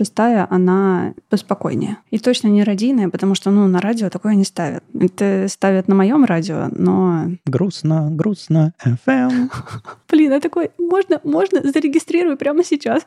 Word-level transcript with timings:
шестая, 0.00 0.46
она 0.48 1.12
поспокойнее. 1.28 1.98
И 2.10 2.18
точно 2.18 2.48
не 2.48 2.64
радийная, 2.64 3.10
потому 3.10 3.34
что, 3.34 3.50
ну, 3.50 3.68
на 3.68 3.82
радио 3.82 4.08
такое 4.08 4.34
не 4.34 4.44
ставят. 4.44 4.82
Это 4.98 5.46
ставят 5.50 5.88
на 5.88 5.94
моем 5.94 6.24
радио, 6.24 6.68
но... 6.70 7.26
Грустно, 7.44 8.08
грустно, 8.10 8.72
FM. 8.82 9.50
Блин, 10.10 10.32
а 10.32 10.40
такой, 10.40 10.70
можно, 10.78 11.20
можно, 11.22 11.60
зарегистрирую 11.70 12.38
прямо 12.38 12.64
сейчас. 12.64 13.02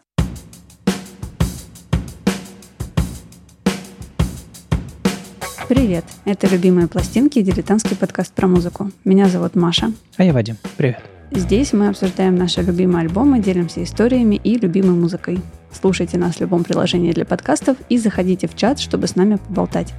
Привет, 5.67 6.05
это 6.25 6.45
«Любимые 6.45 6.87
пластинки» 6.87 7.39
и 7.39 7.41
дилетантский 7.41 7.97
подкаст 7.97 8.33
про 8.33 8.47
музыку. 8.47 8.91
Меня 9.03 9.29
зовут 9.29 9.55
Маша. 9.55 9.91
А 10.17 10.23
я 10.23 10.31
Вадим. 10.31 10.57
Привет. 10.77 11.01
Здесь 11.31 11.73
мы 11.73 11.87
обсуждаем 11.87 12.35
наши 12.35 12.61
любимые 12.61 13.07
альбомы, 13.07 13.39
делимся 13.39 13.81
историями 13.81 14.35
и 14.35 14.59
любимой 14.59 14.95
музыкой. 14.95 15.39
Слушайте 15.73 16.17
нас 16.17 16.35
в 16.35 16.41
любом 16.41 16.63
приложении 16.63 17.11
для 17.11 17.25
подкастов 17.25 17.77
и 17.89 17.97
заходите 17.97 18.47
в 18.47 18.55
чат, 18.55 18.79
чтобы 18.79 19.07
с 19.07 19.15
нами 19.15 19.35
поболтать. 19.35 19.93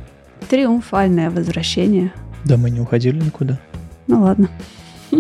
Триумфальное 0.49 1.31
возвращение. 1.31 2.13
Да 2.45 2.57
мы 2.57 2.71
не 2.71 2.81
уходили 2.81 3.19
никуда. 3.19 3.59
Ну 4.07 4.23
ладно. 4.23 4.49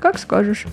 Как 0.00 0.18
скажешь. 0.18 0.66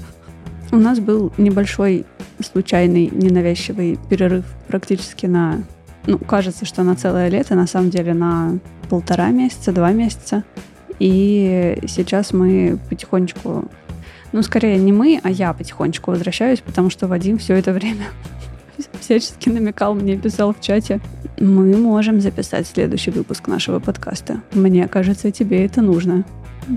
У 0.71 0.77
нас 0.77 0.99
был 0.99 1.31
небольшой, 1.37 2.05
случайный, 2.43 3.09
ненавязчивый 3.11 3.97
перерыв 4.09 4.45
практически 4.67 5.25
на... 5.27 5.63
Ну, 6.07 6.19
кажется, 6.19 6.65
что 6.65 6.83
на 6.83 6.95
целое 6.95 7.29
лето, 7.29 7.55
на 7.55 7.67
самом 7.67 7.89
деле 7.89 8.13
на 8.13 8.59
полтора 8.89 9.29
месяца, 9.29 9.71
два 9.71 9.91
месяца. 9.91 10.43
И 10.99 11.79
сейчас 11.87 12.33
мы 12.33 12.77
потихонечку 12.89 13.69
ну, 14.31 14.41
скорее 14.43 14.77
не 14.77 14.91
мы, 14.91 15.21
а 15.23 15.31
я 15.31 15.53
потихонечку 15.53 16.11
возвращаюсь, 16.11 16.59
потому 16.59 16.89
что 16.89 17.07
Вадим 17.07 17.37
все 17.37 17.55
это 17.55 17.71
время 17.71 18.05
всячески 18.99 19.49
намекал 19.49 19.93
мне, 19.93 20.17
писал 20.17 20.53
в 20.53 20.61
чате. 20.61 20.99
Мы 21.39 21.75
можем 21.77 22.21
записать 22.21 22.67
следующий 22.67 23.11
выпуск 23.11 23.47
нашего 23.47 23.79
подкаста. 23.79 24.41
Мне 24.53 24.87
кажется, 24.87 25.31
тебе 25.31 25.65
это 25.65 25.81
нужно. 25.81 26.23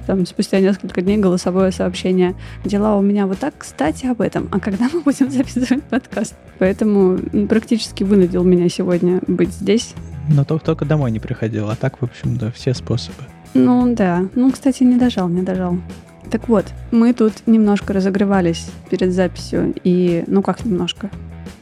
Там 0.06 0.26
спустя 0.26 0.60
несколько 0.60 1.00
дней 1.00 1.16
голосовое 1.16 1.72
сообщение. 1.72 2.34
Дела 2.64 2.96
у 2.96 3.02
меня 3.02 3.26
вот 3.26 3.38
так, 3.38 3.54
кстати, 3.56 4.06
об 4.06 4.20
этом. 4.20 4.48
А 4.52 4.60
когда 4.60 4.88
мы 4.92 5.00
будем 5.00 5.30
записывать 5.30 5.82
подкаст? 5.84 6.34
Поэтому 6.58 7.18
практически 7.48 8.04
вынудил 8.04 8.44
меня 8.44 8.68
сегодня 8.68 9.20
быть 9.26 9.52
здесь. 9.52 9.94
Но 10.28 10.44
только, 10.44 10.64
только 10.64 10.84
домой 10.84 11.10
не 11.10 11.20
приходил. 11.20 11.70
А 11.70 11.76
так, 11.76 12.00
в 12.00 12.04
общем, 12.04 12.36
да, 12.36 12.50
все 12.50 12.74
способы. 12.74 13.22
Ну 13.54 13.94
да. 13.94 14.26
Ну, 14.34 14.52
кстати, 14.52 14.82
не 14.82 14.96
дожал, 14.96 15.28
не 15.28 15.42
дожал. 15.42 15.78
Так 16.30 16.48
вот, 16.48 16.66
мы 16.90 17.14
тут 17.14 17.46
немножко 17.46 17.94
разогревались 17.94 18.70
перед 18.90 19.12
записью, 19.12 19.74
и, 19.82 20.24
ну 20.26 20.42
как 20.42 20.64
немножко, 20.66 21.10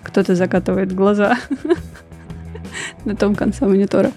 кто-то 0.07 0.35
закатывает 0.35 0.95
глаза 0.95 1.37
на 3.05 3.17
том 3.17 3.35
конце 3.35 3.67
монитора. 3.67 4.13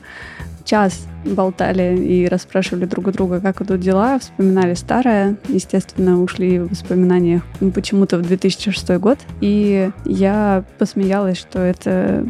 Час 0.63 1.07
болтали 1.25 1.97
и 1.97 2.27
расспрашивали 2.27 2.85
друг 2.85 3.07
у 3.07 3.11
друга, 3.11 3.41
как 3.41 3.61
идут 3.61 3.79
дела, 3.79 4.19
вспоминали 4.19 4.75
старое. 4.75 5.35
Естественно, 5.47 6.21
ушли 6.21 6.59
в 6.59 6.69
воспоминаниях 6.69 7.41
почему-то 7.73 8.17
в 8.19 8.21
2006 8.21 8.89
год. 8.97 9.17
И 9.41 9.89
я 10.05 10.63
посмеялась, 10.77 11.39
что 11.39 11.59
это 11.59 12.23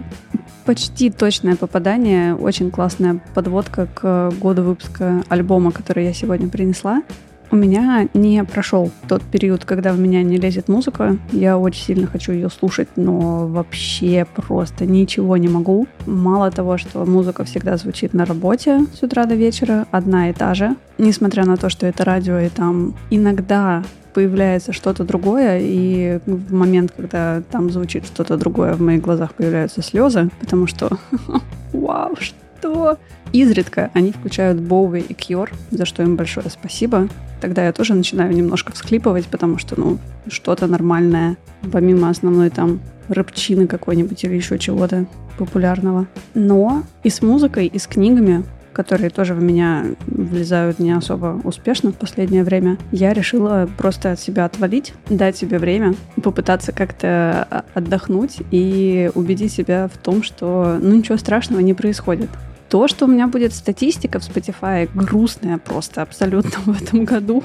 почти 0.65 1.09
точное 1.09 1.57
попадание, 1.57 2.33
очень 2.33 2.71
классная 2.71 3.21
подводка 3.33 3.87
к 3.93 4.31
году 4.39 4.63
выпуска 4.63 5.23
альбома, 5.27 5.71
который 5.71 6.05
я 6.05 6.13
сегодня 6.13 6.47
принесла. 6.47 7.03
У 7.51 7.55
меня 7.55 8.07
не 8.13 8.43
прошел 8.43 8.91
тот 9.07 9.23
период, 9.23 9.65
когда 9.65 9.91
в 9.91 9.99
меня 9.99 10.21
не 10.21 10.37
лезет 10.37 10.67
музыка. 10.67 11.17
Я 11.31 11.57
очень 11.57 11.83
сильно 11.83 12.05
хочу 12.05 12.31
ее 12.31 12.49
слушать, 12.49 12.89
но 12.95 13.47
вообще 13.47 14.27
просто 14.35 14.85
ничего 14.85 15.35
не 15.37 15.47
могу. 15.47 15.87
Мало 16.05 16.51
того, 16.51 16.77
что 16.77 17.05
музыка 17.05 17.43
всегда 17.45 17.77
звучит 17.77 18.13
на 18.13 18.25
работе 18.25 18.85
с 18.93 19.01
утра 19.01 19.25
до 19.25 19.33
вечера, 19.33 19.87
одна 19.89 20.29
и 20.29 20.33
та 20.33 20.53
же. 20.53 20.75
Несмотря 20.99 21.45
на 21.45 21.57
то, 21.57 21.69
что 21.69 21.87
это 21.87 22.05
радио, 22.05 22.37
и 22.37 22.49
там 22.49 22.93
иногда 23.09 23.83
появляется 24.13 24.71
что-то 24.71 25.03
другое, 25.03 25.59
и 25.61 26.19
в 26.25 26.53
момент, 26.53 26.91
когда 26.95 27.41
там 27.51 27.71
звучит 27.71 28.05
что-то 28.05 28.37
другое, 28.37 28.73
в 28.73 28.81
моих 28.81 29.01
глазах 29.01 29.33
появляются 29.33 29.81
слезы, 29.81 30.29
потому 30.39 30.67
что 30.67 30.99
вау, 31.73 32.15
что? 32.19 32.97
Изредка 33.31 33.91
они 33.93 34.11
включают 34.11 34.59
Боуи 34.59 35.01
и 35.01 35.13
Кьор, 35.13 35.51
за 35.71 35.85
что 35.85 36.03
им 36.03 36.15
большое 36.15 36.49
спасибо. 36.49 37.07
Тогда 37.41 37.65
я 37.65 37.71
тоже 37.71 37.93
начинаю 37.93 38.33
немножко 38.33 38.73
всхлипывать, 38.73 39.25
потому 39.27 39.57
что, 39.57 39.79
ну, 39.79 39.97
что-то 40.27 40.67
нормальное, 40.67 41.37
помимо 41.71 42.09
основной 42.09 42.49
там 42.49 42.79
рыбчины 43.07 43.67
какой-нибудь 43.67 44.23
или 44.23 44.35
еще 44.35 44.59
чего-то 44.59 45.05
популярного. 45.37 46.07
Но 46.33 46.83
и 47.03 47.09
с 47.09 47.21
музыкой, 47.21 47.67
и 47.67 47.79
с 47.79 47.87
книгами 47.87 48.43
которые 48.71 49.09
тоже 49.09 49.33
в 49.33 49.43
меня 49.43 49.87
влезают 50.07 50.79
не 50.79 50.91
особо 50.91 51.41
успешно 51.43 51.91
в 51.91 51.95
последнее 51.95 52.45
время, 52.45 52.77
я 52.93 53.13
решила 53.13 53.69
просто 53.77 54.13
от 54.13 54.21
себя 54.21 54.45
отвалить, 54.45 54.93
дать 55.09 55.35
себе 55.35 55.59
время, 55.59 55.95
попытаться 56.23 56.71
как-то 56.71 57.45
а, 57.49 57.65
отдохнуть 57.73 58.37
и 58.51 59.11
убедить 59.15 59.51
себя 59.51 59.89
в 59.93 59.97
том, 59.97 60.23
что 60.23 60.77
ну 60.81 60.95
ничего 60.95 61.17
страшного 61.17 61.59
не 61.59 61.73
происходит. 61.73 62.29
То, 62.69 62.87
что 62.87 63.05
у 63.05 63.07
меня 63.07 63.27
будет 63.27 63.53
статистика 63.53 64.19
в 64.19 64.29
Spotify 64.29 64.89
грустная 64.93 65.57
просто 65.57 66.01
абсолютно 66.01 66.51
в 66.71 66.81
этом 66.81 67.03
году. 67.03 67.43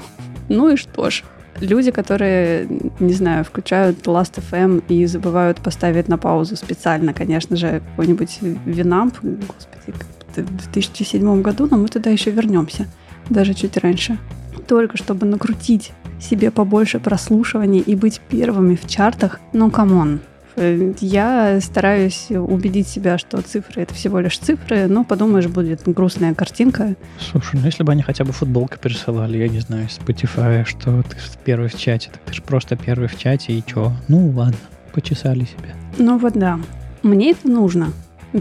Ну 0.49 0.69
и 0.69 0.75
что 0.75 1.09
ж, 1.09 1.23
люди, 1.59 1.91
которые, 1.91 2.67
не 2.99 3.13
знаю, 3.13 3.43
включают 3.43 4.05
Last.fm 4.05 4.83
и 4.87 5.05
забывают 5.07 5.57
поставить 5.57 6.07
на 6.07 6.17
паузу 6.17 6.55
специально, 6.55 7.13
конечно 7.13 7.55
же, 7.55 7.81
какой-нибудь 7.91 8.39
Winamp, 8.65 9.15
господи, 9.21 9.93
в 10.35 10.71
2007 10.71 11.41
году, 11.41 11.67
но 11.71 11.77
мы 11.77 11.87
туда 11.87 12.09
еще 12.11 12.29
вернемся, 12.29 12.85
даже 13.29 13.53
чуть 13.53 13.77
раньше. 13.77 14.19
Только 14.67 14.97
чтобы 14.97 15.25
накрутить 15.25 15.91
себе 16.19 16.51
побольше 16.51 16.99
прослушиваний 16.99 17.79
и 17.79 17.95
быть 17.95 18.21
первыми 18.29 18.75
в 18.75 18.87
чартах, 18.87 19.39
ну 19.53 19.71
come 19.71 19.98
on, 19.98 20.19
я 20.57 21.59
стараюсь 21.61 22.27
убедить 22.29 22.87
себя, 22.87 23.17
что 23.17 23.41
цифры— 23.41 23.81
это 23.83 23.93
всего 23.93 24.19
лишь 24.19 24.37
цифры, 24.37 24.87
но, 24.87 25.03
подумаешь, 25.03 25.47
будет 25.47 25.81
грустная 25.85 26.33
картинка. 26.33 26.95
Слушай, 27.19 27.59
ну 27.59 27.65
если 27.65 27.83
бы 27.83 27.91
они 27.91 28.01
хотя 28.01 28.23
бы 28.23 28.31
футболку 28.31 28.77
пересылали, 28.77 29.37
я 29.37 29.47
не 29.47 29.59
знаю, 29.59 29.87
Spotify, 29.87 30.65
что 30.65 31.03
ты 31.03 31.17
первый 31.43 31.69
в 31.69 31.77
чате, 31.77 32.09
так 32.11 32.21
ты 32.25 32.33
же 32.33 32.41
просто 32.41 32.75
первый 32.75 33.07
в 33.07 33.17
чате, 33.17 33.53
и 33.53 33.63
чё? 33.65 33.91
Ну 34.07 34.29
ладно, 34.29 34.57
почесали 34.93 35.45
себя. 35.45 35.75
Ну 35.97 36.17
вот 36.17 36.33
да. 36.33 36.59
Мне 37.03 37.31
это 37.31 37.47
нужно. 37.49 37.91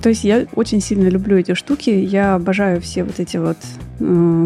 То 0.02 0.08
есть 0.08 0.25
я 0.25 0.46
очень 0.54 0.81
сильно 0.81 1.08
люблю 1.08 1.36
эти 1.36 1.54
штуки. 1.54 1.91
Я 1.91 2.34
обожаю 2.34 2.81
все 2.81 3.04
вот 3.04 3.20
эти 3.20 3.36
вот 3.36 3.58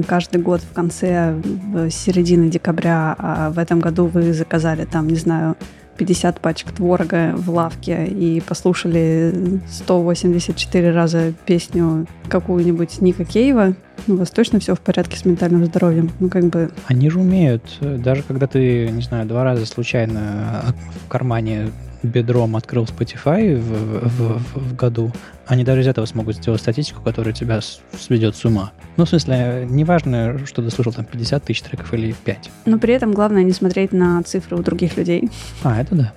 каждый 0.07 0.43
год 0.43 0.61
в 0.61 0.75
конце, 0.75 1.35
в 1.35 1.91
середине 1.91 2.51
декабря, 2.51 3.15
а 3.19 3.51
в 3.51 3.59
этом 3.59 3.81
году 3.81 4.07
вы 4.07 4.35
заказали 4.35 4.85
там, 4.85 5.09
не 5.09 5.17
знаю, 5.17 5.57
50 5.99 6.41
пачек 6.41 6.73
творога 6.73 7.35
в 7.37 7.51
лавке 7.51 8.07
и 8.07 8.41
послушали 8.41 9.61
184 9.71 10.91
раза 10.93 11.33
песню 11.45 12.07
какую-нибудь 12.29 13.01
Ника 13.01 13.25
Кейва, 13.25 13.75
ну, 14.07 14.15
у 14.15 14.17
вас 14.19 14.31
точно 14.31 14.61
все 14.61 14.75
в 14.75 14.81
порядке 14.81 15.19
с 15.19 15.25
ментальным 15.25 15.65
здоровьем. 15.67 16.11
Ну, 16.21 16.29
как 16.29 16.45
бы... 16.45 16.71
Они 16.87 17.11
же 17.11 17.21
умеют, 17.21 17.63
даже 17.81 18.23
когда 18.23 18.47
ты, 18.47 18.89
не 18.89 19.03
знаю, 19.03 19.27
два 19.27 19.45
раза 19.45 19.67
случайно 19.67 20.65
в 21.05 21.09
кармане 21.09 21.71
бедром 22.03 22.57
открыл 22.57 22.85
Spotify 22.85 23.57
в, 23.57 24.09
в, 24.09 24.39
в, 24.39 24.71
в 24.71 24.77
году, 24.77 25.13
они 25.47 25.65
даже 25.65 25.83
из 25.83 25.89
этого 25.89 26.07
смогут 26.07 26.37
сделать 26.37 26.61
статистику, 26.61 27.03
которая 27.03 27.35
тебя 27.35 27.61
сведет 27.99 28.37
с 28.37 28.45
ума. 28.45 28.73
Ну, 28.97 29.05
в 29.05 29.09
смысле, 29.09 29.67
неважно, 29.69 30.39
что 30.47 30.63
ты 30.63 30.71
слушал 30.71 30.93
там 30.93 31.05
50 31.05 31.45
тысяч 31.45 31.63
треков 31.63 31.93
или 31.95 32.15
5. 32.25 32.51
Но 32.67 32.79
при 32.79 32.95
этом 32.95 33.13
главное 33.13 33.43
не 33.43 33.53
смотреть 33.53 33.93
на 33.93 34.23
цифры 34.23 34.57
у 34.57 34.63
других 34.63 34.97
людей. 34.97 35.31
А, 35.63 35.81
это 35.81 35.95
да. 35.95 36.13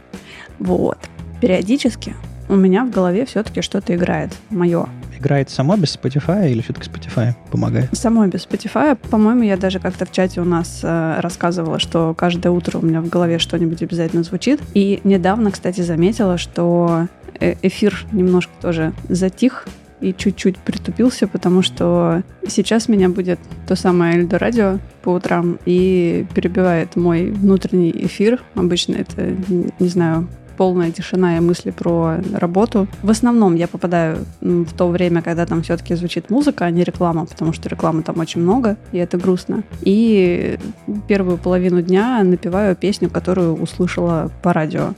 Вот. 0.59 0.97
Периодически 1.39 2.15
у 2.49 2.55
меня 2.55 2.85
в 2.85 2.91
голове 2.91 3.25
все-таки 3.25 3.61
что-то 3.61 3.95
играет, 3.95 4.31
мое. 4.49 4.87
Играет 5.21 5.51
само 5.51 5.77
без 5.77 5.95
Spotify 5.95 6.51
или 6.51 6.61
все-таки 6.61 6.89
Spotify 6.89 7.35
помогает? 7.51 7.95
Само 7.95 8.25
без 8.25 8.47
Spotify. 8.47 8.95
По-моему, 8.95 9.43
я 9.43 9.55
даже 9.55 9.79
как-то 9.79 10.07
в 10.07 10.11
чате 10.11 10.41
у 10.41 10.45
нас 10.45 10.79
э, 10.81 11.19
рассказывала, 11.19 11.77
что 11.77 12.15
каждое 12.15 12.49
утро 12.49 12.79
у 12.79 12.81
меня 12.81 13.01
в 13.01 13.07
голове 13.07 13.37
что-нибудь 13.37 13.83
обязательно 13.83 14.23
звучит. 14.23 14.59
И 14.73 14.99
недавно, 15.03 15.51
кстати, 15.51 15.81
заметила, 15.81 16.39
что 16.39 17.07
э, 17.39 17.53
эфир 17.61 18.03
немножко 18.11 18.51
тоже 18.61 18.93
затих 19.09 19.67
и 19.99 20.11
чуть-чуть 20.11 20.57
притупился, 20.57 21.27
потому 21.27 21.61
что 21.61 22.23
сейчас 22.47 22.89
меня 22.89 23.07
будет 23.07 23.39
то 23.67 23.75
самое 23.75 24.17
Эльдо 24.17 24.39
Радио 24.39 24.79
по 25.03 25.09
утрам 25.09 25.59
и 25.65 26.25
перебивает 26.33 26.95
мой 26.95 27.29
внутренний 27.29 27.91
эфир. 27.91 28.41
Обычно 28.55 28.95
это, 28.95 29.35
не 29.79 29.87
знаю, 29.87 30.27
полная 30.61 30.91
тишина 30.91 31.37
и 31.37 31.39
мысли 31.39 31.71
про 31.71 32.17
работу. 32.33 32.87
В 33.01 33.09
основном 33.09 33.55
я 33.55 33.67
попадаю 33.67 34.19
в 34.41 34.71
то 34.77 34.89
время, 34.89 35.23
когда 35.23 35.47
там 35.47 35.63
все-таки 35.63 35.95
звучит 35.95 36.29
музыка, 36.29 36.65
а 36.65 36.69
не 36.69 36.83
реклама, 36.83 37.25
потому 37.25 37.51
что 37.51 37.67
рекламы 37.67 38.03
там 38.03 38.19
очень 38.19 38.41
много, 38.41 38.77
и 38.91 38.99
это 38.99 39.17
грустно. 39.17 39.63
И 39.81 40.59
первую 41.07 41.39
половину 41.39 41.81
дня 41.81 42.23
напеваю 42.23 42.75
песню, 42.75 43.09
которую 43.09 43.55
услышала 43.55 44.29
по 44.43 44.53
радио. 44.53 44.93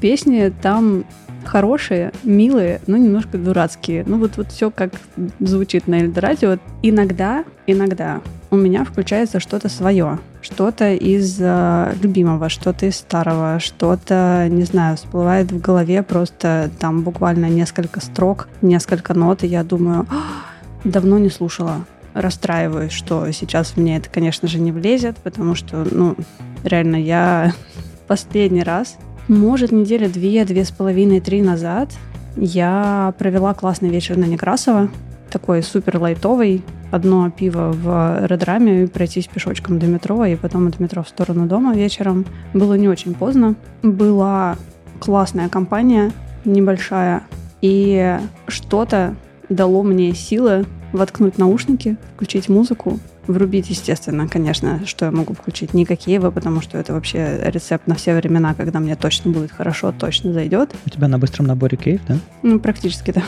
Песни 0.00 0.52
там 0.62 1.04
хорошие, 1.44 2.12
милые, 2.22 2.80
но 2.86 2.96
немножко 2.96 3.38
дурацкие. 3.38 4.04
Ну 4.06 4.18
вот, 4.18 4.36
вот 4.36 4.52
все 4.52 4.70
как 4.70 4.92
звучит 5.40 5.88
на 5.88 5.96
Эльдорадио. 6.02 6.58
Иногда, 6.82 7.44
иногда 7.66 8.20
у 8.50 8.56
меня 8.56 8.84
включается 8.84 9.40
что-то 9.40 9.68
свое, 9.68 10.18
что-то 10.40 10.92
из 10.94 11.36
э, 11.40 11.94
любимого, 12.02 12.48
что-то 12.48 12.86
из 12.86 12.96
старого, 12.96 13.58
что-то, 13.60 14.46
не 14.50 14.64
знаю, 14.64 14.96
всплывает 14.96 15.52
в 15.52 15.60
голове 15.60 16.02
просто 16.02 16.70
там 16.78 17.02
буквально 17.02 17.46
несколько 17.46 18.00
строк, 18.00 18.48
несколько 18.62 19.14
нот, 19.14 19.44
и 19.44 19.46
я 19.46 19.64
думаю, 19.64 20.06
«А, 20.10 20.88
давно 20.88 21.18
не 21.18 21.30
слушала. 21.30 21.84
Расстраиваюсь, 22.14 22.92
что 22.92 23.30
сейчас 23.32 23.72
в 23.72 23.76
мне 23.76 23.98
это, 23.98 24.08
конечно 24.08 24.48
же, 24.48 24.58
не 24.58 24.72
влезет, 24.72 25.16
потому 25.18 25.54
что, 25.54 25.86
ну, 25.90 26.16
реально, 26.64 26.96
я 26.96 27.52
последний 28.06 28.62
раз 28.62 28.96
может, 29.28 29.72
недели 29.72 30.06
две, 30.06 30.46
две 30.46 30.64
с 30.64 30.70
половиной, 30.70 31.20
три 31.20 31.42
назад 31.42 31.90
я 32.34 33.12
провела 33.18 33.52
классный 33.52 33.90
вечер 33.90 34.16
на 34.16 34.24
Некрасова, 34.24 34.88
такой 35.28 35.62
супер 35.62 35.98
лайтовый, 35.98 36.62
одно 36.90 37.30
пиво 37.30 37.72
в 37.72 38.26
Редраме, 38.26 38.86
пройтись 38.86 39.26
пешочком 39.26 39.78
до 39.78 39.86
метро, 39.86 40.24
и 40.24 40.36
потом 40.36 40.66
от 40.68 40.80
метро 40.80 41.02
в 41.02 41.08
сторону 41.08 41.46
дома 41.46 41.74
вечером. 41.74 42.26
Было 42.54 42.74
не 42.74 42.88
очень 42.88 43.14
поздно. 43.14 43.54
Была 43.82 44.56
классная 45.00 45.48
компания, 45.48 46.12
небольшая, 46.44 47.22
и 47.60 48.18
что-то 48.46 49.14
дало 49.48 49.82
мне 49.82 50.14
силы 50.14 50.66
воткнуть 50.92 51.38
наушники, 51.38 51.96
включить 52.14 52.48
музыку 52.48 52.98
Врубить, 53.28 53.68
естественно, 53.68 54.26
конечно, 54.26 54.80
что 54.86 55.04
я 55.04 55.10
могу 55.10 55.34
включить. 55.34 55.74
Никакие 55.74 56.18
вы, 56.18 56.32
потому 56.32 56.62
что 56.62 56.78
это 56.78 56.94
вообще 56.94 57.38
рецепт 57.44 57.86
на 57.86 57.94
все 57.94 58.14
времена, 58.16 58.54
когда 58.54 58.80
мне 58.80 58.96
точно 58.96 59.30
будет 59.30 59.52
хорошо, 59.52 59.92
точно 59.92 60.32
зайдет. 60.32 60.74
У 60.86 60.88
тебя 60.88 61.08
на 61.08 61.18
быстром 61.18 61.44
наборе 61.44 61.76
кейв, 61.76 62.00
да? 62.08 62.16
Ну, 62.42 62.58
практически, 62.58 63.10
да. 63.10 63.22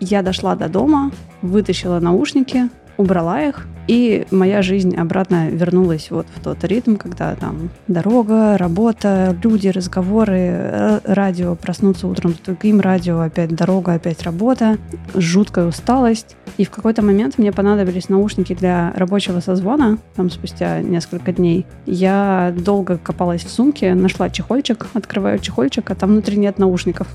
Я 0.00 0.22
дошла 0.22 0.54
до 0.54 0.68
дома, 0.68 1.10
вытащила 1.42 2.00
наушники, 2.00 2.68
убрала 2.96 3.42
их, 3.42 3.66
и 3.88 4.26
моя 4.30 4.60
жизнь 4.60 4.94
обратно 4.96 5.48
вернулась 5.48 6.10
вот 6.10 6.26
в 6.34 6.40
тот 6.42 6.62
ритм, 6.64 6.96
когда 6.96 7.34
там 7.34 7.70
дорога, 7.88 8.58
работа, 8.58 9.34
люди, 9.42 9.68
разговоры, 9.68 10.36
э, 10.36 11.00
радио, 11.04 11.54
проснуться 11.54 12.06
утром 12.06 12.34
с 12.34 12.38
другим 12.38 12.80
радио, 12.80 13.20
опять 13.20 13.54
дорога, 13.54 13.94
опять 13.94 14.22
работа, 14.24 14.76
жуткая 15.14 15.66
усталость. 15.66 16.36
И 16.58 16.66
в 16.66 16.70
какой-то 16.70 17.00
момент 17.00 17.38
мне 17.38 17.50
понадобились 17.50 18.10
наушники 18.10 18.54
для 18.54 18.92
рабочего 18.94 19.40
созвона, 19.40 19.96
там 20.14 20.28
спустя 20.30 20.82
несколько 20.82 21.32
дней. 21.32 21.64
Я 21.86 22.54
долго 22.58 22.98
копалась 22.98 23.42
в 23.42 23.50
сумке, 23.50 23.94
нашла 23.94 24.28
чехольчик, 24.28 24.86
открываю 24.92 25.38
чехольчик, 25.38 25.90
а 25.90 25.94
там 25.94 26.10
внутри 26.10 26.36
нет 26.36 26.58
наушников. 26.58 27.08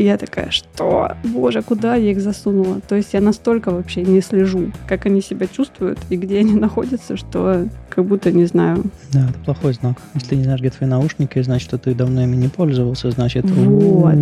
И 0.00 0.04
я 0.04 0.16
такая, 0.16 0.50
что? 0.50 1.14
Боже, 1.24 1.60
куда 1.60 1.94
я 1.94 2.12
их 2.12 2.22
засунула? 2.22 2.80
То 2.80 2.96
есть 2.96 3.12
я 3.12 3.20
настолько 3.20 3.70
вообще 3.70 4.00
не 4.00 4.22
слежу, 4.22 4.72
как 4.88 5.04
они 5.04 5.20
себя 5.20 5.46
чувствуют 5.46 5.98
и 6.08 6.16
где 6.16 6.38
они 6.38 6.54
находятся, 6.58 7.18
что 7.18 7.68
как 7.90 8.06
будто 8.06 8.32
не 8.32 8.46
знаю. 8.46 8.82
Да, 9.12 9.28
это 9.28 9.38
плохой 9.40 9.74
знак. 9.74 9.98
Если 10.14 10.36
не 10.36 10.44
знаешь, 10.44 10.60
где 10.60 10.70
твои 10.70 10.88
наушники, 10.88 11.42
значит, 11.42 11.68
что 11.68 11.76
ты 11.76 11.94
давно 11.94 12.22
ими 12.22 12.34
не 12.34 12.48
пользовался, 12.48 13.10
значит... 13.10 13.44
Вот. 13.44 14.16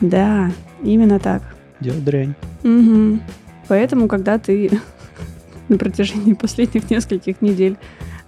Да, 0.00 0.50
именно 0.82 1.20
так. 1.20 1.42
Дело 1.78 2.00
дрянь. 2.00 2.34
Угу. 2.64 3.20
Поэтому, 3.68 4.08
когда 4.08 4.36
ты 4.36 4.80
на 5.68 5.78
протяжении 5.78 6.32
последних 6.34 6.90
нескольких 6.90 7.40
недель 7.40 7.76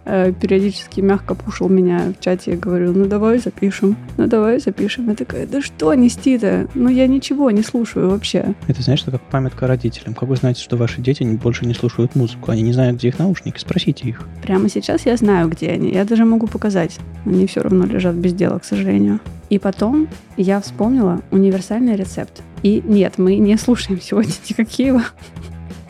периодически 0.05 1.01
мягко 1.01 1.35
пушил 1.35 1.69
меня 1.69 2.13
в 2.19 2.23
чате 2.23 2.53
и 2.53 2.57
говорил, 2.57 2.93
ну 2.93 3.07
давай 3.07 3.39
запишем, 3.39 3.97
ну 4.17 4.27
давай 4.27 4.59
запишем. 4.59 5.09
Я 5.09 5.15
такая, 5.15 5.47
да 5.47 5.63
что 5.63 5.95
нести-то? 5.95 6.69
Ну 6.75 6.89
я 6.89 7.07
ничего 7.07 7.51
не 7.51 7.63
слушаю 7.63 8.11
вообще. 8.11 8.55
Это 8.67 8.83
знаешь, 8.83 9.01
что 9.01 9.11
как 9.11 9.23
памятка 9.23 9.67
родителям. 9.67 10.15
Как 10.15 10.29
вы 10.29 10.37
знаете, 10.37 10.63
что 10.63 10.77
ваши 10.77 11.01
дети 11.01 11.23
больше 11.23 11.67
не 11.67 11.75
слушают 11.75 12.15
музыку? 12.15 12.51
Они 12.51 12.63
не 12.63 12.73
знают, 12.73 12.99
где 12.99 13.09
их 13.09 13.19
наушники. 13.19 13.59
Спросите 13.59 14.09
их. 14.09 14.23
Прямо 14.43 14.69
сейчас 14.69 15.07
я 15.07 15.17
знаю, 15.17 15.49
где 15.49 15.71
они. 15.71 15.93
Я 15.93 16.05
даже 16.05 16.25
могу 16.25 16.47
показать. 16.47 16.99
Они 17.25 17.47
все 17.47 17.61
равно 17.61 17.85
лежат 17.87 18.15
без 18.15 18.33
дела, 18.33 18.59
к 18.59 18.65
сожалению. 18.65 19.21
И 19.51 19.59
потом 19.59 20.09
я 20.37 20.61
вспомнила 20.61 21.21
универсальный 21.31 21.95
рецепт. 21.95 22.43
И 22.63 22.83
нет, 22.85 23.19
мы 23.19 23.37
не 23.37 23.57
слушаем 23.57 24.01
сегодня 24.01 24.33
никакие 24.49 25.01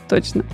точно 0.08 0.44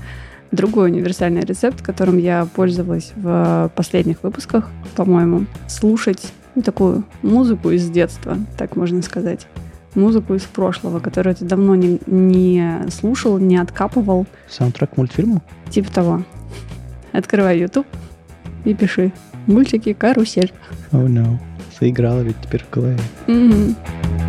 другой 0.51 0.91
универсальный 0.91 1.43
рецепт, 1.43 1.83
которым 1.83 2.19
я 2.19 2.47
пользовалась 2.55 3.13
в 3.17 3.71
последних 3.75 4.23
выпусках, 4.23 4.71
по-моему. 4.97 5.47
Слушать 5.69 6.33
такую 6.65 7.05
музыку 7.23 7.71
из 7.71 7.89
детства, 7.89 8.37
так 8.57 8.77
можно 8.77 9.03
сказать. 9.03 9.47
Музыку 9.95 10.35
из 10.35 10.43
прошлого, 10.43 11.01
которую 11.01 11.35
ты 11.35 11.45
давно 11.45 11.75
не, 11.75 12.01
не 12.07 12.83
слушал, 12.91 13.39
не 13.39 13.57
откапывал. 13.57 14.27
Саундтрек 14.49 14.97
мультфильму? 14.97 15.43
Типа 15.71 15.93
того. 15.93 16.23
Открывай 17.13 17.59
YouTube 17.59 17.87
и 18.65 18.75
пиши. 18.75 19.13
Мультики 19.47 19.95
«Карусель». 19.95 20.53
Oh 20.93 21.07
no. 21.07 21.39
Заиграла 21.81 22.21
ведь 22.21 22.37
теперь 22.43 22.65
в 22.65 22.71
голове. 22.71 22.99
Mm-hmm. 23.27 24.28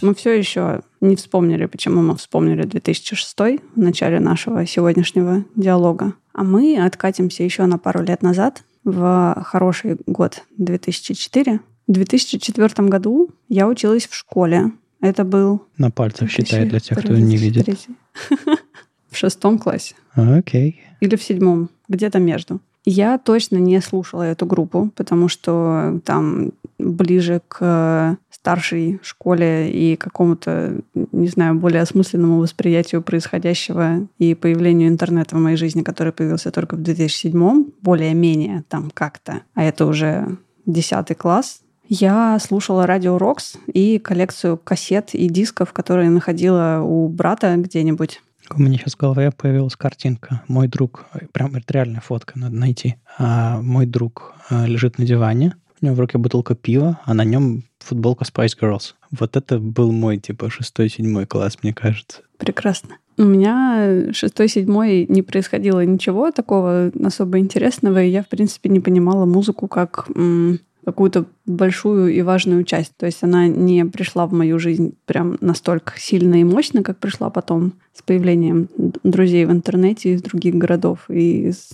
Мы 0.00 0.14
все 0.14 0.38
еще 0.38 0.80
не 1.00 1.16
вспомнили, 1.16 1.66
почему 1.66 2.02
мы 2.02 2.16
вспомнили 2.16 2.62
2006 2.62 3.36
в 3.38 3.78
начале 3.78 4.20
нашего 4.20 4.64
сегодняшнего 4.66 5.44
диалога. 5.56 6.14
А 6.32 6.44
мы 6.44 6.78
откатимся 6.80 7.42
еще 7.42 7.66
на 7.66 7.78
пару 7.78 8.02
лет 8.02 8.22
назад, 8.22 8.62
в 8.84 9.42
хороший 9.44 9.98
год 10.06 10.44
2004. 10.56 11.60
В 11.86 11.92
2004 11.92 12.88
году 12.88 13.30
я 13.48 13.66
училась 13.66 14.06
в 14.06 14.14
школе. 14.14 14.72
Это 15.00 15.24
был... 15.24 15.62
На 15.76 15.90
пальцах 15.90 16.30
считает 16.30 16.68
для 16.68 16.80
тех, 16.80 16.98
кто 16.98 17.14
не 17.14 17.36
видит. 17.36 17.68
В 19.10 19.16
шестом 19.16 19.58
классе. 19.58 19.94
Окей. 20.14 20.80
Или 21.00 21.16
в 21.16 21.22
седьмом, 21.22 21.70
где-то 21.88 22.18
между. 22.18 22.60
Я 22.84 23.16
точно 23.16 23.56
не 23.56 23.80
слушала 23.80 24.22
эту 24.22 24.44
группу, 24.44 24.90
потому 24.96 25.28
что 25.28 26.00
там 26.04 26.50
ближе 26.78 27.42
к 27.48 28.16
старшей 28.30 29.00
школе 29.02 29.70
и 29.70 29.96
какому-то, 29.96 30.80
не 30.94 31.28
знаю, 31.28 31.54
более 31.56 31.82
осмысленному 31.82 32.38
восприятию 32.38 33.02
происходящего 33.02 34.06
и 34.18 34.34
появлению 34.34 34.88
интернета 34.88 35.36
в 35.36 35.40
моей 35.40 35.56
жизни, 35.56 35.82
который 35.82 36.12
появился 36.12 36.50
только 36.50 36.76
в 36.76 36.82
2007 36.82 37.64
более-менее 37.82 38.64
там 38.68 38.90
как-то, 38.92 39.42
а 39.54 39.64
это 39.64 39.86
уже 39.86 40.38
10 40.66 41.16
класс, 41.16 41.62
я 41.90 42.38
слушала 42.38 42.86
радио 42.86 43.16
Рокс 43.16 43.56
и 43.66 43.98
коллекцию 43.98 44.58
кассет 44.58 45.14
и 45.14 45.26
дисков, 45.28 45.72
которые 45.72 46.10
находила 46.10 46.82
у 46.84 47.08
брата 47.08 47.54
где-нибудь. 47.56 48.20
У 48.54 48.60
меня 48.60 48.78
сейчас 48.78 48.94
в 48.94 48.98
голове 48.98 49.30
появилась 49.30 49.74
картинка. 49.74 50.42
Мой 50.48 50.68
друг, 50.68 51.06
прям 51.32 51.54
реальная 51.66 52.00
фотка, 52.00 52.38
надо 52.38 52.56
найти. 52.56 52.96
А 53.18 53.62
мой 53.62 53.86
друг 53.86 54.34
э, 54.50 54.66
лежит 54.66 54.98
на 54.98 55.06
диване, 55.06 55.54
у 55.80 55.86
него 55.86 55.96
в 55.96 56.00
руке 56.00 56.18
бутылка 56.18 56.54
пива, 56.54 57.00
а 57.04 57.14
на 57.14 57.24
нем 57.24 57.64
футболка 57.78 58.24
Spice 58.24 58.56
Girls. 58.60 58.94
Вот 59.10 59.36
это 59.36 59.58
был 59.58 59.92
мой, 59.92 60.18
типа, 60.18 60.50
шестой-седьмой 60.50 61.26
класс, 61.26 61.58
мне 61.62 61.72
кажется. 61.72 62.22
Прекрасно. 62.38 62.96
У 63.16 63.24
меня 63.24 64.12
шестой-седьмой 64.12 65.06
не 65.08 65.22
происходило 65.22 65.84
ничего 65.84 66.30
такого 66.30 66.92
особо 67.04 67.38
интересного, 67.38 68.02
и 68.02 68.10
я, 68.10 68.22
в 68.22 68.28
принципе, 68.28 68.68
не 68.68 68.80
понимала 68.80 69.26
музыку 69.26 69.66
как 69.66 70.08
м- 70.14 70.60
какую-то 70.84 71.26
большую 71.44 72.14
и 72.14 72.22
важную 72.22 72.64
часть. 72.64 72.96
То 72.96 73.06
есть 73.06 73.22
она 73.22 73.46
не 73.48 73.84
пришла 73.84 74.26
в 74.26 74.32
мою 74.32 74.58
жизнь 74.58 74.94
прям 75.04 75.36
настолько 75.40 75.98
сильно 75.98 76.40
и 76.40 76.44
мощно, 76.44 76.82
как 76.82 76.98
пришла 76.98 77.28
потом 77.28 77.74
с 77.92 78.02
появлением 78.02 78.68
друзей 78.76 79.44
в 79.44 79.50
интернете 79.50 80.14
из 80.14 80.22
других 80.22 80.54
городов 80.54 81.10
и, 81.10 81.48
из, 81.48 81.70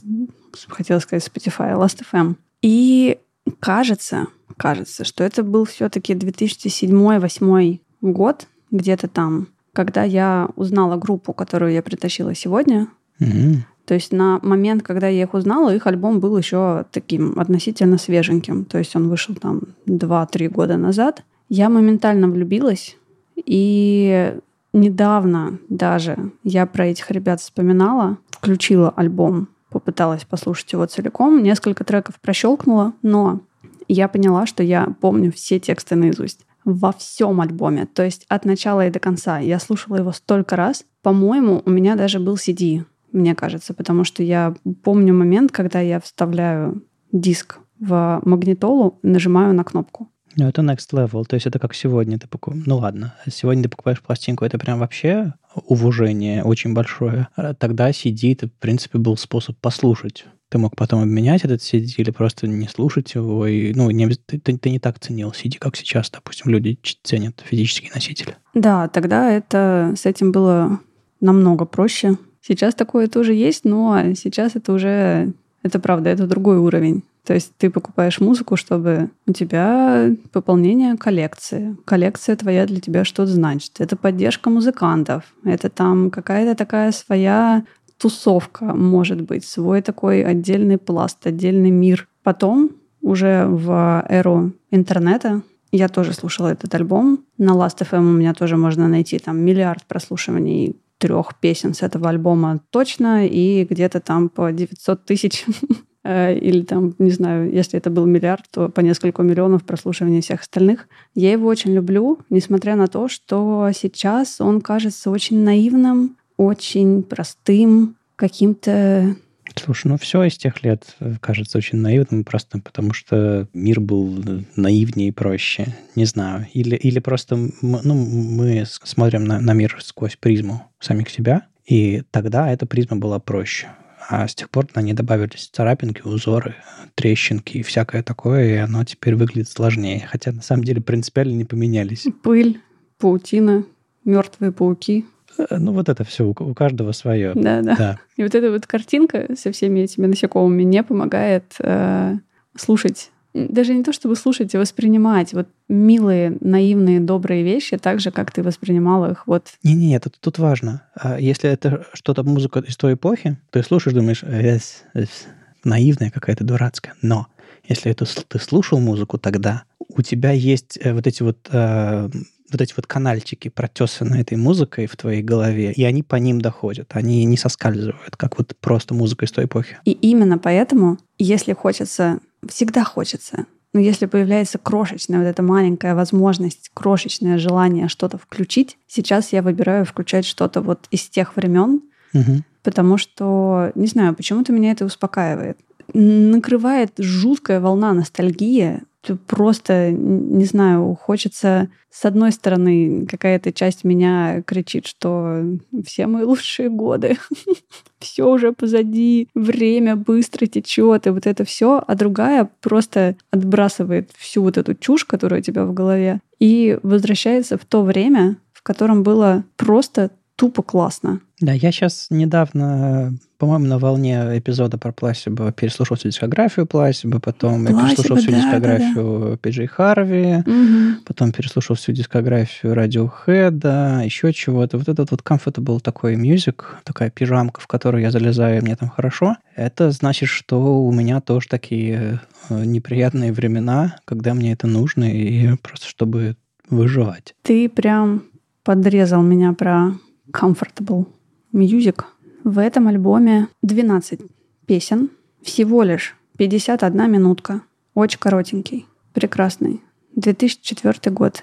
хотела 0.67 0.99
сказать, 0.99 1.31
Spotify, 1.33 1.77
Last.fm. 1.77 2.35
И 2.63 3.19
кажется, 3.61 4.29
кажется, 4.57 5.05
что 5.05 5.25
это 5.25 5.43
был 5.43 5.65
все-таки 5.65 6.15
2007-2008 6.15 7.81
год, 8.01 8.47
где-то 8.71 9.09
там, 9.09 9.49
когда 9.73 10.03
я 10.03 10.49
узнала 10.57 10.97
группу, 10.97 11.33
которую 11.33 11.73
я 11.73 11.83
притащила 11.83 12.35
сегодня. 12.35 12.89
Mm-hmm. 13.21 13.57
То 13.87 13.95
есть 13.95 14.13
на 14.13 14.41
момент, 14.43 14.83
когда 14.83 15.09
я 15.09 15.23
их 15.23 15.35
узнала, 15.35 15.75
их 15.75 15.87
альбом 15.87 16.21
был 16.21 16.37
еще 16.39 16.87
таким 16.91 17.39
относительно 17.39 17.99
свеженьким. 17.99 18.65
То 18.65 18.79
есть 18.79 18.97
он 18.97 19.09
вышел 19.09 19.35
там 19.35 19.61
2-3 19.87 20.49
года 20.49 20.77
назад. 20.77 21.23
Я 21.49 21.69
моментально 21.69 22.29
влюбилась. 22.29 22.97
И 23.37 24.35
недавно 24.73 25.59
даже 25.69 26.31
я 26.45 26.67
про 26.67 26.87
этих 26.87 27.11
ребят 27.11 27.41
вспоминала, 27.41 28.17
включила 28.31 28.91
альбом 28.91 29.49
попыталась 29.75 30.25
послушать 30.25 30.73
его 30.73 30.87
целиком, 30.87 31.43
несколько 31.43 31.83
треков 31.83 32.21
прощелкнула, 32.21 32.93
но 33.03 33.41
я 33.89 34.07
поняла, 34.07 34.47
что 34.47 34.63
я 34.63 34.95
помню 35.01 35.33
все 35.33 35.59
тексты 35.59 35.97
наизусть 35.97 36.47
во 36.65 36.93
всем 36.93 37.41
альбоме, 37.41 37.87
то 37.87 38.05
есть 38.05 38.25
от 38.29 38.45
начала 38.45 38.87
и 38.87 38.91
до 38.91 39.01
конца. 39.01 39.39
Я 39.39 39.59
слушала 39.59 39.97
его 39.97 40.13
столько 40.13 40.57
раз. 40.57 40.87
По-моему, 41.03 41.61
у 41.67 41.71
меня 41.71 41.97
даже 41.97 42.21
был 42.21 42.37
CD, 42.37 42.85
мне 43.13 43.35
кажется, 43.35 43.75
потому 43.75 44.05
что 44.05 44.23
я 44.23 44.55
помню 44.83 45.13
момент, 45.13 45.51
когда 45.51 45.81
я 45.81 46.01
вставляю 46.01 46.83
диск 47.13 47.59
в 47.81 48.21
магнитолу, 48.25 48.99
нажимаю 49.03 49.55
на 49.55 49.65
кнопку. 49.65 50.09
Ну, 50.37 50.49
это 50.49 50.63
next 50.63 50.91
level. 50.93 51.25
То 51.25 51.35
есть 51.35 51.47
это 51.47 51.59
как 51.59 51.75
сегодня 51.75 52.19
ты 52.19 52.27
покупаешь. 52.27 52.65
Ну 52.67 52.79
ладно, 52.79 53.15
сегодня 53.31 53.65
ты 53.65 53.69
покупаешь 53.69 54.01
пластинку, 54.01 54.45
это 54.45 54.59
прям 54.59 54.79
вообще 54.79 55.35
уважение 55.55 56.43
очень 56.43 56.75
большое. 56.75 57.29
А 57.37 57.55
тогда 57.55 57.91
CD, 57.91 58.33
это, 58.33 58.49
в 58.49 58.53
принципе, 58.53 58.99
был 58.99 59.17
способ 59.17 59.57
послушать. 59.59 60.25
Ты 60.49 60.59
мог 60.59 60.77
потом 60.77 61.03
обменять 61.03 61.45
этот 61.45 61.61
CD 61.61 61.87
или 61.97 62.11
просто 62.11 62.47
не 62.47 62.69
слушать 62.69 63.15
его. 63.15 63.47
И, 63.47 63.73
ну, 63.75 63.91
не, 63.91 64.09
ты, 64.09 64.39
ты, 64.39 64.71
не 64.71 64.79
так 64.79 64.99
ценил 64.99 65.31
CD, 65.31 65.59
как 65.59 65.77
сейчас, 65.77 66.11
допустим, 66.11 66.51
люди 66.51 66.79
ценят 67.03 67.43
физические 67.45 67.91
носители. 67.95 68.37
Да, 68.55 68.89
тогда 68.89 69.31
это 69.31 69.95
с 69.97 70.07
этим 70.07 70.33
было 70.33 70.81
намного 71.21 71.65
проще. 71.65 72.19
Сейчас 72.41 72.75
такое 72.75 73.09
тоже 73.09 73.33
есть, 73.33 73.65
но 73.65 74.15
сейчас 74.15 74.55
это 74.55 74.73
уже, 74.73 75.33
это 75.63 75.79
правда, 75.81 76.11
это 76.11 76.27
другой 76.27 76.59
уровень. 76.59 77.03
То 77.25 77.33
есть 77.33 77.57
ты 77.57 77.71
покупаешь 77.71 78.21
музыку, 78.21 78.57
чтобы 78.57 79.11
у 79.27 79.33
тебя 79.33 80.11
пополнение 80.33 80.97
коллекции. 80.97 81.77
Коллекция 81.87 82.37
твоя 82.37 82.67
для 82.67 82.81
тебя 82.81 83.05
что-то 83.05 83.31
значит. 83.33 83.81
Это 83.81 83.97
поддержка 83.97 84.51
музыкантов. 84.51 85.25
Это 85.43 85.71
там 85.71 86.11
какая-то 86.11 86.55
такая 86.55 86.93
своя 86.93 87.65
тусовка, 87.99 88.67
может 88.75 89.23
быть, 89.23 89.47
свой 89.47 89.81
такой 89.81 90.23
отдельный 90.23 90.77
пласт, 90.77 91.27
отдельный 91.27 91.71
мир. 91.71 92.09
Потом 92.23 92.73
уже 93.01 93.47
в 93.47 94.05
эру 94.09 94.53
интернета 94.71 95.43
я 95.73 95.89
тоже 95.89 96.13
слушала 96.13 96.49
этот 96.49 96.75
альбом. 96.75 97.25
На 97.39 97.53
Last.fm 97.53 97.99
у 97.99 98.13
меня 98.13 98.35
тоже 98.35 98.57
можно 98.57 98.87
найти 98.87 99.19
там 99.19 99.39
миллиард 99.41 99.85
прослушиваний 99.87 100.77
трех 100.99 101.35
песен 101.41 101.75
с 101.75 101.83
этого 101.83 102.09
альбома 102.11 102.61
точно, 102.71 103.27
и 103.27 103.65
где-то 103.65 104.01
там 104.01 104.29
по 104.29 104.53
900 104.53 105.05
тысяч 105.05 105.45
или 106.05 106.63
там, 106.63 106.95
не 106.99 107.11
знаю, 107.11 107.51
если 107.51 107.79
это 107.79 107.91
был 107.91 108.05
миллиард, 108.05 108.45
то 108.51 108.69
по 108.69 108.81
несколько 108.81 109.23
миллионов 109.23 109.65
прослушиваний 109.65 110.21
всех 110.21 110.43
остальных. 110.43 110.87
Я 111.15 111.33
его 111.33 111.49
очень 111.49 111.73
люблю, 111.73 112.19
несмотря 112.29 112.77
на 112.77 112.89
то, 112.89 113.09
что 113.09 113.71
сейчас 113.75 114.41
он 114.41 114.61
кажется 114.61 115.11
очень 115.11 115.43
наивным, 115.43 116.17
очень 116.37 117.03
простым, 117.03 117.97
каким-то 118.17 119.17
Слушай, 119.57 119.89
ну 119.89 119.99
все 119.99 120.25
из 120.25 120.37
тех 120.37 120.65
лет 120.65 120.97
э, 120.99 121.15
кажется 121.21 121.59
очень 121.59 121.79
наивным 121.79 122.23
и 122.23 122.25
простым, 122.25 122.61
потому 122.61 122.93
что 122.93 123.47
мир 123.55 123.79
был 123.81 124.21
э, 124.27 124.41
наивнее 124.57 125.09
и 125.09 125.13
проще. 125.13 125.67
Не 125.95 126.07
знаю. 126.07 126.49
Или, 126.55 126.75
или 126.75 126.99
просто 126.99 127.37
ну, 127.37 127.95
мы 127.95 128.65
смотрим 128.67 129.25
на, 129.25 129.41
на 129.41 129.53
мир 129.53 129.79
сквозь 129.81 130.17
призму 130.17 130.73
самих 130.81 131.09
себя, 131.09 131.47
и 131.67 132.03
тогда 132.11 132.51
эта 132.51 132.67
призма 132.67 132.97
была 132.97 133.21
проще 133.21 133.69
а 134.09 134.29
с 134.29 134.35
тех 134.35 134.51
пор 134.51 134.67
на 134.75 134.81
ней 134.81 134.93
добавились 134.93 135.49
царапинки, 135.53 136.03
узоры, 136.03 136.55
трещинки 136.95 137.59
и 137.59 137.63
всякое 137.63 138.03
такое, 138.03 138.55
и 138.55 138.57
оно 138.57 138.85
теперь 138.85 139.15
выглядит 139.15 139.49
сложнее. 139.49 140.07
Хотя 140.11 140.33
на 140.33 140.43
самом 140.43 140.65
деле 140.65 140.81
принципиально 140.81 141.35
не 141.35 141.45
поменялись. 141.45 142.07
Пыль, 142.23 142.61
паутина, 142.99 143.65
мертвые 144.05 144.53
пауки. 144.53 145.07
Э, 145.39 145.57
ну, 145.59 145.73
вот 145.73 145.89
это 145.89 146.05
все, 146.05 146.25
у 146.27 146.55
каждого 146.55 146.93
свое. 146.93 147.33
Да, 147.35 147.63
да. 147.63 147.77
да. 147.77 148.01
И 148.17 148.23
вот 148.23 148.35
эта 148.35 148.51
вот 148.51 148.67
картинка 148.67 149.29
со 149.37 149.53
всеми 149.53 149.81
этими 149.81 150.07
насекомыми 150.07 150.63
не 150.63 150.83
помогает 150.83 151.55
э, 151.59 152.15
слушать 152.57 153.11
даже 153.35 153.75
не 153.75 153.83
то 153.83 153.93
чтобы 153.93 154.17
слушать, 154.17 154.55
а 154.55 154.59
воспринимать 154.59 155.33
вот 155.35 155.49
милые, 155.69 156.37
наивные, 156.41 157.01
добрые 157.01 157.43
вещи 157.43 157.77
так 157.77 158.01
же, 158.01 158.11
как 158.11 158.31
ты 158.31 158.43
воспринимал 158.43 159.11
их 159.11 159.27
вот... 159.27 159.49
Не-не, 159.63 159.99
тут, 159.99 160.17
тут 160.21 160.39
важно. 160.39 160.83
А 160.95 161.19
если 161.19 161.51
это 161.51 161.85
что-то 161.93 162.23
музыка 162.23 162.61
из 162.61 162.77
той 162.77 162.95
эпохи, 162.95 163.37
ты 163.51 163.63
слушаешь, 163.63 163.97
думаешь, 163.97 164.23
эс, 164.23 164.85
эс, 164.95 165.27
наивная 165.65 166.11
какая-то 166.11 166.45
дурацкая. 166.45 166.95
Но 167.03 167.27
если 167.69 167.91
это 167.91 168.05
ты 168.05 168.39
слушал 168.39 168.79
музыку 168.79 169.19
тогда, 169.19 169.65
у 169.79 170.03
тебя 170.03 170.31
есть 170.31 170.79
э, 170.81 170.93
вот 170.93 171.07
эти 171.07 171.23
вот 171.23 171.49
э, 171.51 172.09
вот 172.53 172.61
эти 172.61 172.75
вот 172.77 172.87
канальчики 172.87 173.49
протесаны 173.49 174.17
этой 174.17 174.37
музыкой 174.37 174.87
в 174.87 174.97
твоей 174.97 175.23
голове, 175.23 175.73
и 175.73 175.83
они 175.83 176.03
по 176.03 176.17
ним 176.17 176.41
доходят, 176.41 176.91
они 176.93 177.25
не 177.25 177.37
соскальзывают, 177.37 178.17
как 178.17 178.39
вот 178.39 178.55
просто 178.61 178.95
музыка 178.95 179.25
из 179.25 179.33
той 179.33 179.47
эпохи. 179.47 179.79
И 179.85 179.91
именно 179.91 180.39
поэтому, 180.39 180.99
если 181.19 181.53
хочется 181.53 182.21
всегда 182.49 182.85
хочется. 182.85 183.47
Но 183.73 183.81
если 183.81 184.07
появляется 184.07 184.59
крошечная 184.59 185.19
вот 185.19 185.27
эта 185.27 185.43
маленькая 185.43 185.95
возможность, 185.95 186.71
крошечное 186.73 187.39
желание 187.39 187.89
что-то 187.89 188.19
включить, 188.19 188.79
сейчас 188.87 189.33
я 189.33 189.43
выбираю 189.43 189.85
включать 189.85 190.25
что-то 190.25 190.61
вот 190.61 190.87
из 190.93 191.09
тех 191.09 191.35
времен, 191.37 191.83
угу. 192.13 192.43
потому 192.63 192.97
что, 192.97 193.73
не 193.75 193.89
знаю, 193.89 194.15
почему-то 194.15 194.53
меня 194.53 194.71
это 194.71 194.85
успокаивает. 194.85 195.59
Накрывает 195.93 196.93
жуткая 196.99 197.61
волна 197.61 197.93
ностальгии 197.93 198.83
просто, 199.27 199.91
не 199.93 200.45
знаю, 200.45 200.99
хочется... 201.01 201.69
С 201.91 202.05
одной 202.05 202.33
стороны, 202.33 203.07
какая-то 203.07 203.53
часть 203.53 203.85
меня 203.85 204.43
кричит, 204.43 204.87
что 204.87 205.45
все 205.87 206.09
мои 206.09 206.25
лучшие 206.25 206.69
годы, 206.69 207.17
все 208.01 208.29
уже 208.29 208.53
позади, 208.53 209.29
время 209.35 209.95
быстро 209.95 210.47
течет, 210.47 211.07
и 211.07 211.11
вот 211.11 211.27
это 211.27 211.45
все, 211.45 211.83
а 211.87 211.95
другая 211.95 212.51
просто 212.61 213.15
отбрасывает 213.31 214.11
всю 214.17 214.43
вот 214.43 214.59
эту 214.59 214.75
чушь, 214.75 215.05
которая 215.05 215.39
у 215.41 215.43
тебя 215.43 215.65
в 215.65 215.73
голове, 215.73 216.21
и 216.41 216.79
возвращается 216.83 217.59
в 217.59 217.65
то 217.65 217.83
время, 217.83 218.39
в 218.53 218.63
котором 218.65 219.05
было 219.05 219.45
просто 219.57 220.11
тупо 220.37 220.63
классно. 220.63 221.21
Да, 221.41 221.53
я 221.53 221.71
сейчас 221.71 222.09
недавно, 222.11 223.15
по-моему, 223.45 223.67
на 223.67 223.79
волне 223.79 224.39
эпизода 224.39 224.79
про 224.79 224.91
Пласиба 224.91 225.53
переслушал 225.53 225.99
всю 225.99 226.09
дискографию 226.09 226.67
Пласиба, 226.67 227.21
потом 227.21 227.67
Пласиба, 227.67 227.83
я 227.83 227.89
переслушал 227.89 228.17
всю 228.17 228.31
да, 228.31 228.37
дискографию 228.39 229.19
да, 229.21 229.31
да. 229.33 229.37
PJ 229.37 229.67
Harvey, 229.67 230.37
угу. 230.37 231.03
потом 231.05 231.31
переслушал 231.31 231.77
всю 231.77 231.93
дискографию 231.93 232.73
Radiohead, 232.73 234.03
еще 234.03 234.33
чего-то. 234.33 234.79
Вот 234.79 234.89
этот 234.89 235.11
вот 235.11 235.21
comfortable 235.21 235.79
такой 235.81 236.15
music, 236.15 236.63
такая 236.85 237.11
пижамка, 237.11 237.61
в 237.61 237.67
которую 237.67 238.01
я 238.01 238.11
залезаю, 238.11 238.59
и 238.59 238.61
мне 238.63 238.77
там 238.77 238.89
хорошо. 238.89 239.37
Это 239.55 239.91
значит, 239.91 240.31
что 240.31 240.83
у 240.83 240.91
меня 240.91 241.21
тоже 241.21 241.47
такие 241.49 242.23
э, 242.49 242.65
неприятные 242.65 243.31
времена, 243.31 243.97
когда 244.07 244.33
мне 244.33 244.55
это 244.55 244.67
нужно, 244.67 245.05
и 245.05 245.55
просто 245.57 245.87
чтобы 245.87 246.37
выживать. 246.71 247.35
Ты 247.43 247.69
прям 247.69 248.23
подрезал 248.63 249.23
меня 249.23 249.53
про 249.53 249.93
Comfortable 250.33 251.09
Music. 251.53 252.05
В 252.45 252.59
этом 252.59 252.89
альбоме 252.89 253.49
12 253.63 254.21
песен, 254.67 255.11
всего 255.43 255.83
лишь 255.83 256.15
51 256.37 257.11
минутка. 257.11 257.63
Очень 257.95 258.19
коротенький, 258.19 258.87
прекрасный. 259.15 259.81
2004 260.15 261.15
год. 261.15 261.43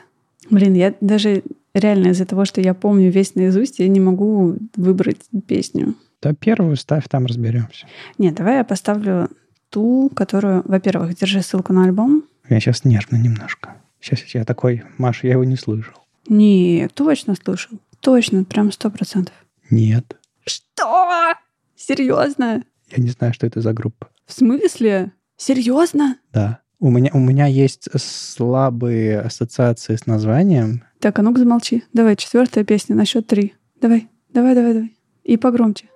Блин, 0.52 0.76
я 0.76 0.94
даже 1.02 1.44
реально 1.74 2.10
из-за 2.10 2.26
того, 2.26 2.46
что 2.46 2.62
я 2.62 2.76
помню 2.76 3.10
весь 3.10 3.34
наизусть, 3.34 3.80
я 3.80 3.88
не 3.88 4.00
могу 4.00 4.56
выбрать 4.76 5.18
песню. 5.48 5.96
Да 6.22 6.34
первую 6.36 6.76
ставь, 6.76 7.08
там 7.10 7.26
разберемся. 7.26 7.88
Нет, 8.20 8.36
давай 8.36 8.58
я 8.58 8.64
поставлю 8.64 9.30
ту, 9.70 10.12
которую, 10.14 10.62
во-первых, 10.66 11.16
держи 11.16 11.42
ссылку 11.42 11.74
на 11.74 11.86
альбом. 11.86 12.24
Я 12.48 12.60
сейчас 12.60 12.86
нервно 12.86 13.18
немножко. 13.18 13.76
Сейчас 14.00 14.22
я 14.36 14.46
такой, 14.46 14.84
Маша, 15.00 15.26
я 15.26 15.34
его 15.34 15.46
не 15.46 15.56
слышал. 15.56 15.96
Нет, 16.28 16.94
точно 16.94 17.34
слышал. 17.36 17.80
Точно, 18.02 18.44
прям 18.44 18.72
сто 18.72 18.92
процентов. 18.92 19.34
Нет. 19.72 20.16
Что? 20.52 21.34
Серьезно? 21.76 22.64
Я 22.90 23.04
не 23.04 23.10
знаю, 23.10 23.34
что 23.34 23.48
это 23.48 23.62
за 23.62 23.74
группа. 23.74 24.10
В 24.26 24.34
смысле? 24.34 25.14
Серьезно? 25.38 26.18
Да. 26.34 26.60
У 26.80 26.90
меня, 26.90 27.12
у 27.14 27.20
меня 27.20 27.46
есть 27.46 27.88
слабые 28.00 29.20
ассоциации 29.20 29.96
с 29.96 30.08
названием. 30.08 30.84
Так, 31.00 31.20
а 31.20 31.22
ну-ка 31.22 31.40
замолчи. 31.40 31.84
Давай, 31.94 32.16
четвертая 32.16 32.64
песня 32.64 32.96
на 32.96 33.06
счет 33.06 33.28
три. 33.28 33.54
Давай, 33.80 34.10
давай, 34.30 34.56
давай, 34.56 34.74
давай. 34.74 34.98
И 35.24 35.38
погромче. 35.38 35.88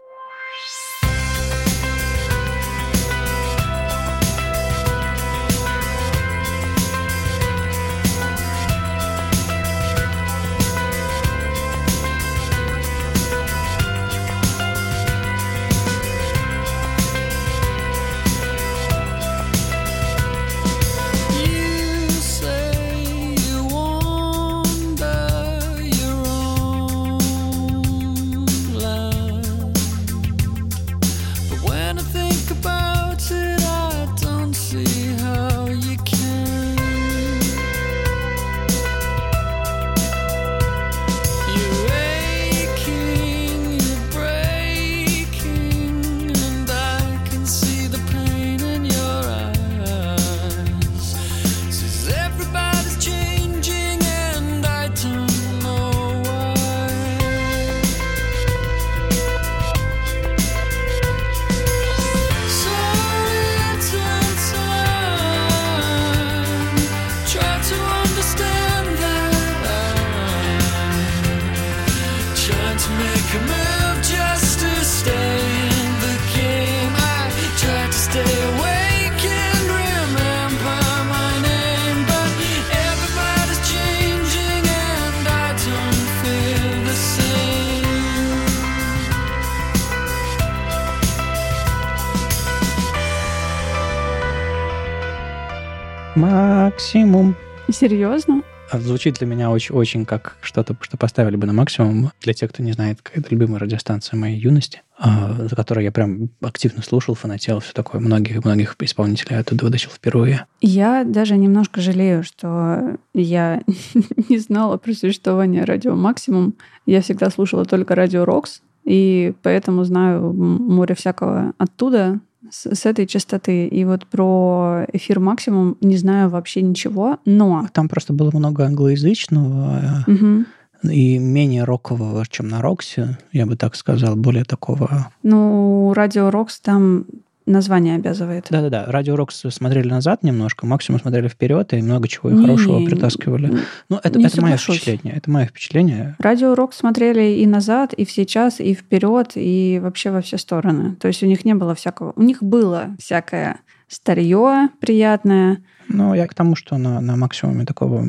Серьезно? 97.76 98.42
А 98.72 98.80
звучит 98.80 99.16
для 99.16 99.28
меня 99.28 99.52
очень, 99.52 99.76
очень 99.76 100.06
как 100.06 100.38
что-то, 100.40 100.78
что 100.80 100.96
поставили 100.96 101.36
бы 101.36 101.46
на 101.46 101.52
максимум. 101.52 102.12
Для 102.22 102.34
тех, 102.34 102.50
кто 102.52 102.64
не 102.64 102.72
знает, 102.72 103.00
это 103.14 103.28
любимая 103.30 103.60
радиостанция 103.60 104.18
моей 104.18 104.40
юности, 104.40 104.82
а, 104.98 105.34
за 105.34 105.54
которой 105.58 105.84
я 105.84 105.92
прям 105.92 106.30
активно 106.42 106.82
слушал, 106.82 107.16
фанател, 107.16 107.60
все 107.60 107.74
такое. 107.74 108.00
Многих, 108.00 108.46
многих 108.46 108.78
исполнителей 108.80 109.38
оттуда 109.38 109.66
вытащил 109.66 109.90
впервые. 109.90 110.46
Я 110.62 111.04
даже 111.04 111.36
немножко 111.36 111.82
жалею, 111.82 112.24
что 112.24 112.98
я 113.14 113.62
не 114.30 114.38
знала 114.38 114.78
про 114.78 114.94
существование 114.94 115.66
радио 115.66 115.96
Максимум. 115.96 116.54
Я 116.86 117.02
всегда 117.02 117.30
слушала 117.30 117.66
только 117.66 117.94
радио 117.94 118.24
Рокс, 118.24 118.62
и 118.86 119.34
поэтому 119.44 119.84
знаю 119.84 120.32
море 120.32 120.96
всякого 120.96 121.52
оттуда, 121.58 122.22
с, 122.52 122.74
с 122.74 122.86
этой 122.86 123.08
частоты. 123.08 123.68
И 123.68 123.86
вот 123.86 124.06
про 124.08 124.86
эфир 124.94 125.20
максимум 125.20 125.78
не 125.82 125.98
знаю 125.98 126.30
вообще 126.30 126.62
ничего, 126.62 127.20
но... 127.26 127.68
Там 127.74 127.90
просто 127.90 128.14
было 128.14 128.32
много 128.34 128.66
англоязычного 128.66 130.06
угу. 130.08 130.46
и 130.90 131.18
менее 131.18 131.64
рокового, 131.64 132.26
чем 132.30 132.48
на 132.48 132.62
Роксе, 132.62 133.18
я 133.32 133.46
бы 133.46 133.56
так 133.56 133.76
сказал, 133.76 134.16
более 134.16 134.44
такого... 134.44 135.12
Ну, 135.24 135.94
радио 135.94 136.30
Рокс 136.30 136.60
там 136.60 137.06
название 137.46 137.96
обязывает. 137.96 138.48
Да-да-да. 138.50 138.86
Радио 138.88 139.16
Рокс 139.16 139.44
смотрели 139.50 139.88
назад 139.88 140.24
немножко, 140.24 140.66
максимум 140.66 141.00
смотрели 141.00 141.28
вперед 141.28 141.74
и 141.74 141.82
много 141.82 142.08
чего 142.08 142.30
не, 142.30 142.42
хорошего 142.42 142.84
притаскивали. 142.86 143.60
Ну, 143.90 144.00
это, 144.04 144.20
это 144.20 144.42
мое 144.42 144.58
впечатление. 144.58 145.16
Это 145.16 145.30
мое 145.30 145.46
впечатление. 145.46 146.16
Радио 146.20 146.56
Рокс 146.56 146.78
смотрели 146.78 147.40
и 147.42 147.46
назад, 147.46 147.94
и 147.94 148.06
в 148.06 148.12
сейчас, 148.12 148.60
и 148.60 148.74
вперед, 148.74 149.34
и 149.36 149.80
вообще 149.82 150.12
во 150.12 150.22
все 150.22 150.38
стороны. 150.38 150.96
То 150.96 151.08
есть 151.08 151.22
у 151.24 151.26
них 151.26 151.46
не 151.46 151.54
было 151.54 151.76
всякого. 151.76 152.14
У 152.16 152.22
них 152.22 152.42
было 152.42 152.96
всякое 153.00 153.60
старье 153.88 154.70
приятное, 154.80 155.60
ну, 155.88 156.14
я 156.14 156.28
к 156.28 156.34
тому, 156.34 156.56
что 156.56 156.78
на, 156.78 157.00
на 157.00 157.16
максимуме 157.16 157.66
такого 157.66 158.08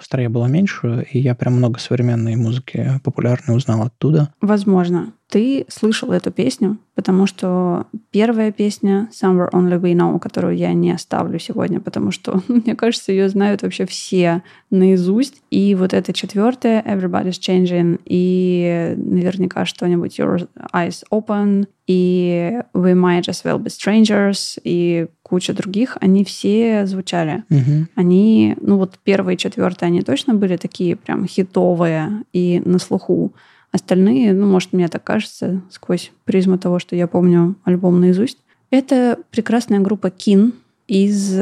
старья 0.00 0.28
было 0.28 0.46
меньше, 0.46 1.06
и 1.10 1.18
я 1.18 1.34
прям 1.34 1.54
много 1.54 1.80
современной 1.80 2.36
музыки 2.36 3.00
популярной 3.02 3.56
узнал 3.56 3.82
оттуда. 3.82 4.32
Возможно. 4.40 5.12
Ты 5.28 5.66
слышал 5.68 6.12
эту 6.12 6.30
песню, 6.30 6.78
потому 6.94 7.26
что 7.26 7.86
первая 8.12 8.52
песня 8.52 9.08
Somewhere 9.12 9.50
Only 9.50 9.80
We 9.80 9.92
Know, 9.94 10.20
которую 10.20 10.56
я 10.56 10.72
не 10.72 10.92
оставлю 10.92 11.40
сегодня, 11.40 11.80
потому 11.80 12.12
что, 12.12 12.42
мне 12.48 12.76
кажется, 12.76 13.10
ее 13.10 13.28
знают 13.28 13.62
вообще 13.62 13.86
все 13.86 14.42
наизусть. 14.70 15.42
И 15.50 15.74
вот 15.74 15.94
эта 15.94 16.12
четвертая 16.12 16.80
Everybody's 16.82 17.40
Changing, 17.40 18.00
и 18.04 18.94
наверняка 18.96 19.64
что-нибудь 19.64 20.18
Your 20.18 20.48
Eyes 20.72 21.02
Open, 21.10 21.66
и 21.88 22.60
We 22.72 22.94
Might 22.94 23.28
As 23.28 23.44
Well 23.44 23.58
Be 23.58 23.66
Strangers, 23.66 24.60
и 24.62 25.08
куча 25.22 25.52
других, 25.54 25.98
они 26.00 26.24
все 26.24 26.86
звучали. 26.86 27.42
Угу. 27.50 27.88
Они, 27.96 28.56
ну 28.60 28.76
вот 28.76 28.98
первые 29.02 29.34
и 29.34 29.38
четвертые, 29.38 29.88
они 29.88 30.02
точно 30.02 30.34
были 30.34 30.56
такие 30.56 30.94
прям 30.94 31.26
хитовые 31.26 32.22
и 32.32 32.62
на 32.64 32.78
слуху. 32.78 33.32
Остальные, 33.76 34.32
ну, 34.32 34.46
может, 34.46 34.72
мне 34.72 34.88
так 34.88 35.04
кажется, 35.04 35.60
сквозь 35.68 36.10
призму 36.24 36.56
того, 36.56 36.78
что 36.78 36.96
я 36.96 37.06
помню 37.06 37.56
альбом 37.62 38.00
наизусть. 38.00 38.38
Это 38.70 39.18
прекрасная 39.30 39.80
группа 39.80 40.08
Кин 40.08 40.54
из 40.88 41.32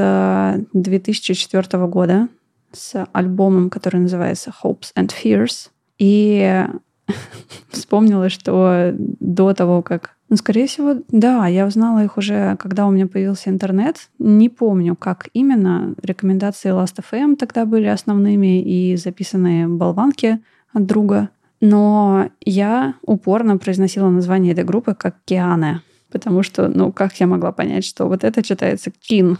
2004 0.72 1.64
э, 1.70 1.86
года 1.86 2.28
с 2.72 3.06
альбомом, 3.12 3.70
который 3.70 4.00
называется 4.00 4.52
Hopes 4.64 4.92
and 4.98 5.12
Fears. 5.12 5.68
И 5.98 6.66
вспомнила, 7.70 8.28
что 8.28 8.92
до 8.98 9.54
того, 9.54 9.82
как 9.82 10.16
ну, 10.28 10.36
скорее 10.36 10.66
всего, 10.66 10.96
да, 11.10 11.46
я 11.46 11.66
узнала 11.66 12.02
их 12.02 12.16
уже, 12.16 12.56
когда 12.56 12.88
у 12.88 12.90
меня 12.90 13.06
появился 13.06 13.48
интернет. 13.48 14.08
Не 14.18 14.48
помню, 14.48 14.96
как 14.96 15.28
именно. 15.34 15.94
Рекомендации 16.02 16.72
Last.fm 16.72 17.36
тогда 17.36 17.64
были 17.64 17.86
основными 17.86 18.60
и 18.60 18.96
записанные 18.96 19.68
болванки 19.68 20.40
от 20.72 20.86
друга. 20.86 21.28
Но 21.66 22.28
я 22.44 22.94
упорно 23.00 23.56
произносила 23.56 24.10
название 24.10 24.52
этой 24.52 24.64
группы 24.64 24.94
как 24.94 25.16
Киане, 25.24 25.80
потому 26.12 26.42
что, 26.42 26.68
ну, 26.68 26.92
как 26.92 27.18
я 27.20 27.26
могла 27.26 27.52
понять, 27.52 27.86
что 27.86 28.04
вот 28.04 28.22
это 28.22 28.42
читается 28.42 28.90
Кин. 28.90 29.38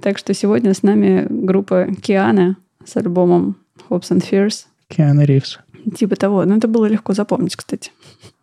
Так 0.00 0.16
что 0.16 0.34
сегодня 0.34 0.72
с 0.72 0.84
нами 0.84 1.26
группа 1.28 1.88
Киане 2.00 2.54
с 2.84 2.96
альбомом 2.96 3.56
Hopes 3.88 4.10
and 4.10 4.24
Fears. 4.30 4.66
Киана 4.86 5.24
Ривз. 5.24 5.58
Типа 5.98 6.14
того. 6.14 6.44
Ну, 6.44 6.58
это 6.58 6.68
было 6.68 6.86
легко 6.86 7.12
запомнить, 7.12 7.56
кстати. 7.56 7.90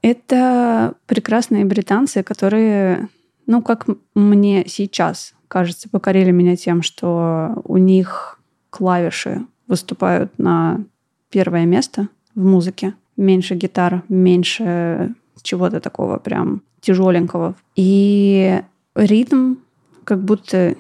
Это 0.02 0.96
прекрасные 1.06 1.64
британцы, 1.64 2.24
которые, 2.24 3.08
ну, 3.46 3.62
как 3.62 3.86
мне 4.14 4.66
сейчас 4.68 5.34
кажется, 5.48 5.88
покорили 5.88 6.32
меня 6.32 6.58
тем, 6.58 6.82
что 6.82 7.62
у 7.64 7.78
них 7.78 8.42
клавиши 8.70 9.46
выступают 9.70 10.38
на 10.38 10.84
первое 11.30 11.66
место 11.66 12.10
в 12.36 12.44
музыке. 12.44 12.94
Меньше 13.22 13.54
гитар, 13.54 14.04
меньше 14.10 15.14
чего-то 15.44 15.80
такого 15.80 16.18
прям 16.18 16.64
тяжеленького. 16.82 17.56
И 17.76 18.62
ритм 18.96 19.56
как 20.04 20.24
будто, 20.24 20.76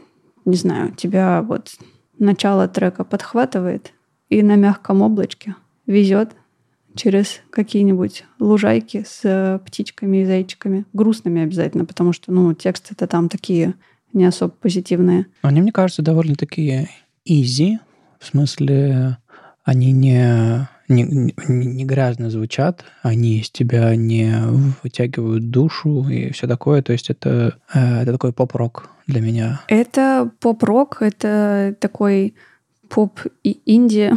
не 0.45 0.55
знаю, 0.55 0.91
тебя 0.93 1.43
вот 1.43 1.75
начало 2.17 2.67
трека 2.67 3.03
подхватывает 3.03 3.93
и 4.29 4.41
на 4.41 4.55
мягком 4.55 5.01
облачке 5.01 5.55
везет 5.85 6.31
через 6.95 7.41
какие-нибудь 7.51 8.25
лужайки 8.39 9.05
с 9.07 9.61
птичками 9.65 10.17
и 10.17 10.25
зайчиками. 10.25 10.85
Грустными 10.93 11.43
обязательно, 11.43 11.85
потому 11.85 12.11
что, 12.11 12.31
ну, 12.31 12.53
тексты-то 12.53 13.05
там 13.05 13.29
такие 13.29 13.75
не 14.13 14.25
особо 14.25 14.51
позитивные. 14.51 15.27
Они, 15.43 15.61
мне 15.61 15.71
кажется, 15.71 16.01
довольно 16.01 16.35
такие 16.35 16.89
easy, 17.29 17.77
в 18.19 18.25
смысле, 18.25 19.17
они 19.63 19.91
не, 19.91 20.67
не, 20.91 21.33
не 21.47 21.85
грязно 21.85 22.29
звучат, 22.29 22.85
они 23.01 23.39
из 23.39 23.49
тебя 23.49 23.95
не 23.95 24.33
вытягивают 24.83 25.49
душу 25.49 26.07
и 26.09 26.31
все 26.31 26.47
такое. 26.47 26.81
То 26.81 26.91
есть 26.91 27.09
это, 27.09 27.57
э, 27.73 28.01
это 28.01 28.13
такой 28.13 28.33
поп-рок 28.33 28.89
для 29.07 29.21
меня. 29.21 29.61
Это 29.67 30.29
поп-рок, 30.39 31.01
это 31.01 31.75
такой 31.79 32.35
поп 32.89 33.21
и 33.43 33.59
инди 33.65 34.11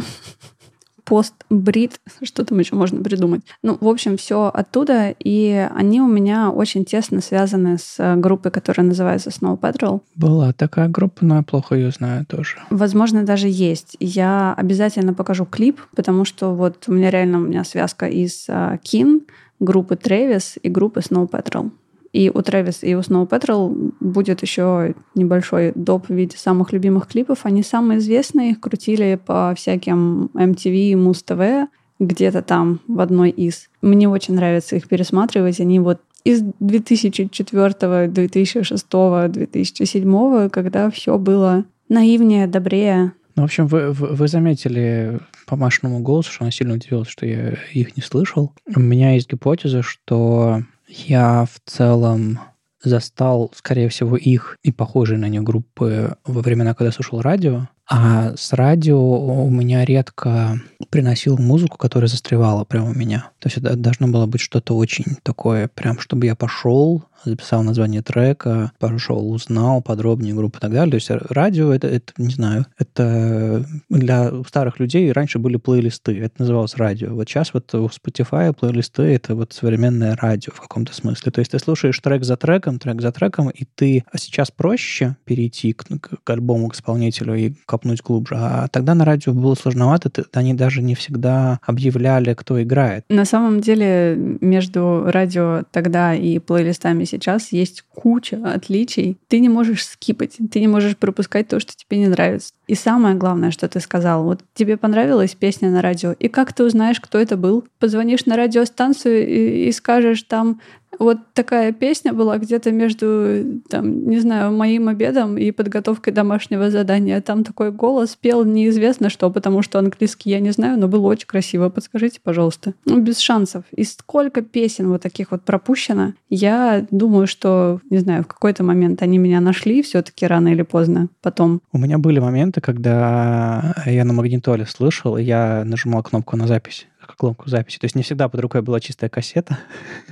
пост-брит, 1.05 1.99
что 2.23 2.43
там 2.43 2.59
еще 2.59 2.75
можно 2.75 3.01
придумать. 3.01 3.41
Ну, 3.63 3.77
в 3.79 3.87
общем, 3.87 4.17
все 4.17 4.51
оттуда, 4.53 5.15
и 5.17 5.69
они 5.73 6.01
у 6.01 6.07
меня 6.07 6.51
очень 6.51 6.85
тесно 6.85 7.21
связаны 7.21 7.77
с 7.77 8.15
группой, 8.17 8.51
которая 8.51 8.87
называется 8.87 9.29
Snow 9.29 9.59
Patrol. 9.59 10.01
Была 10.15 10.51
такая 10.53 10.89
группа, 10.89 11.23
но 11.23 11.37
я 11.37 11.43
плохо 11.43 11.75
ее 11.75 11.91
знаю 11.91 12.25
тоже. 12.25 12.57
Возможно, 12.69 13.23
даже 13.23 13.47
есть. 13.47 13.95
Я 13.99 14.53
обязательно 14.55 15.13
покажу 15.13 15.45
клип, 15.45 15.81
потому 15.95 16.25
что 16.25 16.53
вот 16.53 16.83
у 16.87 16.93
меня 16.93 17.09
реально 17.09 17.37
у 17.37 17.41
меня 17.41 17.63
связка 17.63 18.07
из 18.07 18.47
Кин, 18.83 19.21
группы 19.59 19.95
Travis 19.95 20.59
и 20.61 20.69
группы 20.69 20.99
Snow 20.99 21.29
Patrol. 21.29 21.71
И 22.15 22.31
у 22.33 22.41
Трэвис 22.41 22.81
и 22.81 22.95
у 22.95 23.01
Snow 23.01 23.27
Patrol 23.27 23.91
будет 23.99 24.41
еще 24.41 24.95
небольшой 25.15 25.73
доп 25.75 26.07
в 26.07 26.13
виде 26.13 26.37
самых 26.37 26.71
любимых 26.71 27.07
клипов. 27.07 27.39
Они 27.43 27.61
самые 27.61 27.99
известные, 27.99 28.51
их 28.51 28.61
крутили 28.61 29.19
по 29.23 29.53
всяким 29.57 30.27
MTV, 30.33 30.93
Muz-TV, 30.93 31.67
где-то 31.99 32.41
там 32.41 32.79
в 32.87 33.01
одной 33.01 33.31
из. 33.31 33.67
Мне 33.81 34.07
очень 34.07 34.35
нравится 34.35 34.77
их 34.77 34.87
пересматривать. 34.87 35.59
Они 35.59 35.77
вот 35.81 35.99
из 36.23 36.41
2004, 36.61 38.07
2006, 38.07 38.87
2007, 38.89 40.49
когда 40.49 40.89
все 40.91 41.17
было 41.17 41.65
наивнее, 41.89 42.47
добрее. 42.47 43.11
Ну, 43.35 43.41
в 43.41 43.45
общем, 43.45 43.67
вы, 43.67 43.91
вы 43.91 44.27
заметили 44.29 45.19
по 45.47 45.57
Машиному 45.57 45.99
голосу, 45.99 46.31
что 46.31 46.45
она 46.45 46.51
сильно 46.51 46.75
удивилась, 46.75 47.09
что 47.09 47.25
я 47.25 47.55
их 47.73 47.97
не 47.97 48.01
слышал. 48.01 48.53
У 48.73 48.79
меня 48.79 49.15
есть 49.15 49.29
гипотеза, 49.29 49.81
что 49.81 50.61
я 50.95 51.45
в 51.45 51.59
целом 51.65 52.39
застал, 52.81 53.51
скорее 53.55 53.89
всего, 53.89 54.15
их 54.15 54.57
и 54.63 54.71
похожие 54.71 55.17
на 55.17 55.27
них 55.27 55.43
группы 55.43 56.17
во 56.23 56.41
времена, 56.41 56.73
когда 56.73 56.91
слушал 56.91 57.21
радио. 57.21 57.67
А 57.87 58.35
с 58.35 58.53
радио 58.53 58.99
у 58.99 59.49
меня 59.49 59.85
редко 59.85 60.59
приносил 60.89 61.37
музыку, 61.37 61.77
которая 61.77 62.07
застревала 62.07 62.63
прямо 62.63 62.89
у 62.89 62.93
меня. 62.93 63.29
То 63.39 63.47
есть 63.47 63.57
это 63.57 63.75
должно 63.75 64.07
было 64.07 64.25
быть 64.25 64.41
что-то 64.41 64.75
очень 64.75 65.17
такое, 65.23 65.67
прям 65.67 65.99
чтобы 65.99 66.25
я 66.25 66.35
пошел, 66.35 67.03
записал 67.25 67.63
название 67.63 68.01
трека, 68.01 68.71
пошел, 68.79 69.31
узнал 69.31 69.81
подробнее 69.81 70.33
группу 70.33 70.57
и 70.57 70.61
так 70.61 70.71
далее. 70.71 70.91
То 70.91 70.95
есть 70.95 71.09
радио 71.31 71.73
это, 71.73 71.87
это, 71.87 72.13
не 72.17 72.33
знаю, 72.33 72.65
это 72.77 73.65
для 73.89 74.31
старых 74.47 74.79
людей 74.79 75.11
раньше 75.11 75.39
были 75.39 75.57
плейлисты, 75.57 76.19
это 76.19 76.35
называлось 76.39 76.75
радио. 76.75 77.13
Вот 77.13 77.27
сейчас 77.27 77.53
вот 77.53 77.73
у 77.73 77.87
Spotify 77.87 78.53
плейлисты 78.53 79.03
это 79.03 79.35
вот 79.35 79.53
современное 79.53 80.15
радио 80.15 80.51
в 80.53 80.61
каком-то 80.61 80.93
смысле. 80.93 81.31
То 81.31 81.39
есть 81.39 81.51
ты 81.51 81.59
слушаешь 81.59 81.99
трек 81.99 82.23
за 82.23 82.37
треком, 82.37 82.79
трек 82.79 83.01
за 83.01 83.11
треком, 83.11 83.49
и 83.49 83.65
ты 83.65 84.03
а 84.11 84.17
сейчас 84.17 84.51
проще 84.51 85.17
перейти 85.25 85.73
к, 85.73 85.85
к 86.23 86.29
альбому, 86.29 86.69
к 86.69 86.75
исполнителю 86.75 87.35
и 87.35 87.51
к 87.65 87.73
копнуть 87.75 88.01
глубже. 88.01 88.35
А 88.37 88.67
тогда 88.69 88.95
на 88.95 89.03
радио 89.03 89.33
было 89.33 89.53
сложновато, 89.55 90.09
они 90.33 90.53
даже 90.53 90.81
не 90.81 90.95
всегда 90.95 91.59
объявляли, 91.65 92.33
кто 92.33 92.61
играет. 92.63 93.03
На 93.09 93.25
самом 93.25 93.59
деле 93.59 94.15
между 94.39 95.03
радио 95.05 95.63
тогда 95.71 96.15
и 96.15 96.39
плейлистами 96.39 97.03
сейчас 97.03 97.51
есть 97.51 97.83
куча 97.93 98.39
отличий. 98.45 99.17
Ты 99.27 99.39
не 99.39 99.49
можешь 99.49 99.85
скипать, 99.85 100.37
ты 100.51 100.59
не 100.61 100.69
можешь 100.69 100.95
пропускать 100.95 101.49
то, 101.49 101.59
что 101.59 101.73
тебе 101.75 101.99
не 101.99 102.07
нравится. 102.07 102.53
И 102.67 102.75
самое 102.75 103.15
главное, 103.15 103.51
что 103.51 103.67
ты 103.67 103.81
сказал, 103.81 104.23
вот 104.23 104.39
тебе 104.53 104.77
понравилась 104.77 105.35
песня 105.35 105.69
на 105.69 105.81
радио, 105.81 106.13
и 106.13 106.29
как 106.29 106.53
ты 106.53 106.63
узнаешь, 106.63 107.01
кто 107.01 107.19
это 107.19 107.35
был? 107.35 107.65
Позвонишь 107.79 108.25
на 108.25 108.37
радиостанцию 108.37 109.27
и, 109.27 109.67
и 109.67 109.71
скажешь 109.73 110.23
там, 110.23 110.61
вот 110.99 111.17
такая 111.33 111.71
песня 111.71 112.13
была 112.13 112.37
где-то 112.37 112.71
между, 112.71 113.61
там, 113.69 114.07
не 114.07 114.19
знаю, 114.19 114.51
моим 114.51 114.87
обедом 114.87 115.37
и 115.37 115.51
подготовкой 115.51 116.13
домашнего 116.13 116.69
задания. 116.69 117.21
Там 117.21 117.43
такой 117.43 117.71
голос 117.71 118.15
пел 118.15 118.43
неизвестно 118.45 119.09
что, 119.09 119.29
потому 119.29 119.61
что 119.61 119.79
английский 119.79 120.29
я 120.29 120.39
не 120.39 120.51
знаю, 120.51 120.79
но 120.79 120.87
было 120.87 121.07
очень 121.07 121.27
красиво. 121.27 121.69
Подскажите, 121.69 122.19
пожалуйста. 122.23 122.73
Ну, 122.85 122.99
без 122.99 123.19
шансов. 123.19 123.63
И 123.75 123.83
сколько 123.83 124.41
песен 124.41 124.89
вот 124.89 125.01
таких 125.01 125.31
вот 125.31 125.43
пропущено. 125.43 126.13
Я 126.29 126.85
думаю, 126.91 127.27
что, 127.27 127.79
не 127.89 127.99
знаю, 127.99 128.23
в 128.23 128.27
какой-то 128.27 128.63
момент 128.63 129.01
они 129.01 129.17
меня 129.17 129.41
нашли 129.41 129.81
все 129.81 130.01
таки 130.01 130.25
рано 130.25 130.49
или 130.49 130.63
поздно 130.63 131.07
потом. 131.21 131.61
У 131.71 131.77
меня 131.77 131.97
были 131.97 132.19
моменты, 132.19 132.61
когда 132.61 133.73
я 133.85 134.05
на 134.05 134.13
магнитоле 134.13 134.65
слышал, 134.65 135.17
и 135.17 135.23
я 135.23 135.63
нажимал 135.65 136.03
кнопку 136.03 136.37
на 136.37 136.47
запись 136.47 136.87
кнопку 137.15 137.49
записи. 137.49 137.79
То 137.79 137.85
есть 137.85 137.95
не 137.95 138.03
всегда 138.03 138.29
под 138.29 138.41
рукой 138.41 138.61
была 138.61 138.79
чистая 138.79 139.09
кассета. 139.09 139.57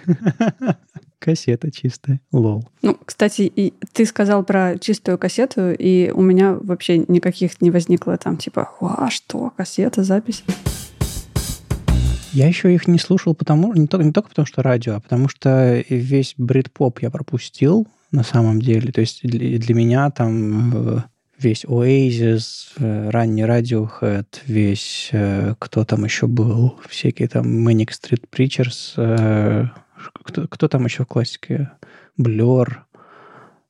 Кассета 1.20 1.72
чистая. 1.72 2.20
Лол. 2.34 2.68
Ну, 2.82 2.98
кстати, 3.06 3.44
и 3.44 3.74
ты 3.94 4.06
сказал 4.06 4.44
про 4.44 4.78
чистую 4.78 5.18
кассету, 5.18 5.72
и 5.72 6.12
у 6.12 6.22
меня 6.22 6.54
вообще 6.54 6.98
никаких 6.98 7.62
не 7.62 7.72
возникло 7.72 8.18
там 8.18 8.36
типа, 8.36 8.70
а 8.82 9.10
что, 9.10 9.52
кассета, 9.56 10.04
запись. 10.04 10.44
Я 12.34 12.48
еще 12.48 12.74
их 12.74 12.88
не 12.88 13.00
слушал 13.00 13.36
потому, 13.36 13.74
не 13.74 13.88
только, 13.88 14.06
не 14.06 14.12
только 14.12 14.30
потому, 14.30 14.46
что 14.46 14.63
радио, 14.63 14.96
а 14.96 15.00
потому 15.00 15.30
что 15.30 15.84
весь 15.88 16.34
брит-поп 16.38 17.00
я 17.02 17.10
пропустил 17.10 17.88
на 18.12 18.24
самом 18.24 18.60
деле. 18.60 18.92
То 18.92 19.02
есть 19.02 19.22
для, 19.24 19.60
для 19.60 19.76
меня 19.76 20.10
там 20.12 21.06
весь 21.43 21.65
Oasis, 21.65 22.71
э, 22.77 23.10
ранний 23.10 23.43
Radiohead, 23.43 24.27
весь, 24.45 25.10
э, 25.12 25.56
кто 25.60 25.86
там 25.86 26.03
еще 26.06 26.27
был, 26.27 26.79
всякие 26.88 27.27
там 27.27 27.67
Manic 27.67 27.89
Street 27.89 28.23
Preachers, 28.32 28.93
э, 28.97 29.67
кто, 30.23 30.47
кто 30.47 30.67
там 30.67 30.86
еще 30.86 31.03
в 31.03 31.08
классике? 31.08 31.71
Blur. 32.19 32.69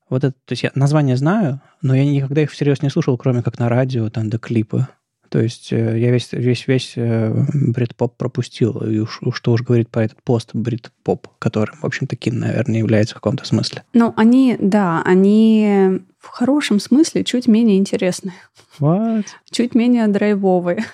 Вот 0.09 0.23
это, 0.23 0.35
то 0.45 0.51
есть 0.51 0.63
я 0.63 0.71
название 0.75 1.17
знаю, 1.17 1.61
но 1.81 1.95
я 1.95 2.05
никогда 2.05 2.41
их 2.41 2.51
всерьез 2.51 2.81
не 2.81 2.89
слушал, 2.89 3.17
кроме 3.17 3.41
как 3.41 3.57
на 3.59 3.69
радио, 3.69 4.09
там, 4.09 4.29
до 4.29 4.37
клипы. 4.37 4.87
То 5.29 5.41
есть 5.41 5.71
я 5.71 6.11
весь, 6.11 6.31
весь, 6.31 6.67
весь 6.67 6.93
брит-поп 6.95 8.17
пропустил. 8.17 8.77
И 8.81 8.99
уж, 8.99 9.19
что 9.33 9.53
уж 9.53 9.63
говорить 9.63 9.89
про 9.89 10.03
этот 10.03 10.21
пост 10.21 10.51
брит-поп, 10.53 11.27
который, 11.39 11.75
в 11.75 11.83
общем 11.83 12.05
таки, 12.05 12.29
наверное, 12.29 12.77
является 12.77 13.15
в 13.15 13.17
каком-то 13.17 13.43
смысле. 13.43 13.81
Ну, 13.93 14.13
они, 14.15 14.57
да, 14.59 15.01
они 15.03 16.01
в 16.23 16.27
хорошем 16.29 16.79
смысле 16.79 17.23
чуть 17.25 17.47
менее 17.47 17.77
интересные. 17.77 18.33
What? 18.79 19.25
Чуть 19.51 19.75
менее 19.75 20.07
драйвовые. 20.07 20.85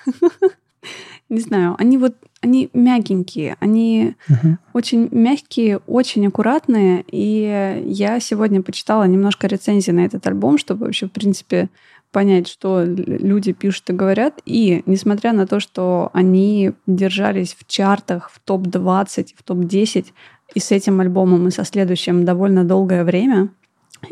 Не 1.28 1.40
знаю, 1.40 1.76
они 1.78 1.98
вот 1.98 2.16
они 2.42 2.70
мягенькие, 2.72 3.56
они 3.60 4.14
uh-huh. 4.28 4.56
очень 4.72 5.08
мягкие, 5.12 5.78
очень 5.86 6.26
аккуратные. 6.26 7.04
И 7.10 7.82
я 7.84 8.18
сегодня 8.18 8.62
почитала 8.62 9.04
немножко 9.04 9.46
рецензий 9.46 9.92
на 9.92 10.00
этот 10.00 10.26
альбом, 10.26 10.58
чтобы 10.58 10.86
вообще, 10.86 11.06
в 11.06 11.12
принципе, 11.12 11.68
понять, 12.10 12.48
что 12.48 12.82
люди 12.82 13.52
пишут 13.52 13.90
и 13.90 13.92
говорят. 13.92 14.40
И 14.46 14.82
несмотря 14.86 15.32
на 15.32 15.46
то, 15.46 15.60
что 15.60 16.10
они 16.14 16.72
держались 16.86 17.54
в 17.54 17.66
чартах 17.66 18.30
в 18.30 18.40
топ-20, 18.40 19.34
в 19.36 19.42
топ-10, 19.42 20.06
и 20.54 20.58
с 20.58 20.72
этим 20.72 20.98
альбомом, 21.00 21.46
и 21.46 21.52
со 21.52 21.64
следующим 21.64 22.24
довольно 22.24 22.64
долгое 22.64 23.04
время, 23.04 23.50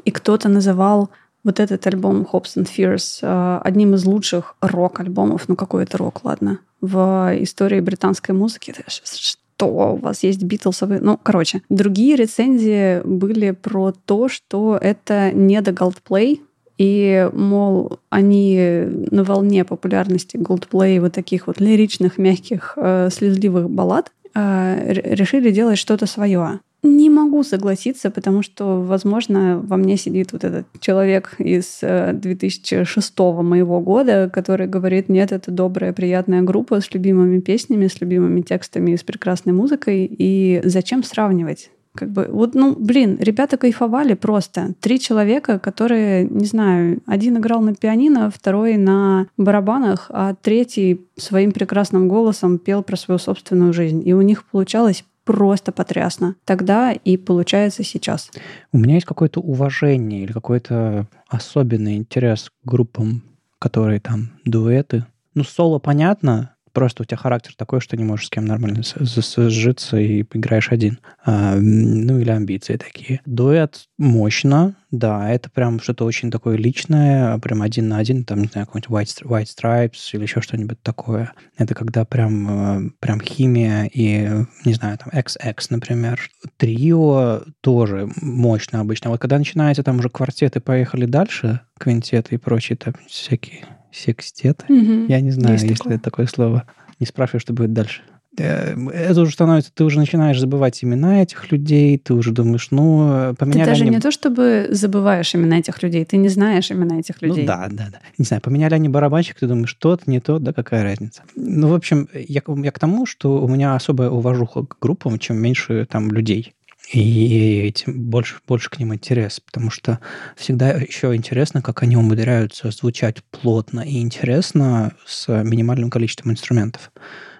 и 0.04 0.10
кто-то 0.10 0.48
называл 0.48 1.10
вот 1.44 1.60
этот 1.60 1.86
альбом 1.86 2.26
Hopes 2.30 2.56
and 2.56 2.68
Fears 2.68 3.20
э, 3.22 3.60
одним 3.62 3.94
из 3.94 4.04
лучших 4.04 4.56
рок-альбомов, 4.60 5.48
ну 5.48 5.56
какой 5.56 5.84
это 5.84 5.98
рок, 5.98 6.24
ладно, 6.24 6.58
в 6.80 7.32
истории 7.40 7.80
британской 7.80 8.34
музыки. 8.34 8.74
Что 8.86 9.92
у 9.94 9.96
вас 9.96 10.22
есть 10.22 10.42
Битлсовые? 10.42 11.00
Ну, 11.00 11.18
короче, 11.20 11.62
другие 11.68 12.16
рецензии 12.16 13.00
были 13.04 13.52
про 13.52 13.92
то, 13.92 14.28
что 14.28 14.78
это 14.80 15.32
не 15.32 15.60
до 15.60 15.70
Goldplay, 15.70 16.40
и, 16.76 17.28
мол, 17.32 17.98
они 18.08 18.84
на 19.10 19.24
волне 19.24 19.64
популярности 19.64 20.36
Goldplay 20.36 21.00
вот 21.00 21.12
таких 21.12 21.48
вот 21.48 21.60
лиричных, 21.60 22.18
мягких, 22.18 22.74
э, 22.76 23.08
слезливых 23.10 23.68
баллад 23.68 24.12
э, 24.34 24.92
решили 24.92 25.50
делать 25.50 25.78
что-то 25.78 26.06
свое. 26.06 26.60
Не 26.82 27.10
могу 27.10 27.42
согласиться, 27.42 28.10
потому 28.10 28.42
что, 28.42 28.80
возможно, 28.80 29.60
во 29.60 29.76
мне 29.76 29.96
сидит 29.96 30.32
вот 30.32 30.44
этот 30.44 30.66
человек 30.80 31.34
из 31.38 31.80
2006 31.80 33.14
э, 33.18 33.42
моего 33.42 33.80
года, 33.80 34.30
который 34.32 34.68
говорит, 34.68 35.08
нет, 35.08 35.32
это 35.32 35.50
добрая, 35.50 35.92
приятная 35.92 36.42
группа 36.42 36.80
с 36.80 36.94
любимыми 36.94 37.40
песнями, 37.40 37.88
с 37.88 38.00
любимыми 38.00 38.42
текстами 38.42 38.94
с 38.94 39.02
прекрасной 39.02 39.52
музыкой. 39.52 40.08
И 40.08 40.60
зачем 40.64 41.02
сравнивать? 41.02 41.70
Как 41.96 42.10
бы, 42.10 42.28
вот, 42.30 42.54
ну, 42.54 42.76
блин, 42.78 43.16
ребята 43.18 43.56
кайфовали 43.56 44.14
просто. 44.14 44.74
Три 44.80 45.00
человека, 45.00 45.58
которые, 45.58 46.26
не 46.26 46.44
знаю, 46.44 47.00
один 47.06 47.38
играл 47.38 47.60
на 47.60 47.74
пианино, 47.74 48.30
второй 48.30 48.76
на 48.76 49.26
барабанах, 49.36 50.06
а 50.10 50.34
третий 50.40 51.08
своим 51.16 51.50
прекрасным 51.50 52.06
голосом 52.06 52.58
пел 52.58 52.84
про 52.84 52.96
свою 52.96 53.18
собственную 53.18 53.72
жизнь. 53.72 54.06
И 54.06 54.12
у 54.12 54.20
них 54.20 54.44
получалось 54.44 55.04
просто 55.28 55.72
потрясно. 55.72 56.36
Тогда 56.46 56.90
и 56.92 57.18
получается 57.18 57.84
сейчас. 57.84 58.30
У 58.72 58.78
меня 58.78 58.94
есть 58.94 59.04
какое-то 59.04 59.40
уважение 59.40 60.22
или 60.22 60.32
какой-то 60.32 61.06
особенный 61.28 61.98
интерес 61.98 62.48
к 62.48 62.66
группам, 62.66 63.22
которые 63.58 64.00
там 64.00 64.30
дуэты. 64.46 65.04
Ну, 65.34 65.44
соло 65.44 65.80
понятно, 65.80 66.54
просто 66.72 67.02
у 67.02 67.06
тебя 67.06 67.16
характер 67.16 67.54
такой, 67.56 67.80
что 67.80 67.96
не 67.96 68.04
можешь 68.04 68.26
с 68.26 68.30
кем 68.30 68.44
нормально 68.44 68.82
сжиться 68.82 69.96
и 69.96 70.22
играешь 70.22 70.70
один. 70.70 70.98
А, 71.24 71.56
ну, 71.56 72.18
или 72.18 72.30
амбиции 72.30 72.76
такие. 72.76 73.20
Дуэт 73.26 73.86
мощно, 73.98 74.76
да, 74.90 75.30
это 75.30 75.50
прям 75.50 75.80
что-то 75.80 76.04
очень 76.04 76.30
такое 76.30 76.56
личное, 76.56 77.38
прям 77.38 77.62
один 77.62 77.88
на 77.88 77.98
один, 77.98 78.24
там, 78.24 78.40
не 78.40 78.48
знаю, 78.48 78.66
какой-нибудь 78.66 78.90
White, 78.90 79.24
White 79.24 79.46
Stripes 79.46 80.10
или 80.12 80.22
еще 80.22 80.40
что-нибудь 80.40 80.82
такое. 80.82 81.32
Это 81.56 81.74
когда 81.74 82.04
прям, 82.04 82.88
э, 82.88 82.90
прям 83.00 83.20
химия 83.20 83.90
и, 83.92 84.28
не 84.64 84.72
знаю, 84.72 84.98
там, 84.98 85.10
XX, 85.12 85.54
например. 85.70 86.20
Трио 86.56 87.42
тоже 87.60 88.08
мощно 88.22 88.80
обычно. 88.80 89.10
Вот 89.10 89.20
когда 89.20 89.38
начинается 89.38 89.82
там 89.82 89.98
уже 89.98 90.08
квартеты 90.08 90.60
поехали 90.60 91.04
дальше, 91.04 91.60
квинтеты 91.78 92.36
и 92.36 92.38
прочие 92.38 92.76
там 92.76 92.94
всякие 93.06 93.66
Секстет? 93.92 94.64
Угу. 94.68 95.06
Я 95.08 95.20
не 95.20 95.30
знаю, 95.30 95.54
Есть 95.54 95.64
если 95.64 95.82
такое. 95.82 95.98
такое 95.98 96.26
слово. 96.26 96.64
Не 97.00 97.06
спрашиваю, 97.06 97.40
что 97.40 97.52
будет 97.52 97.72
дальше. 97.72 98.02
Э, 98.38 98.74
это 98.92 99.20
уже 99.20 99.32
становится, 99.32 99.70
ты 99.72 99.84
уже 99.84 99.98
начинаешь 99.98 100.38
забывать 100.38 100.82
имена 100.82 101.22
этих 101.22 101.50
людей, 101.50 101.98
ты 101.98 102.14
уже 102.14 102.32
думаешь, 102.32 102.68
ну, 102.70 103.34
поменяли 103.38 103.64
Ты 103.64 103.70
даже 103.70 103.84
они... 103.84 103.96
не 103.96 104.00
то, 104.00 104.10
чтобы 104.10 104.68
забываешь 104.70 105.34
имена 105.34 105.58
этих 105.58 105.82
людей, 105.82 106.04
ты 106.04 106.16
не 106.16 106.28
знаешь 106.28 106.70
имена 106.70 106.98
этих 106.98 107.16
ну 107.20 107.28
людей. 107.28 107.42
Ну 107.42 107.48
да, 107.48 107.68
да, 107.70 107.88
да. 107.92 107.98
Не 108.16 108.24
знаю, 108.24 108.40
поменяли 108.40 108.74
они 108.74 108.88
барабанщик, 108.88 109.38
ты 109.38 109.46
думаешь, 109.46 109.74
тот, 109.74 110.06
не 110.06 110.20
тот, 110.20 110.42
да, 110.42 110.52
какая 110.52 110.82
разница. 110.82 111.22
Ну, 111.34 111.68
в 111.68 111.74
общем, 111.74 112.08
я, 112.14 112.42
я 112.46 112.70
к 112.70 112.78
тому, 112.78 113.06
что 113.06 113.42
у 113.42 113.48
меня 113.48 113.74
особая 113.74 114.10
уважуха 114.10 114.64
к 114.64 114.76
группам, 114.80 115.18
чем 115.18 115.38
меньше 115.38 115.86
там 115.90 116.10
людей 116.10 116.54
и 116.92 117.60
этим 117.66 118.00
больше, 118.04 118.36
больше 118.46 118.70
к 118.70 118.78
ним 118.78 118.94
интерес, 118.94 119.40
потому 119.40 119.70
что 119.70 120.00
всегда 120.36 120.70
еще 120.70 121.14
интересно, 121.14 121.60
как 121.60 121.82
они 121.82 121.96
умудряются 121.96 122.70
звучать 122.70 123.22
плотно 123.30 123.80
и 123.80 124.00
интересно 124.00 124.92
с 125.04 125.28
минимальным 125.42 125.90
количеством 125.90 126.32
инструментов. 126.32 126.90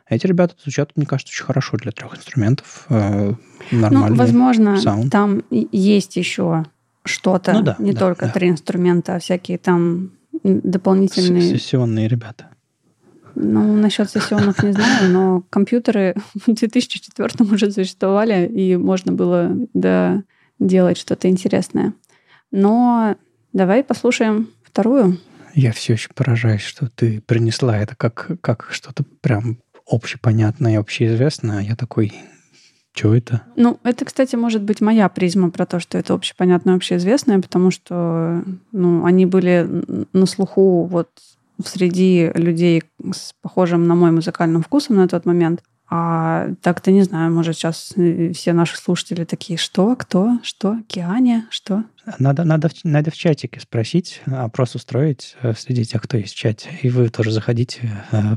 Эти 0.09 0.27
ребята 0.27 0.55
звучат, 0.63 0.93
мне 0.97 1.07
кажется, 1.07 1.33
очень 1.33 1.45
хорошо 1.45 1.77
для 1.77 1.93
трех 1.93 2.17
инструментов. 2.17 2.87
Э, 2.89 3.35
ну, 3.71 4.15
возможно, 4.15 4.79
саунд. 4.79 5.13
там 5.13 5.43
есть 5.51 6.17
еще 6.17 6.65
что-то, 7.05 7.53
ну, 7.53 7.63
да, 7.63 7.77
не 7.79 7.93
да, 7.93 8.01
только 8.01 8.27
да. 8.27 8.33
три 8.33 8.49
инструмента, 8.49 9.17
а 9.17 9.19
всякие 9.19 9.59
там 9.59 10.13
дополнительные... 10.43 11.43
Сессионные 11.43 12.09
ребята. 12.09 12.49
Ну, 13.41 13.77
насчет 13.77 14.11
сессионных 14.11 14.63
не 14.63 14.73
знаю, 14.73 15.11
но 15.13 15.43
компьютеры 15.51 16.15
в 16.35 16.53
2004 16.53 17.51
уже 17.51 17.71
существовали, 17.71 18.47
и 18.47 18.77
можно 18.77 19.13
было 19.13 19.51
да, 19.75 20.23
делать 20.59 20.99
что-то 20.99 21.29
интересное. 21.29 21.93
Но 22.51 23.17
давай 23.53 23.85
послушаем 23.85 24.49
вторую. 24.63 25.19
Я 25.55 25.73
все 25.73 25.95
еще 25.95 26.11
поражаюсь, 26.15 26.63
что 26.63 26.89
ты 26.89 27.21
принесла 27.21 27.79
это 27.79 27.97
как, 27.97 28.31
как 28.41 28.69
что-то 28.71 29.05
прям 29.21 29.59
общепонятное, 29.87 30.79
общеизвестное. 30.79 31.59
А 31.59 31.63
я 31.63 31.77
такой, 31.77 32.13
что 32.93 33.15
это? 33.15 33.43
Ну, 33.57 33.79
это, 33.85 34.05
кстати, 34.05 34.37
может 34.37 34.63
быть 34.63 34.81
моя 34.81 35.09
призма 35.09 35.51
про 35.51 35.67
то, 35.67 35.81
что 35.81 35.99
это 35.99 36.15
общепонятное, 36.15 36.75
общеизвестное, 36.75 37.41
потому 37.41 37.71
что 37.71 38.43
ну, 38.73 39.05
они 39.05 39.27
были 39.27 39.67
на 40.13 40.27
слуху 40.27 40.85
вот 40.85 41.09
среди 41.65 42.31
людей 42.35 42.83
с 43.13 43.33
похожим 43.43 43.87
на 43.87 43.95
мой 43.95 44.11
музыкальным 44.11 44.63
вкусом 44.63 44.97
на 44.97 45.09
тот 45.09 45.25
момент. 45.27 45.63
А 45.91 46.49
так-то 46.61 46.91
не 46.91 47.03
знаю, 47.03 47.33
может, 47.33 47.57
сейчас 47.57 47.95
э, 47.97 48.33
все 48.35 48.53
наши 48.53 48.77
слушатели 48.77 49.25
такие, 49.25 49.59
что, 49.59 49.97
кто, 49.97 50.39
что, 50.43 50.77
Киане, 50.87 51.47
что? 51.49 51.83
Надо, 52.19 52.45
надо, 52.45 52.69
надо 52.85 53.11
в 53.11 53.17
чатике 53.17 53.59
спросить, 53.59 54.21
опрос 54.27 54.75
устроить 54.75 55.35
э, 55.41 55.55
среди 55.57 55.87
тех, 55.87 56.03
кто 56.03 56.19
есть 56.19 56.35
в 56.35 56.37
чате. 56.37 56.69
И 56.83 56.91
вы 56.91 57.09
тоже 57.09 57.31
заходите, 57.31 57.91
э, 58.13 58.37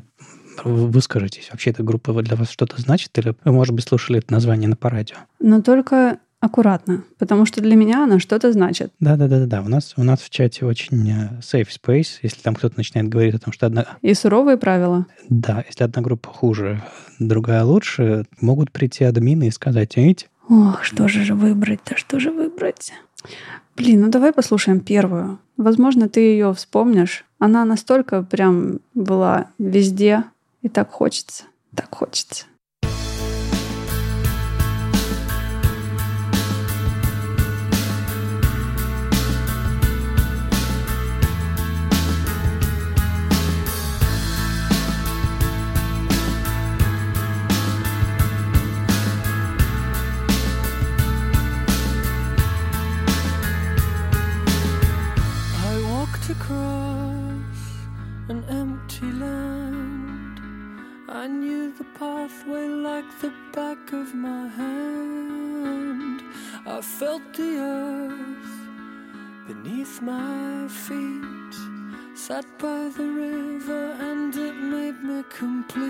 выскажитесь. 0.63 1.49
Вообще 1.51 1.71
эта 1.71 1.83
группа 1.83 2.13
для 2.21 2.37
вас 2.37 2.49
что-то 2.49 2.79
значит? 2.79 3.17
Или 3.17 3.35
вы, 3.43 3.51
может 3.51 3.75
быть, 3.75 3.85
слушали 3.85 4.19
это 4.19 4.31
название 4.31 4.69
на 4.69 4.77
по 4.77 4.89
радио? 4.89 5.17
Но 5.39 5.61
только 5.61 6.19
аккуратно, 6.41 7.03
потому 7.19 7.45
что 7.45 7.61
для 7.61 7.75
меня 7.75 8.03
она 8.03 8.19
что-то 8.19 8.51
значит. 8.51 8.91
Да, 8.99 9.15
да, 9.15 9.27
да, 9.27 9.39
да, 9.39 9.45
да. 9.45 9.61
У 9.61 9.69
нас 9.69 9.93
у 9.95 10.03
нас 10.03 10.19
в 10.19 10.29
чате 10.29 10.65
очень 10.65 11.09
э, 11.09 11.39
safe 11.39 11.69
space, 11.69 12.19
если 12.23 12.41
там 12.41 12.55
кто-то 12.55 12.75
начинает 12.77 13.07
говорить 13.07 13.35
о 13.35 13.39
том, 13.39 13.53
что 13.53 13.67
одна. 13.67 13.85
И 14.01 14.13
суровые 14.13 14.57
правила. 14.57 15.05
Да, 15.29 15.63
если 15.65 15.83
одна 15.83 16.01
группа 16.01 16.29
хуже, 16.29 16.83
другая 17.19 17.63
лучше, 17.63 18.25
могут 18.41 18.71
прийти 18.71 19.05
админы 19.05 19.47
и 19.47 19.51
сказать, 19.51 19.95
видите? 19.95 20.27
Ох, 20.49 20.83
что 20.83 21.07
же 21.07 21.33
выбрать-то, 21.33 21.95
что 21.95 22.19
же 22.19 22.31
выбрать? 22.31 22.91
Блин, 23.77 24.01
ну 24.01 24.09
давай 24.09 24.33
послушаем 24.33 24.79
первую. 24.79 25.39
Возможно, 25.57 26.09
ты 26.09 26.21
ее 26.21 26.53
вспомнишь. 26.53 27.23
Она 27.37 27.65
настолько 27.65 28.23
прям 28.23 28.79
была 28.95 29.47
везде, 29.59 30.23
и 30.63 30.69
так 30.69 30.89
хочется, 30.91 31.43
так 31.75 31.93
хочется. 31.93 32.45
Pathway 62.01 62.67
like 62.67 63.05
the 63.19 63.31
back 63.53 63.93
of 63.93 64.15
my 64.15 64.47
hand. 64.47 66.23
I 66.65 66.81
felt 66.81 67.21
the 67.35 67.59
earth 67.59 68.53
beneath 69.47 70.01
my 70.01 70.67
feet. 70.67 71.55
Sat 72.15 72.45
by 72.57 72.89
the 72.97 73.03
river 73.03 73.95
and 74.09 74.35
it 74.35 74.55
made 74.55 74.99
me 75.03 75.23
complete. 75.29 75.81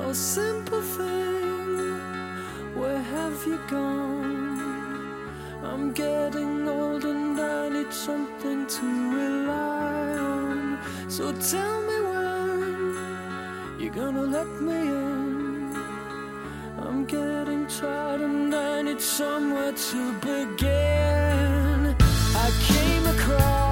Oh, 0.00 0.12
simple 0.12 0.82
thing, 0.82 1.76
where 2.74 3.02
have 3.14 3.38
you 3.46 3.60
gone? 3.68 4.58
I'm 5.62 5.92
getting 5.92 6.68
old 6.68 7.04
and 7.04 7.38
I 7.40 7.68
need 7.68 7.92
something 7.92 8.66
to 8.66 8.86
rely 9.20 10.08
on. 10.18 10.78
So 11.08 11.32
tell 11.52 11.82
me 11.82 11.98
you're 12.08 12.57
gonna 13.98 14.22
let 14.22 14.60
me 14.60 14.80
in. 14.80 15.76
I'm 16.78 17.04
getting 17.04 17.66
tired 17.66 18.20
and 18.20 18.54
I 18.54 18.82
need 18.82 19.00
somewhere 19.00 19.72
to 19.72 20.12
begin. 20.20 21.96
I 22.44 22.48
came 22.68 23.06
across 23.06 23.67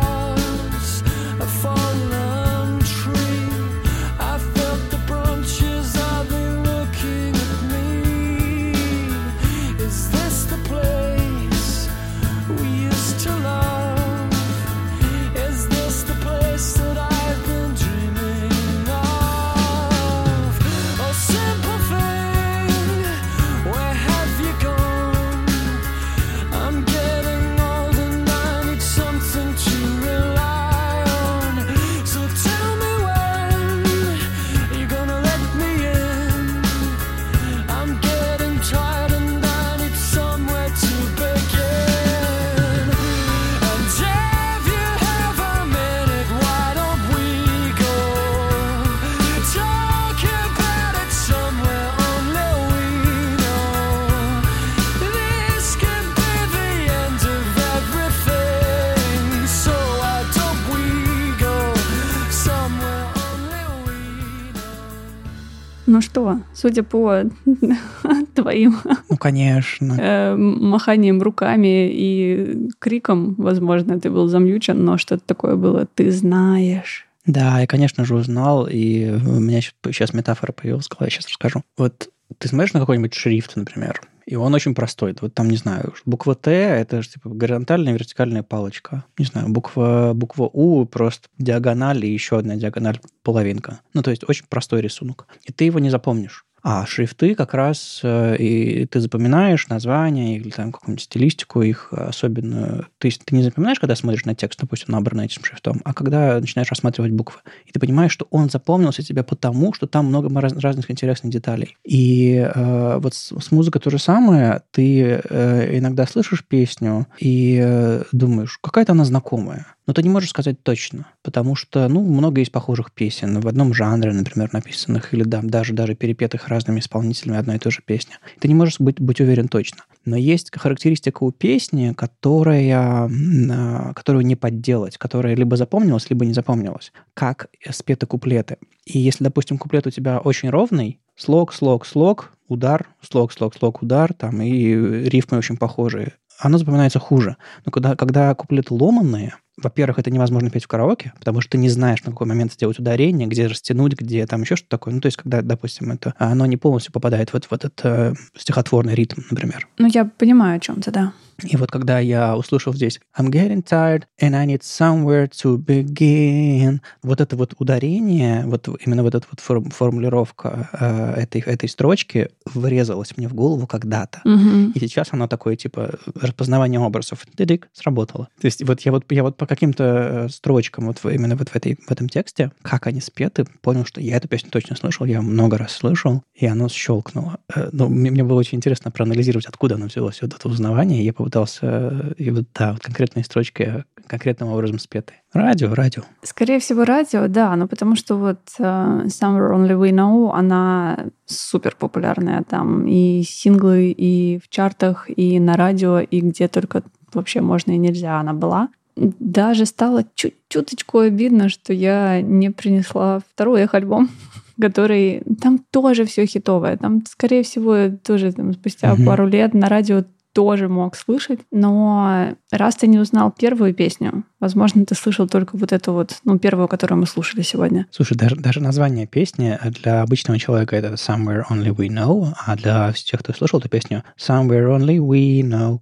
Ну 65.87 66.01
что, 66.01 66.40
судя 66.55 66.83
по 66.83 67.22
твоим 68.35 68.77
ну, 69.09 69.16
конечно. 69.16 69.96
Э, 69.99 70.37
маханием 70.37 71.22
руками 71.22 71.88
и 71.90 72.68
криком, 72.79 73.35
возможно, 73.38 74.01
ты 74.01 74.11
был 74.11 74.29
замьючен, 74.29 74.85
но 74.85 74.99
что-то 74.99 75.25
такое 75.25 75.57
было, 75.57 75.87
ты 75.87 76.11
знаешь. 76.11 77.07
Да, 77.25 77.61
я, 77.61 77.66
конечно 77.66 78.05
же, 78.05 78.14
узнал, 78.14 78.68
и 78.70 79.11
у 79.11 79.40
меня 79.40 79.61
сейчас 79.61 80.12
метафора 80.12 80.53
появилась 80.53 80.87
в 80.87 80.96
голове, 80.96 81.11
сейчас 81.11 81.29
расскажу. 81.29 81.62
Вот 81.77 82.09
ты 82.38 82.49
смотришь 82.49 82.72
на 82.72 82.81
какой-нибудь 82.81 83.14
шрифт, 83.14 83.57
например, 83.57 84.01
и 84.27 84.35
он 84.35 84.53
очень 84.55 84.75
простой. 84.75 85.15
Вот 85.21 85.35
там, 85.35 85.49
не 85.49 85.57
знаю, 85.57 85.95
буква 86.05 86.35
Т– 86.35 86.51
это 86.53 87.01
же 87.01 87.11
типа 87.11 87.31
горизонтальная 87.31 87.93
вертикальная 87.93 88.43
палочка. 88.43 89.05
Не 89.19 89.25
знаю, 89.25 89.49
буква, 89.49 90.12
буква 90.15 90.51
У– 90.53 90.85
просто 90.87 91.29
диагональ 91.39 92.05
и 92.05 92.12
еще 92.12 92.39
одна 92.39 92.57
диагональ 92.57 93.01
половинка. 93.23 93.81
Ну, 93.95 94.03
то 94.03 94.11
есть 94.11 94.29
очень 94.29 94.47
простой 94.49 94.81
рисунок. 94.81 95.27
И 95.45 95.53
ты 95.53 95.65
его 95.65 95.79
не 95.79 95.91
запомнишь. 95.91 96.45
А 96.68 96.85
шрифты 96.85 97.37
как 97.37 97.55
раз, 97.55 98.00
э, 98.02 98.37
и 98.38 98.87
ты 98.87 98.98
запоминаешь 98.98 99.68
название 99.68 100.37
или 100.37 100.50
там 100.50 100.72
какую-нибудь 100.72 101.05
стилистику 101.05 101.62
их 101.62 101.92
особенную. 101.92 102.88
Есть 103.00 103.24
ты 103.24 103.37
не 103.37 103.44
запоминаешь, 103.44 103.79
когда 103.79 103.94
смотришь 103.94 104.24
на 104.24 104.35
текст, 104.35 104.59
допустим, 104.59 104.88
набранный 104.88 105.26
этим 105.26 105.44
шрифтом, 105.44 105.81
а 105.85 105.94
когда 105.94 106.40
начинаешь 106.40 106.68
рассматривать 106.68 107.12
буквы. 107.12 107.38
И 107.66 107.70
ты 107.70 107.79
понимаешь, 107.79 108.11
что 108.11 108.26
он 108.33 108.50
запомнился 108.50 109.05
тебе 109.05 109.22
потому, 109.22 109.74
что 109.74 109.87
там 109.87 110.07
много 110.07 110.29
раз, 110.40 110.55
разных 110.55 110.90
интересных 110.90 111.33
деталей. 111.33 111.76
И 111.85 112.35
э, 112.35 112.98
вот 112.98 113.14
с, 113.14 113.33
с 113.33 113.52
музыкой 113.52 113.81
то 113.81 113.88
же 113.88 114.00
самое. 114.00 114.62
Ты 114.72 115.22
э, 115.22 115.79
иногда 115.79 116.05
слышишь 116.05 116.44
песню 116.44 117.07
и 117.20 117.61
э, 117.62 118.02
думаешь, 118.11 118.59
какая-то 118.61 118.90
она 118.90 119.05
знакомая. 119.05 119.76
Но 119.87 119.92
ты 119.92 120.03
не 120.03 120.09
можешь 120.09 120.31
сказать 120.31 120.62
точно, 120.62 121.07
потому 121.22 121.55
что, 121.55 121.87
ну, 121.88 122.03
много 122.03 122.40
есть 122.40 122.51
похожих 122.51 122.90
песен 122.92 123.38
в 123.38 123.46
одном 123.46 123.72
жанре, 123.72 124.12
например, 124.12 124.53
написанных, 124.53 125.14
или 125.14 125.22
да, 125.22 125.40
даже, 125.42 125.75
даже 125.75 125.94
перепетых 125.94 126.49
разными 126.49 126.81
исполнителями 126.81 127.38
одной 127.38 127.57
и 127.57 127.59
той 127.61 127.70
же 127.70 127.83
песни. 127.85 128.14
Ты 128.40 128.49
не 128.49 128.55
можешь 128.55 128.81
быть, 128.81 129.01
быть 129.01 129.20
уверен 129.20 129.46
точно. 129.46 129.85
Но 130.05 130.16
есть 130.16 130.51
характеристика 130.53 131.22
у 131.22 131.31
песни, 131.31 131.92
которая, 131.96 133.09
а, 133.09 133.92
которую 133.94 134.27
не 134.27 134.35
подделать, 134.35 134.99
которая 134.99 135.37
либо 135.37 135.57
запомнилась, 135.57 136.11
либо 136.11 136.25
не 136.25 136.33
запомнилась, 136.33 136.92
как 137.14 137.49
спеты 137.70 138.07
куплеты. 138.07 138.59
И 138.85 138.99
если, 138.99 139.22
допустим, 139.22 139.57
куплет 139.57 139.87
у 139.87 139.90
тебя 139.90 140.18
очень 140.18 140.51
ровный, 140.51 141.01
слог, 141.16 141.53
слог, 141.53 141.87
слог, 141.87 142.33
удар, 142.49 142.88
слог, 143.01 143.33
слог, 143.33 143.55
слог, 143.55 143.83
удар, 143.83 144.12
там, 144.12 144.42
и 144.42 145.09
рифмы 145.09 145.38
очень 145.38 145.57
похожие, 145.57 146.14
оно 146.38 146.59
запоминается 146.59 146.99
хуже. 146.99 147.37
Но 147.64 147.72
когда, 147.72 147.96
когда 147.96 148.35
куплеты 148.35 148.75
ломанные, 148.75 149.35
во-первых, 149.57 149.99
это 149.99 150.11
невозможно 150.11 150.51
петь 150.51 150.64
в 150.64 150.69
караоке, 150.69 151.12
потому 151.19 151.40
что 151.40 151.53
ты 151.53 151.59
не 151.59 151.69
знаешь, 151.69 152.03
на 152.05 152.12
какой 152.12 152.27
момент 152.27 152.53
сделать 152.53 152.79
ударение, 152.79 153.27
где 153.27 153.47
растянуть, 153.47 153.95
где 153.95 154.27
там 154.27 154.42
еще 154.42 154.57
что-то 154.57 154.71
такое. 154.71 154.95
Ну, 154.95 155.01
то 155.01 155.07
есть, 155.07 155.16
когда, 155.16 155.42
допустим, 155.42 155.90
это, 155.92 156.14
оно 156.19 156.47
не 156.47 156.57
полностью 156.57 156.92
попадает 156.92 157.33
вот 157.33 157.47
в 157.47 157.53
этот 157.53 157.81
э, 157.85 158.14
стихотворный 158.37 158.95
ритм, 158.95 159.23
например. 159.31 159.66
Ну, 159.79 159.88
я 159.92 160.05
понимаю, 160.05 160.57
о 160.57 160.61
чем 160.61 160.83
ты, 160.83 160.90
да. 160.90 161.12
И 161.42 161.57
вот 161.57 161.70
когда 161.70 161.99
я 161.99 162.37
услышал 162.37 162.72
здесь 162.72 163.01
I'm 163.18 163.31
getting 163.31 163.62
tired 163.62 164.05
and 164.20 164.35
I 164.35 164.46
need 164.46 164.61
somewhere 164.61 165.31
to 165.42 165.57
begin, 165.59 166.81
вот 167.03 167.20
это 167.20 167.37
вот 167.37 167.55
ударение, 167.59 168.44
вот 168.46 168.68
именно 168.85 169.03
вот 169.03 169.14
эта 169.14 169.27
вот 169.31 169.40
форм, 169.40 169.70
формулировка 169.70 170.68
э, 170.72 171.22
этой, 171.22 171.40
этой 171.42 171.68
строчки 171.68 172.31
врезалась 172.46 173.16
мне 173.16 173.29
в 173.29 173.35
голову 173.35 173.66
когда-то. 173.66 174.20
Мгм. 174.25 174.72
И 174.72 174.81
сейчас 174.81 175.09
оно 175.12 175.29
такое, 175.29 175.57
типа, 175.57 175.99
распознавание 176.20 176.81
образов. 176.81 177.25
Дыдык, 177.35 177.68
сработало. 177.72 178.29
То 178.40 178.46
есть 178.46 178.62
вот 178.66 178.81
я 178.81 178.92
вот, 178.92 179.05
я 179.11 179.22
вот 179.22 179.37
по 179.37 179.46
каким-то 179.46 179.85
э, 180.27 180.29
строчкам 180.31 180.87
вот 180.87 181.01
именно 181.05 181.37
вот 181.37 181.49
в, 181.49 181.57
этой, 181.57 181.77
в 181.77 181.90
этом 181.90 182.09
тексте, 182.09 182.53
как 182.62 182.87
они 182.87 183.01
спеты, 183.01 183.44
понял, 183.62 183.85
что 183.85 184.01
я 184.01 184.16
эту 184.16 184.29
песню 184.29 184.51
точно 184.51 184.77
слышал, 184.77 185.07
я 185.07 185.22
много 185.22 185.59
раз 185.59 185.72
слышал, 185.72 186.22
и 186.35 186.46
оно 186.46 186.68
щелкнуло. 186.68 187.38
Э, 187.55 187.68
Ну, 187.72 187.88
мне, 187.88 188.11
мне 188.11 188.25
было 188.25 188.38
очень 188.38 188.59
интересно 188.59 188.90
проанализировать, 188.90 189.46
откуда 189.46 189.75
оно 189.75 189.87
взялось, 189.87 190.22
вот 190.22 190.35
это 190.35 190.49
узнавание, 190.49 191.03
и 191.03 191.05
я 191.05 191.12
попытался, 191.27 192.15
и 192.19 192.31
вот, 192.31 192.45
да, 192.55 192.73
вот 192.73 192.83
конкретные 192.83 193.25
строчки 193.25 193.85
конкретным 194.07 194.51
образом 194.51 194.79
спеты. 194.79 195.15
Радио, 195.33 195.75
радио. 195.75 196.03
Скорее 196.23 196.61
всего, 196.61 196.85
радио, 196.85 197.27
да, 197.27 197.57
но 197.57 197.67
потому 197.67 197.97
что 197.97 198.17
вот 198.17 198.39
э, 198.61 198.62
Somewhere 198.62 199.53
Only 199.53 199.77
We 199.77 199.91
Know, 199.91 200.31
она 200.33 201.07
супер 201.25 201.75
популярная 201.77 202.45
там 202.45 202.87
и 202.87 203.25
синглы, 203.25 203.91
и 203.91 204.39
в 204.39 204.49
чартах, 204.49 205.11
и 205.11 205.41
на 205.41 205.57
радио, 205.57 205.99
и 205.99 206.21
где 206.21 206.47
только 206.47 206.85
вообще 207.12 207.41
можно 207.41 207.73
и 207.73 207.79
нельзя 207.79 208.21
она 208.21 208.33
была. 208.33 208.69
Даже 208.95 209.67
стало 209.67 210.05
чуть-чуточку 210.15 211.01
обидно, 211.01 211.49
что 211.49 211.73
я 211.73 212.21
не 212.23 212.51
принесла 212.51 213.21
второй 213.33 213.65
их 213.65 213.75
альбом, 213.75 214.09
который 214.61 215.25
там 215.43 215.59
тоже 215.73 216.05
все 216.05 216.25
хитовое. 216.25 216.77
Там, 216.77 217.03
скорее 217.05 217.43
всего, 217.43 217.89
тоже 218.05 218.33
там, 218.33 218.53
спустя 218.53 218.95
Мгм. 218.95 219.05
пару 219.05 219.27
лет 219.27 219.55
на 219.55 219.69
радио 219.69 220.05
тоже 220.37 220.68
мог 220.68 220.96
слышать, 220.96 221.40
но 221.51 222.35
раз 222.53 222.77
ты 222.77 222.87
не 222.87 222.99
узнал 222.99 223.33
первую 223.33 223.72
песню, 223.72 224.25
возможно, 224.38 224.85
ты 224.85 224.94
слышал 224.94 225.27
только 225.27 225.57
вот 225.57 225.72
эту 225.72 225.94
вот, 225.94 226.18
ну, 226.25 226.38
первую, 226.38 226.68
которую 226.68 227.01
мы 227.01 227.07
слушали 227.07 227.40
сегодня. 227.40 227.87
Слушай, 227.90 228.18
даже, 228.18 228.37
даже 228.37 228.61
название 228.61 229.07
песни 229.07 229.59
для 229.81 230.03
обычного 230.03 230.38
человека 230.38 230.77
это 230.77 230.88
Somewhere 230.92 231.44
Only 231.51 231.75
We 231.75 231.88
Know, 231.88 232.35
а 232.46 232.55
для 232.55 232.92
тех, 232.92 233.20
кто 233.20 233.33
слышал 233.33 233.61
эту 233.61 233.70
песню 233.70 234.05
Somewhere 234.18 234.77
Only 234.77 234.99
We 234.99 235.40
Know. 235.40 235.79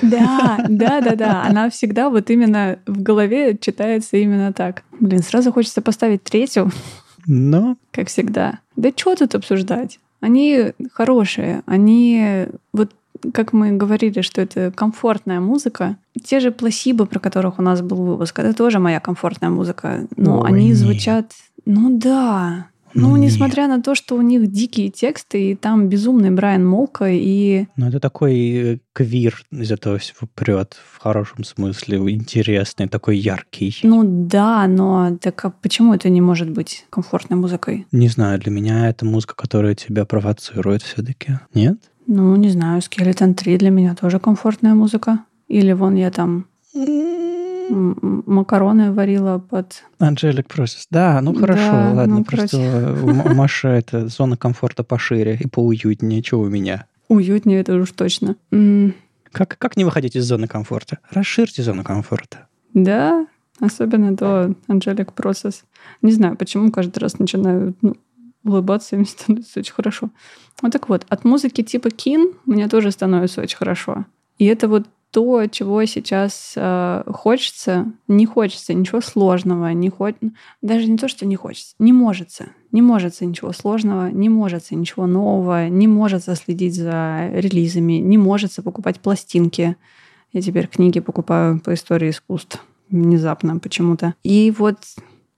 Да, 0.00 0.64
да, 0.70 1.02
да, 1.02 1.14
да. 1.14 1.44
Она 1.44 1.68
всегда 1.68 2.08
вот 2.08 2.30
именно 2.30 2.78
в 2.86 3.02
голове 3.02 3.58
читается 3.58 4.16
именно 4.16 4.54
так. 4.54 4.82
Блин, 4.98 5.22
сразу 5.22 5.52
хочется 5.52 5.82
поставить 5.82 6.24
третью, 6.24 6.70
Но 7.26 7.76
как 7.90 8.08
всегда. 8.08 8.60
Да 8.76 8.92
что 8.96 9.14
тут 9.14 9.34
обсуждать? 9.34 9.98
Они 10.22 10.72
хорошие, 10.94 11.62
они 11.66 12.46
вот 12.72 12.92
как 13.32 13.52
мы 13.52 13.72
говорили, 13.72 14.20
что 14.22 14.40
это 14.40 14.70
комфортная 14.70 15.40
музыка. 15.40 15.96
Те 16.24 16.40
же 16.40 16.50
пласибо, 16.50 17.06
про 17.06 17.18
которых 17.18 17.58
у 17.58 17.62
нас 17.62 17.82
был 17.82 17.98
выпуск, 17.98 18.38
это 18.38 18.54
тоже 18.54 18.78
моя 18.78 19.00
комфортная 19.00 19.50
музыка. 19.50 20.06
Но 20.16 20.40
Ой, 20.40 20.48
они 20.48 20.68
нет. 20.68 20.76
звучат... 20.76 21.32
Ну 21.66 21.98
да. 21.98 22.70
Ну 22.94 23.10
Ну, 23.10 23.16
нет. 23.16 23.30
несмотря 23.30 23.68
на 23.68 23.80
то, 23.80 23.94
что 23.94 24.16
у 24.16 24.22
них 24.22 24.50
дикие 24.50 24.90
тексты, 24.90 25.52
и 25.52 25.54
там 25.54 25.88
безумный 25.88 26.30
Брайан 26.30 26.66
Молка, 26.66 27.08
и 27.08 27.66
ну, 27.76 27.88
это 27.88 28.00
такой 28.00 28.34
э, 28.34 28.78
квир 28.92 29.42
из 29.52 29.70
этого 29.70 29.98
всего 29.98 30.28
прет 30.34 30.76
в 30.92 30.98
хорошем 30.98 31.44
смысле, 31.44 31.98
интересный, 32.12 32.88
такой 32.88 33.16
яркий. 33.18 33.76
ну 33.82 34.02
да, 34.04 34.66
но 34.66 35.16
так 35.20 35.44
а 35.44 35.50
почему 35.50 35.94
это 35.94 36.08
не 36.08 36.20
может 36.20 36.50
быть 36.50 36.86
комфортной 36.90 37.38
музыкой? 37.38 37.86
Не 37.92 38.08
знаю, 38.08 38.40
для 38.40 38.50
меня 38.50 38.88
это 38.88 39.04
музыка, 39.04 39.34
которая 39.36 39.74
тебя 39.74 40.04
провоцирует 40.04 40.82
все-таки. 40.82 41.38
Нет? 41.54 41.78
Ну, 42.12 42.34
не 42.34 42.48
знаю, 42.48 42.80
Skeleton 42.80 43.34
3 43.34 43.56
для 43.58 43.70
меня 43.70 43.94
тоже 43.94 44.18
комфортная 44.18 44.74
музыка. 44.74 45.20
Или 45.46 45.70
вон 45.72 45.94
я 45.94 46.10
там 46.10 46.46
макароны 47.70 48.92
варила 48.92 49.38
под... 49.38 49.84
Angelic 50.00 50.48
Process. 50.48 50.86
Да, 50.90 51.20
ну 51.22 51.32
хорошо, 51.32 51.70
Да, 51.70 51.92
ладно. 51.94 52.16
ну, 52.18 52.24
просто 52.24 52.96
у 53.00 53.34
Маши 53.34 53.68
это 53.68 54.08
зона 54.08 54.36
комфорта 54.36 54.82
пошире 54.82 55.38
и 55.40 55.46
поуютнее, 55.46 56.20
что 56.20 56.40
у 56.40 56.48
меня. 56.48 56.86
Уютнее 57.08 57.60
это 57.60 57.76
уж 57.76 57.92
точно. 57.92 58.34
Как, 59.30 59.56
как 59.56 59.76
не 59.76 59.84
выходить 59.84 60.16
из 60.16 60.24
зоны 60.24 60.48
комфорта? 60.48 60.98
Расширьте 61.12 61.62
зону 61.62 61.84
комфорта. 61.84 62.48
Да, 62.74 63.24
особенно 63.60 64.16
до 64.16 64.56
Angelic 64.66 65.14
Process. 65.14 65.62
Не 66.02 66.10
знаю, 66.10 66.34
почему 66.34 66.72
каждый 66.72 66.98
раз 66.98 67.20
начинаю 67.20 67.76
ну, 67.82 67.94
улыбаться, 68.44 68.96
и 68.96 68.98
мне 68.98 69.06
становится 69.08 69.60
очень 69.60 69.74
хорошо. 69.74 70.10
Вот 70.62 70.72
так 70.72 70.88
вот, 70.88 71.06
от 71.08 71.24
музыки 71.24 71.62
типа 71.62 71.90
Кин 71.90 72.34
мне 72.46 72.68
тоже 72.68 72.90
становится 72.90 73.40
очень 73.40 73.56
хорошо. 73.56 74.04
И 74.38 74.46
это 74.46 74.68
вот 74.68 74.86
то, 75.10 75.46
чего 75.46 75.84
сейчас 75.86 76.52
э, 76.56 77.02
хочется, 77.08 77.92
не 78.06 78.26
хочется 78.26 78.74
ничего 78.74 79.00
сложного, 79.00 79.72
не 79.72 79.90
хо... 79.90 80.10
даже 80.62 80.86
не 80.86 80.96
то, 80.96 81.08
что 81.08 81.26
не 81.26 81.34
хочется, 81.34 81.74
не 81.78 81.92
может, 81.92 82.28
не 82.70 82.80
может 82.80 83.20
ничего 83.20 83.52
сложного, 83.52 84.08
не 84.10 84.28
может 84.28 84.70
ничего 84.70 85.06
нового, 85.06 85.68
не 85.68 85.88
может 85.88 86.24
следить 86.24 86.76
за 86.76 87.28
релизами, 87.32 87.94
не 87.94 88.18
может 88.18 88.54
покупать 88.62 89.00
пластинки. 89.00 89.76
Я 90.32 90.42
теперь 90.42 90.68
книги 90.68 91.00
покупаю 91.00 91.60
по 91.60 91.74
истории 91.74 92.10
искусств 92.10 92.64
внезапно 92.88 93.58
почему-то. 93.58 94.14
И 94.22 94.52
вот 94.56 94.78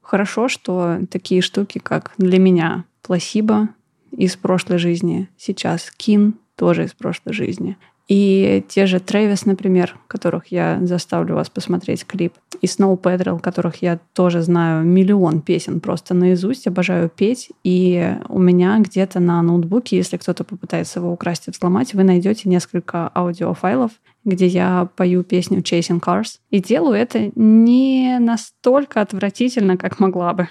хорошо, 0.03 0.49
что 0.49 0.99
такие 1.11 1.41
штуки, 1.41 1.79
как 1.79 2.12
для 2.19 2.38
меня 2.38 2.85
пласибо 3.03 3.69
из 4.11 4.37
прошлой 4.37 4.79
жизни, 4.79 5.29
сейчас 5.37 5.91
Кин 5.97 6.35
тоже 6.57 6.85
из 6.85 6.93
прошлой 6.93 7.33
жизни. 7.33 7.77
И 8.09 8.65
те 8.69 8.87
же 8.87 9.01
Трэвис, 9.01 9.47
например, 9.47 9.97
которых 10.07 10.49
я 10.49 10.79
заставлю 10.83 11.35
вас 11.35 11.49
посмотреть 11.49 12.05
клип, 12.05 12.35
и 12.61 12.67
Snow 12.67 13.01
Patrol, 13.01 13.41
которых 13.41 13.81
я 13.81 13.99
тоже 14.12 14.43
знаю 14.43 14.85
миллион 14.85 15.41
песен 15.41 15.81
просто 15.81 16.12
наизусть, 16.12 16.67
обожаю 16.67 17.09
петь. 17.09 17.51
И 17.65 18.15
у 18.29 18.38
меня 18.38 18.79
где-то 18.81 19.19
на 19.19 19.41
ноутбуке, 19.41 19.97
если 19.97 20.17
кто-то 20.17 20.45
попытается 20.45 21.01
его 21.01 21.12
украсть 21.12 21.49
и 21.49 21.53
взломать, 21.53 21.95
вы 21.95 22.05
найдете 22.05 22.49
несколько 22.49 23.11
аудиофайлов, 23.15 23.93
где 24.25 24.47
я 24.47 24.88
пою 24.95 25.25
песню 25.25 25.61
Chasing 25.61 26.01
Cars. 26.01 26.38
И 26.51 26.61
делаю 26.61 26.97
это 26.97 27.33
не 27.35 28.19
настолько 28.21 29.01
отвратительно, 29.01 29.77
как 29.77 29.99
могла 30.01 30.35
бы. 30.35 30.49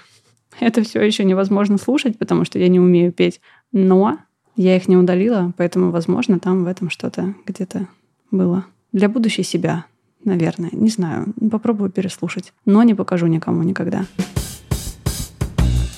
Это 0.60 0.82
все 0.82 1.00
еще 1.00 1.24
невозможно 1.24 1.78
слушать, 1.78 2.18
потому 2.18 2.44
что 2.44 2.58
я 2.58 2.68
не 2.68 2.80
умею 2.80 3.12
петь. 3.12 3.40
Но 3.72 4.18
я 4.56 4.76
их 4.76 4.88
не 4.88 4.96
удалила, 4.96 5.52
поэтому, 5.56 5.90
возможно, 5.90 6.38
там 6.38 6.64
в 6.64 6.66
этом 6.66 6.90
что-то 6.90 7.34
где-то 7.46 7.88
было. 8.30 8.66
Для 8.92 9.08
будущей 9.08 9.42
себя, 9.42 9.86
наверное. 10.24 10.70
Не 10.72 10.90
знаю. 10.90 11.32
Попробую 11.50 11.90
переслушать. 11.90 12.52
Но 12.66 12.82
не 12.82 12.94
покажу 12.94 13.26
никому 13.26 13.62
никогда. 13.62 14.04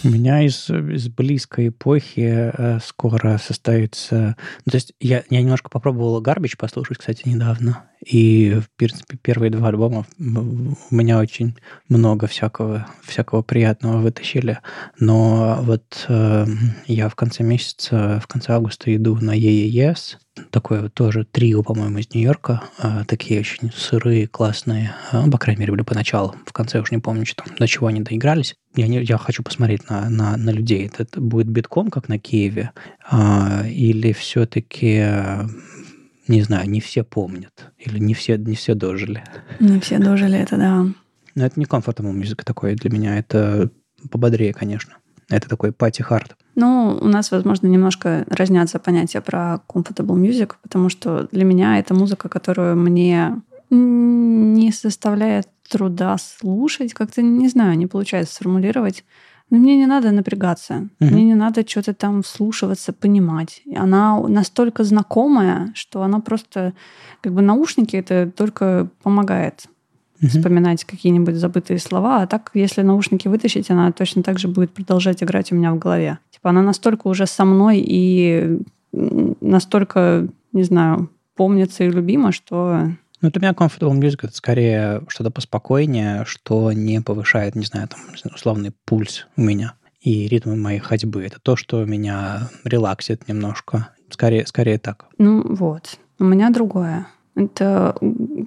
У 0.05 0.09
меня 0.09 0.43
из, 0.43 0.69
из 0.69 1.09
близкой 1.09 1.69
эпохи 1.69 2.53
э, 2.53 2.79
скоро 2.85 3.39
состоится... 3.39 4.37
Ну, 4.67 4.71
то 4.71 4.77
есть 4.77 4.93
я, 5.01 5.25
я 5.31 5.41
немножко 5.41 5.71
попробовал 5.71 6.21
Гарбич 6.21 6.59
послушать, 6.59 6.99
кстати, 6.99 7.27
недавно. 7.27 7.85
И, 8.05 8.61
в 8.61 8.69
принципе, 8.77 9.17
первые 9.17 9.51
два 9.51 9.69
альбома 9.69 10.05
у 10.19 10.95
меня 10.95 11.19
очень 11.19 11.57
много 11.89 12.27
всякого, 12.27 12.87
всякого 13.03 13.41
приятного 13.41 13.99
вытащили. 13.99 14.59
Но 14.99 15.61
вот 15.63 16.05
э, 16.09 16.47
я 16.87 17.09
в 17.09 17.15
конце 17.15 17.43
месяца, 17.43 18.21
в 18.23 18.27
конце 18.27 18.53
августа 18.53 18.95
иду 18.95 19.17
на 19.17 19.35
EES. 19.35 20.19
Такое 20.51 20.83
вот 20.83 20.95
тоже 20.95 21.25
трио, 21.25 21.63
по-моему, 21.63 21.99
из 21.99 22.13
Нью-Йорка. 22.13 22.63
Э, 22.83 23.05
такие 23.07 23.41
очень 23.41 23.73
сырые, 23.75 24.27
классные. 24.27 24.95
Э, 25.13 25.31
по 25.31 25.39
крайней 25.39 25.61
мере, 25.61 25.73
были 25.73 25.83
поначалу. 25.83 26.35
В 26.45 26.53
конце 26.53 26.81
уж 26.81 26.91
не 26.91 26.99
помню, 26.99 27.25
что 27.25 27.43
до 27.59 27.67
чего 27.67 27.87
они 27.87 28.03
доигрались. 28.03 28.55
Я, 28.75 28.89
не, 28.89 29.03
я 29.03 29.19
хочу 29.19 29.43
посмотреть 29.43 29.89
на, 29.89 30.09
на, 30.11 30.37
на 30.37 30.51
людей. 30.51 30.87
Это, 30.87 31.05
это 31.05 31.21
будет 31.21 31.49
битком, 31.49 31.91
как 31.91 32.09
на 32.09 32.19
Keane? 32.19 32.73
Э, 33.11 33.69
или 33.69 34.13
все-таки 34.13 35.05
не 36.27 36.43
знаю, 36.43 36.69
не 36.69 36.81
все 36.81 37.05
помнят. 37.05 37.73
Или 37.79 37.99
не 37.99 38.15
все, 38.15 38.37
не 38.39 38.55
все 38.55 38.75
дожили. 38.75 39.23
Не 39.61 39.79
все 39.81 39.99
дожили 39.99 40.39
это, 40.39 40.57
да. 40.57 40.87
Но 41.35 41.47
это 41.47 41.59
не 41.59 41.67
comfortable 41.67 42.13
music 42.13 42.45
такой 42.45 42.75
для 42.75 42.91
меня. 42.91 43.19
Это 43.19 43.71
пободрее, 44.11 44.53
конечно. 44.53 44.95
Это 45.29 45.49
такой 45.49 45.73
party 45.73 46.05
hard. 46.05 46.37
Ну, 46.55 46.99
у 47.01 47.09
нас, 47.09 47.31
возможно, 47.31 47.67
немножко 47.67 48.25
разнятся 48.29 48.79
понятия 48.79 49.21
про 49.21 49.61
comfortable 49.69 50.17
music, 50.17 50.53
потому 50.63 50.89
что 50.89 51.29
для 51.33 51.45
меня 51.45 51.79
это 51.79 51.95
музыка, 51.95 52.29
которую 52.29 52.77
мне 52.77 53.43
не 53.71 54.71
составляет 54.73 55.49
труда 55.69 56.17
слушать. 56.19 56.95
Как-то, 56.95 57.23
не 57.23 57.49
знаю, 57.49 57.77
не 57.79 57.87
получается 57.87 58.35
сформулировать. 58.35 59.05
Но 59.51 59.59
мне 59.59 59.77
не 59.77 59.87
надо 59.87 60.11
напрягаться, 60.11 60.89
Мгм. 61.01 61.13
мне 61.13 61.25
не 61.25 61.35
надо 61.35 61.69
что-то 61.69 61.93
там 61.93 62.23
вслушиваться, 62.23 62.93
понимать. 62.93 63.63
Она 63.77 64.19
настолько 64.21 64.85
знакомая, 64.85 65.71
что 65.75 66.03
она 66.03 66.21
просто, 66.21 66.73
как 67.21 67.35
бы 67.35 67.43
наушники 67.43 67.95
это 67.97 68.31
только 68.35 68.89
помогает 69.03 69.67
Мгм. 70.21 70.31
вспоминать 70.31 70.85
какие-нибудь 70.85 71.35
забытые 71.35 71.79
слова. 71.79 72.23
А 72.23 72.27
так, 72.27 72.51
если 72.55 72.83
наушники 72.83 73.29
вытащить, 73.29 73.71
она 73.71 73.93
точно 73.93 74.23
так 74.23 74.39
же 74.39 74.49
будет 74.49 74.71
продолжать 74.71 75.23
играть 75.23 75.53
у 75.53 75.57
меня 75.57 75.73
в 75.75 75.79
голове. 75.79 76.19
Типа 76.31 76.51
она 76.51 76.63
настолько 76.63 77.09
уже 77.09 77.27
со 77.27 77.45
мной 77.45 77.85
и 77.87 78.59
настолько, 79.41 80.27
не 80.53 80.63
знаю, 80.63 81.11
помнится 81.37 81.85
и 81.85 81.91
любима, 81.91 82.33
что 82.33 82.89
Ну, 83.25 83.31
для 83.31 83.41
меня 83.41 83.53
comfortable 83.53 83.99
music 83.99 84.19
это 84.25 84.37
скорее 84.37 85.03
что-то 85.09 85.31
поспокойнее, 85.31 86.27
что 86.27 86.73
не 86.73 87.01
повышает, 87.01 87.55
не 87.55 87.65
знаю, 87.65 87.89
там, 87.89 88.01
условный 88.35 88.73
пульс 88.85 89.27
у 89.39 89.41
меня 89.41 89.77
и 90.03 90.29
ритмы 90.29 90.57
моей 90.57 90.79
ходьбы. 90.79 91.25
Это 91.25 91.41
то, 91.41 91.57
что 91.57 91.83
меня 91.87 92.51
релаксит 92.65 93.27
немножко. 93.27 93.89
Скорее, 94.11 94.47
скорее 94.47 94.77
так. 94.77 95.07
Ну 95.17 95.43
вот. 95.55 95.99
У 96.19 96.25
меня 96.25 96.51
другое. 96.51 97.07
Это 97.35 97.97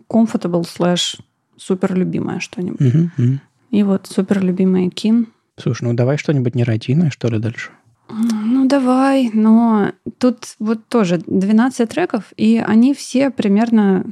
comfortable 0.08 0.62
slash 0.62 1.20
супер 1.58 1.96
любимое 1.96 2.40
что-нибудь. 2.40 2.80
Угу, 2.80 3.10
угу. 3.18 3.40
И 3.72 3.82
вот 3.82 4.06
супер 4.06 4.44
любимый 4.44 4.90
Кин. 4.90 5.30
Слушай, 5.60 5.86
ну 5.86 5.94
давай 5.96 6.18
что-нибудь 6.18 6.54
нерадийное, 6.54 7.10
что 7.10 7.30
ли, 7.30 7.40
дальше? 7.40 7.72
Ну, 8.10 8.68
давай, 8.68 9.32
но 9.34 9.94
тут 10.20 10.56
вот 10.60 10.88
тоже 10.88 11.20
12 11.26 11.90
треков, 11.90 12.26
и 12.38 12.64
они 12.64 12.94
все 12.94 13.32
примерно 13.32 14.06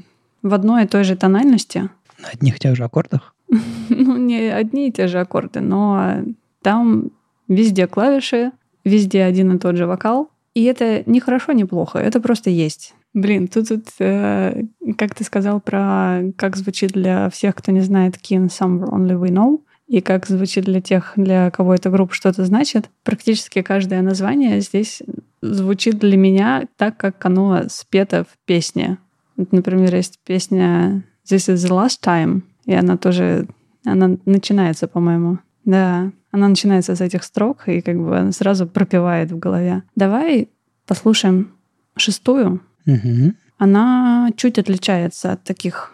в 0.46 0.54
одной 0.54 0.84
и 0.84 0.88
той 0.88 1.04
же 1.04 1.16
тональности. 1.16 1.90
На 2.20 2.30
одних 2.30 2.58
и 2.58 2.60
тех 2.60 2.76
же 2.76 2.84
аккордах? 2.84 3.34
Ну, 3.90 4.18
не 4.18 4.50
одни 4.50 4.88
и 4.88 4.92
те 4.92 5.08
же 5.08 5.20
аккорды, 5.20 5.60
но 5.60 6.24
там 6.64 7.12
везде 7.48 7.86
клавиши, 7.86 8.52
везде 8.84 9.24
один 9.24 9.56
и 9.56 9.60
тот 9.60 9.76
же 9.76 9.86
вокал. 9.86 10.30
И 10.56 10.64
это 10.64 11.04
не 11.06 11.20
хорошо, 11.20 11.52
не 11.52 11.66
плохо, 11.66 12.00
это 12.00 12.20
просто 12.20 12.50
есть. 12.50 12.96
Блин, 13.14 13.48
тут, 13.48 13.70
тут 13.70 13.86
э, 14.00 14.64
как 14.98 15.14
ты 15.14 15.24
сказал 15.24 15.62
про 15.62 16.24
как 16.36 16.58
звучит 16.58 16.92
для 16.92 17.30
всех, 17.30 17.56
кто 17.56 17.72
не 17.72 17.82
знает 17.82 18.16
Kin 18.16 18.48
Somewhere 18.48 18.90
Only 18.90 19.20
We 19.20 19.30
Know, 19.30 19.62
и 19.88 20.02
как 20.02 20.26
звучит 20.26 20.66
для 20.66 20.82
тех, 20.82 21.14
для 21.16 21.52
кого 21.52 21.76
эта 21.76 21.90
группа 21.90 22.14
что-то 22.14 22.46
значит. 22.46 22.90
Практически 23.04 23.62
каждое 23.62 24.02
название 24.02 24.62
здесь 24.62 25.02
звучит 25.42 26.00
для 26.00 26.18
меня 26.18 26.68
так, 26.78 26.98
как 26.98 27.24
оно 27.26 27.64
спето 27.70 28.24
в 28.24 28.38
песне. 28.46 28.98
Например, 29.38 29.94
есть 29.94 30.20
песня 30.26 31.04
This 31.30 31.50
is 31.54 31.56
the 31.56 31.72
last 31.72 32.02
time, 32.04 32.44
и 32.66 32.74
она 32.74 32.98
тоже, 32.98 33.48
она 33.84 34.18
начинается, 34.26 34.88
по-моему. 34.88 35.40
Да, 35.66 36.12
она 36.32 36.48
начинается 36.48 36.96
с 36.96 37.02
этих 37.02 37.24
строк, 37.24 37.68
и 37.68 37.82
как 37.82 37.98
бы 37.98 38.18
она 38.18 38.32
сразу 38.32 38.68
пропивает 38.68 39.32
в 39.32 39.40
голове. 39.40 39.84
Давай 39.96 40.50
послушаем 40.86 41.52
шестую. 41.98 42.62
Угу. 42.86 43.34
Она 43.58 44.30
чуть 44.36 44.60
отличается 44.60 45.32
от 45.32 45.44
таких... 45.44 45.94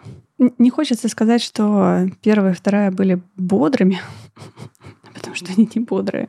Не 0.58 0.70
хочется 0.70 1.08
сказать, 1.08 1.40
что 1.40 2.08
первая 2.20 2.52
и 2.52 2.56
вторая 2.56 2.90
были 2.90 3.22
бодрыми, 3.36 4.00
потому 5.14 5.34
что 5.36 5.52
они 5.56 5.68
не 5.74 5.80
бодрые. 5.80 6.28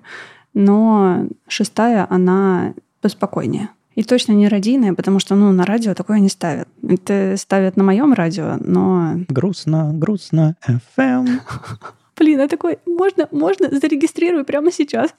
Но 0.54 1.28
шестая, 1.48 2.08
она 2.10 2.76
поспокойнее. 3.02 3.70
И 3.96 4.04
точно 4.04 4.34
не 4.34 4.48
радийная, 4.48 4.94
потому 4.94 5.20
что 5.20 5.36
ну, 5.36 5.52
на 5.52 5.66
радио 5.66 5.94
такое 5.94 6.20
не 6.20 6.30
ставят. 6.30 6.68
Это 6.88 7.36
ставят 7.38 7.78
на 7.78 7.84
моем 7.84 8.14
радио, 8.14 8.58
но... 8.60 9.16
Грустно, 9.28 9.92
грустно, 9.94 10.56
FM. 10.68 11.40
Блин, 12.18 12.40
я 12.40 12.48
такой, 12.48 12.80
можно, 12.86 13.28
можно, 13.32 13.70
зарегистрирую 13.70 14.46
прямо 14.46 14.72
сейчас. 14.72 15.14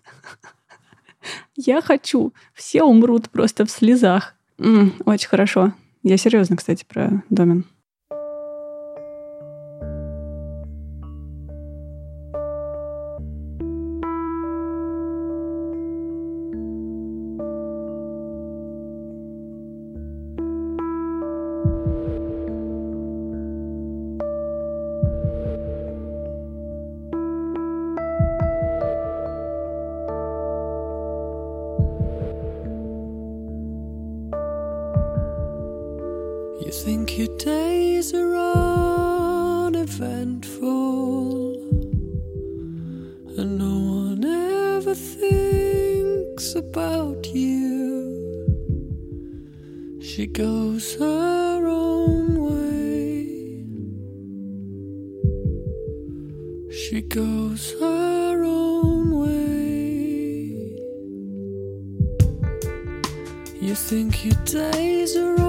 Я 1.56 1.80
хочу. 1.80 2.34
Все 2.52 2.82
умрут 2.82 3.30
просто 3.30 3.64
в 3.64 3.70
слезах. 3.70 4.34
Очень 4.58 5.28
хорошо. 5.28 5.72
Я 6.02 6.18
серьезно, 6.18 6.56
кстати, 6.56 6.84
про 6.86 7.22
домен. 7.30 7.64
Think 36.82 37.16
your 37.16 37.34
days 37.38 38.12
are 38.14 38.34
uneventful, 39.66 41.54
and 43.38 43.58
no 43.58 43.78
one 44.02 44.24
ever 44.24 44.94
thinks 44.94 46.56
about 46.56 47.26
you. 47.32 48.10
She 50.02 50.26
goes 50.26 50.96
her 50.96 51.66
own 51.66 52.40
way. 52.48 53.26
She 56.72 57.02
goes 57.02 57.72
her 57.80 58.42
own 58.44 59.10
way. 59.22 60.74
You 63.60 63.74
think 63.76 64.24
your 64.24 64.40
days 64.44 65.16
are 65.16 65.43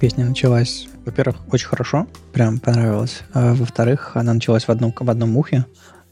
Песня 0.00 0.24
началась, 0.24 0.88
во-первых, 1.04 1.36
очень 1.52 1.68
хорошо, 1.68 2.06
прям 2.32 2.58
понравилось. 2.58 3.20
А 3.34 3.52
во-вторых, 3.52 4.12
она 4.14 4.32
началась 4.32 4.64
в 4.64 4.70
одном, 4.70 4.94
в 4.98 5.10
одном 5.10 5.36
ухе, 5.36 5.66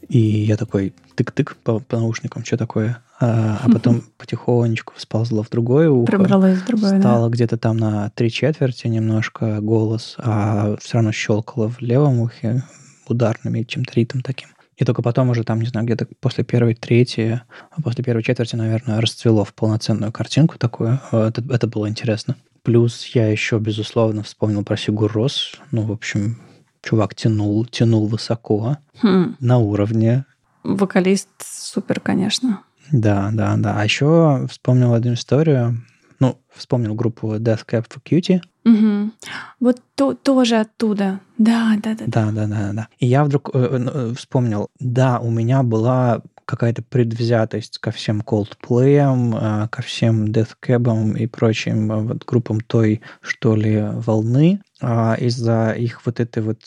и 0.07 0.19
я 0.19 0.57
такой 0.57 0.93
тык-тык 1.15 1.55
по, 1.63 1.79
по 1.79 1.97
наушникам, 1.97 2.45
что 2.45 2.55
такое? 2.55 2.99
А, 3.19 3.59
а 3.63 3.69
потом 3.71 4.03
потихонечку 4.19 4.93
сползла 4.95 5.41
в 5.41 5.49
другое 5.49 5.89
ухо. 5.89 6.05
Пробралась 6.05 6.59
в 6.59 6.67
другое, 6.67 6.91
да. 6.91 6.99
Стало 6.99 7.29
где-то 7.29 7.57
там 7.57 7.77
на 7.77 8.11
три 8.11 8.29
четверти 8.29 8.85
немножко 8.85 9.59
голос, 9.59 10.15
а 10.19 10.75
все 10.79 10.97
равно 10.97 11.11
щелкало 11.11 11.67
в 11.67 11.81
левом 11.81 12.19
ухе 12.19 12.63
ударными 13.07 13.63
чем-то 13.63 13.91
ритм 13.95 14.19
таким. 14.19 14.49
И 14.77 14.85
только 14.85 15.01
потом 15.01 15.31
уже 15.31 15.43
там, 15.43 15.61
не 15.61 15.67
знаю, 15.67 15.87
где-то 15.87 16.07
после 16.21 16.43
первой 16.43 16.75
трети, 16.75 17.41
а 17.71 17.81
после 17.81 18.03
первой 18.03 18.21
четверти, 18.21 18.55
наверное, 18.55 19.01
расцвело 19.01 19.43
в 19.43 19.53
полноценную 19.55 20.11
картинку 20.11 20.59
такую. 20.59 20.99
Это, 21.11 21.43
это 21.49 21.67
было 21.67 21.89
интересно. 21.89 22.35
Плюс 22.69 23.03
я 23.15 23.27
еще, 23.27 23.57
безусловно, 23.57 24.21
вспомнил 24.21 24.63
про 24.63 24.77
Сигур 24.77 25.11
Рос. 25.11 25.53
Ну, 25.71 25.81
в 25.81 25.91
общем, 25.91 26.37
чувак 26.83 27.15
тянул, 27.15 27.65
тянул 27.65 28.05
высоко, 28.05 28.77
Хм. 29.01 29.37
на 29.39 29.57
уровне. 29.57 30.25
Вокалист 30.63 31.29
супер, 31.43 31.99
конечно. 31.99 32.61
Да, 32.91 33.31
да, 33.33 33.55
да. 33.57 33.73
А 33.75 33.83
еще 33.83 34.45
вспомнил 34.51 34.93
одну 34.93 35.13
историю. 35.13 35.81
Ну, 36.19 36.37
вспомнил 36.53 36.93
группу 36.93 37.37
Death 37.37 37.65
Cab 37.65 37.87
for 37.89 38.03
Cutie. 38.05 38.39
Мгм. 38.65 39.13
Вот 39.59 39.81
то, 39.95 40.13
тоже 40.13 40.57
оттуда. 40.57 41.21
Да, 41.39 41.75
да, 41.81 41.95
да. 41.95 42.03
Да, 42.05 42.31
да, 42.31 42.45
да, 42.45 42.73
да. 42.73 42.87
И 42.99 43.07
я 43.07 43.23
вдруг 43.23 43.49
э, 43.51 43.57
э, 43.57 44.13
вспомнил, 44.15 44.69
да, 44.79 45.19
у 45.19 45.31
меня 45.31 45.63
была 45.63 46.21
какая-то 46.49 46.81
предвзятость 46.81 47.77
ко 47.77 47.91
всем 47.91 48.21
Coldplay, 48.21 49.67
ко 49.69 49.81
всем 49.83 50.25
Death 50.25 50.55
Cab 50.65 51.15
и 51.15 51.27
прочим 51.27 51.91
э, 51.91 52.01
вот 52.01 52.25
группам 52.25 52.59
той, 52.61 53.01
что 53.21 53.55
ли, 53.55 53.79
волны, 53.79 54.59
а 54.81 55.15
из-за 55.19 55.71
их 55.71 56.03
вот 56.07 56.19
этой 56.19 56.41
вот 56.41 56.61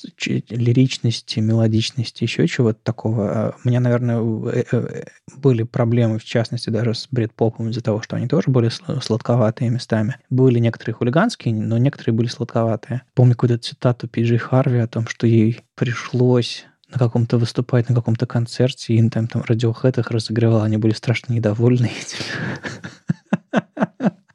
лиричности, 0.50 1.40
мелодичности, 1.40 2.22
еще 2.22 2.46
чего-то 2.46 2.78
такого. 2.84 3.30
а, 3.30 3.54
У 3.64 3.68
меня, 3.68 3.80
наверное, 3.80 4.20
э, 4.52 4.64
э, 4.70 5.04
были 5.36 5.64
проблемы, 5.64 6.20
в 6.20 6.24
частности, 6.24 6.70
даже 6.70 6.94
с 6.94 7.08
Бредпопом 7.10 7.70
из-за 7.70 7.82
того, 7.82 8.02
что 8.02 8.14
они 8.14 8.28
тоже 8.28 8.52
были 8.52 8.68
сл- 8.68 9.02
сладковатые 9.02 9.68
местами. 9.70 10.18
Были 10.30 10.60
некоторые 10.60 10.94
хулиганские, 10.94 11.54
но 11.54 11.76
некоторые 11.78 12.14
были 12.14 12.28
сладковатые. 12.28 13.02
Помню 13.14 13.34
какую-то 13.34 13.58
цитату 13.58 14.06
Пиджи 14.06 14.38
Харви 14.38 14.78
о 14.78 14.86
том, 14.86 15.08
что 15.08 15.26
ей 15.26 15.62
пришлось 15.74 16.66
на 16.92 16.98
каком-то 16.98 17.38
выступать, 17.38 17.88
на 17.88 17.94
каком-то 17.94 18.26
концерте, 18.26 18.94
и 18.94 19.08
там, 19.08 19.26
там 19.26 19.42
Radiohead 19.42 20.00
их 20.00 20.10
разыгрывал, 20.10 20.62
они 20.62 20.76
были 20.76 20.92
страшно 20.92 21.32
недовольны 21.32 21.90
этим. 22.00 22.18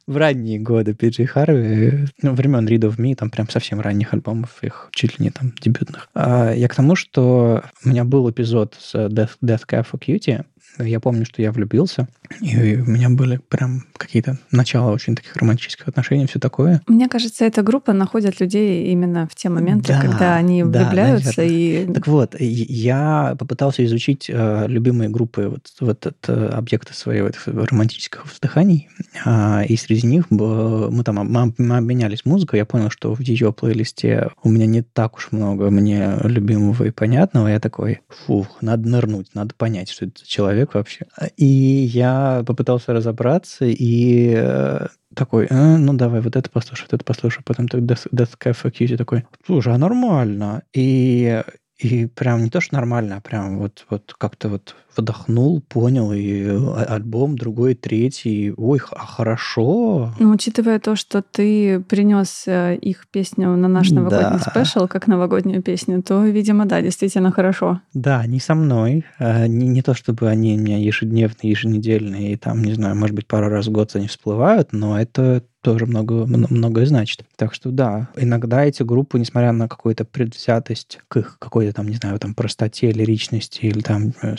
В 0.06 0.16
ранние 0.16 0.58
годы 0.58 0.94
Пиджей 0.94 1.26
Харви, 1.26 2.06
ну, 2.22 2.32
времен 2.32 2.66
Read 2.66 2.80
of 2.80 2.96
Me, 2.96 3.14
там 3.14 3.28
прям 3.28 3.50
совсем 3.50 3.78
ранних 3.78 4.14
альбомов, 4.14 4.62
их 4.62 4.88
чуть 4.92 5.18
ли 5.18 5.26
не 5.26 5.30
там 5.30 5.52
дебютных. 5.60 6.08
А 6.14 6.50
я 6.54 6.66
к 6.66 6.74
тому, 6.74 6.96
что 6.96 7.62
у 7.84 7.88
меня 7.90 8.04
был 8.04 8.30
эпизод 8.30 8.74
с 8.80 8.94
Death, 8.94 9.32
Death 9.44 9.66
Cab 9.68 9.86
for 9.90 10.00
Cutie, 10.00 10.46
я 10.78 11.00
помню, 11.00 11.24
что 11.24 11.42
я 11.42 11.50
влюбился, 11.52 12.08
и 12.40 12.76
у 12.76 12.84
меня 12.84 13.08
были 13.10 13.38
прям 13.48 13.84
какие-то 13.96 14.38
начала 14.50 14.92
очень 14.92 15.14
таких 15.16 15.34
романтических 15.36 15.88
отношений, 15.88 16.26
все 16.26 16.38
такое. 16.38 16.82
Мне 16.86 17.08
кажется, 17.08 17.44
эта 17.44 17.62
группа 17.62 17.92
находит 17.92 18.40
людей 18.40 18.90
именно 18.92 19.26
в 19.30 19.34
те 19.34 19.48
моменты, 19.48 19.92
Да, 19.92 20.00
когда 20.00 20.36
они 20.36 20.62
да, 20.64 20.84
влюбляются 20.84 21.40
наверное. 21.40 21.88
и 21.88 21.92
Так 21.92 22.06
вот, 22.06 22.34
я 22.38 23.34
попытался 23.38 23.84
изучить 23.84 24.26
э, 24.28 24.64
любимые 24.68 25.08
группы 25.10 25.48
вот, 25.48 25.66
вот 25.80 26.06
от 26.06 26.28
э, 26.28 26.46
объекта 26.48 26.94
своих 26.94 27.24
вот 27.24 27.36
романтических 27.46 28.24
вздыханий, 28.26 28.88
А, 29.24 29.62
и 29.68 29.76
среди 29.76 30.06
них 30.06 30.26
б- 30.30 30.90
мы 30.90 31.02
там 31.04 31.16
мы, 31.16 31.52
мы 31.58 31.76
обменялись 31.78 32.24
музыкой, 32.24 32.58
я 32.58 32.64
понял, 32.66 32.90
что 32.90 33.14
в 33.14 33.20
ее 33.20 33.52
плейлисте 33.52 34.30
у 34.42 34.48
меня 34.50 34.66
не 34.66 34.82
так 34.82 35.16
уж 35.16 35.28
много 35.32 35.70
мне 35.70 36.14
любимого 36.22 36.84
и 36.84 36.90
понятного, 36.90 37.48
я 37.48 37.58
такой, 37.60 38.00
фух, 38.26 38.58
надо 38.62 38.88
нырнуть, 38.88 39.34
надо 39.34 39.54
понять, 39.56 39.90
что 39.90 40.04
это 40.04 40.20
за 40.20 40.26
человек 40.68 40.74
вообще. 40.74 41.06
И 41.36 41.46
я 41.46 42.42
попытался 42.46 42.92
разобраться, 42.92 43.64
и 43.66 44.34
э, 44.36 44.86
такой, 45.14 45.46
«А, 45.50 45.78
ну 45.78 45.94
давай, 45.94 46.20
вот 46.20 46.36
это 46.36 46.50
послушай, 46.50 46.82
вот 46.82 46.94
это 46.94 47.04
послушай. 47.04 47.42
Потом 47.44 47.68
так 47.68 47.80
Death, 47.82 48.36
Cafe 48.38 48.96
такой, 48.96 49.24
слушай, 49.46 49.74
а 49.74 49.78
нормально. 49.78 50.62
И, 50.74 51.42
и 51.78 52.06
прям 52.06 52.42
не 52.44 52.50
то, 52.50 52.60
что 52.60 52.74
нормально, 52.74 53.16
а 53.16 53.20
прям 53.20 53.58
вот, 53.58 53.86
вот 53.90 54.14
как-то 54.18 54.48
вот 54.48 54.76
вдохнул, 54.98 55.60
понял, 55.68 56.12
и 56.12 56.44
а- 56.46 56.86
альбом 56.96 57.36
другой, 57.36 57.74
третий, 57.74 58.52
ой, 58.56 58.80
а 58.92 59.06
хорошо. 59.06 60.14
Ну, 60.18 60.30
учитывая 60.30 60.78
то, 60.78 60.96
что 60.96 61.22
ты 61.22 61.80
принес 61.80 62.44
э, 62.46 62.76
их 62.76 63.06
песню 63.10 63.56
на 63.56 63.68
наш 63.68 63.90
новогодний 63.90 64.38
Да. 64.44 64.50
спешл, 64.50 64.86
как 64.86 65.06
новогоднюю 65.06 65.62
песню, 65.62 66.02
то, 66.02 66.24
видимо, 66.24 66.66
да, 66.66 66.80
действительно 66.82 67.30
хорошо. 67.30 67.80
Да, 67.94 68.26
не 68.26 68.40
со 68.40 68.54
мной. 68.54 69.04
а, 69.18 69.46
Не, 69.46 69.68
не 69.68 69.82
то, 69.82 69.94
чтобы 69.94 70.28
они 70.28 70.56
у 70.56 70.58
меня 70.60 70.78
ежедневные, 70.78 71.50
еженедельные, 71.50 72.32
и 72.32 72.36
там, 72.36 72.62
не 72.62 72.72
знаю, 72.74 72.96
может 72.96 73.14
быть, 73.14 73.26
пару 73.26 73.48
раз 73.48 73.66
в 73.66 73.72
год 73.72 73.94
они 73.94 74.06
всплывают, 74.08 74.72
но 74.72 74.98
это 75.00 75.42
тоже 75.60 75.86
много, 75.86 76.24
мно- 76.24 76.46
многое 76.50 76.86
значит. 76.86 77.24
Так 77.36 77.52
что 77.52 77.70
да, 77.70 78.08
иногда 78.16 78.64
эти 78.64 78.84
группы, 78.84 79.18
несмотря 79.18 79.50
на 79.52 79.68
какую-то 79.68 80.04
предвзятость 80.04 81.00
к 81.08 81.16
их 81.16 81.36
какой-то 81.40 81.72
там, 81.72 81.88
не 81.88 81.96
знаю, 81.96 82.18
там 82.18 82.34
простоте, 82.34 82.92
лиричности 82.92 83.66
или 83.66 83.80
там 83.80 84.12
э, 84.22 84.36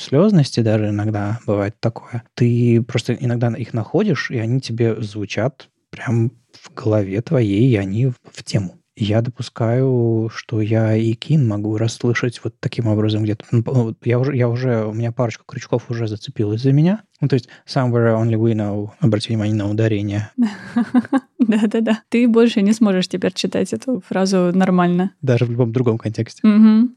слезности 0.49 0.59
даже 0.61 0.89
иногда 0.89 1.39
бывает 1.45 1.75
такое, 1.79 2.23
ты 2.33 2.81
просто 2.81 3.13
иногда 3.13 3.49
их 3.49 3.73
находишь, 3.73 4.31
и 4.31 4.39
они 4.39 4.59
тебе 4.59 5.01
звучат 5.01 5.69
прям 5.89 6.31
в 6.53 6.73
голове 6.73 7.21
твоей, 7.21 7.71
и 7.71 7.75
они 7.77 8.07
в, 8.07 8.15
в 8.23 8.43
тему. 8.43 8.78
Я 9.01 9.21
допускаю, 9.21 10.29
что 10.33 10.59
я 10.59 10.93
и 10.93 11.13
Кин 11.13 11.47
могу 11.47 11.77
расслышать 11.77 12.41
вот 12.43 12.55
таким 12.59 12.87
образом 12.87 13.23
где-то. 13.23 13.45
Ну, 13.51 13.95
Я 14.03 14.19
уже, 14.19 14.35
я 14.35 14.49
уже, 14.49 14.83
у 14.83 14.91
меня 14.91 15.13
парочка 15.13 15.45
крючков 15.47 15.89
уже 15.89 16.05
зацепилась 16.05 16.61
за 16.61 16.73
меня. 16.73 17.03
Ну, 17.21 17.29
то 17.29 17.35
есть 17.35 17.47
somewhere 17.65 18.21
only 18.21 18.35
we 18.35 18.53
know, 18.53 18.89
обрати 18.99 19.29
внимание 19.29 19.55
на 19.55 19.69
ударение. 19.69 20.31
Да-да-да. 21.39 22.03
Ты 22.09 22.27
больше 22.27 22.61
не 22.61 22.73
сможешь 22.73 23.07
теперь 23.07 23.31
читать 23.33 23.71
эту 23.71 24.01
фразу 24.01 24.51
нормально. 24.53 25.11
Даже 25.21 25.45
в 25.45 25.51
любом 25.51 25.71
другом 25.71 25.97
контексте. 25.97 26.41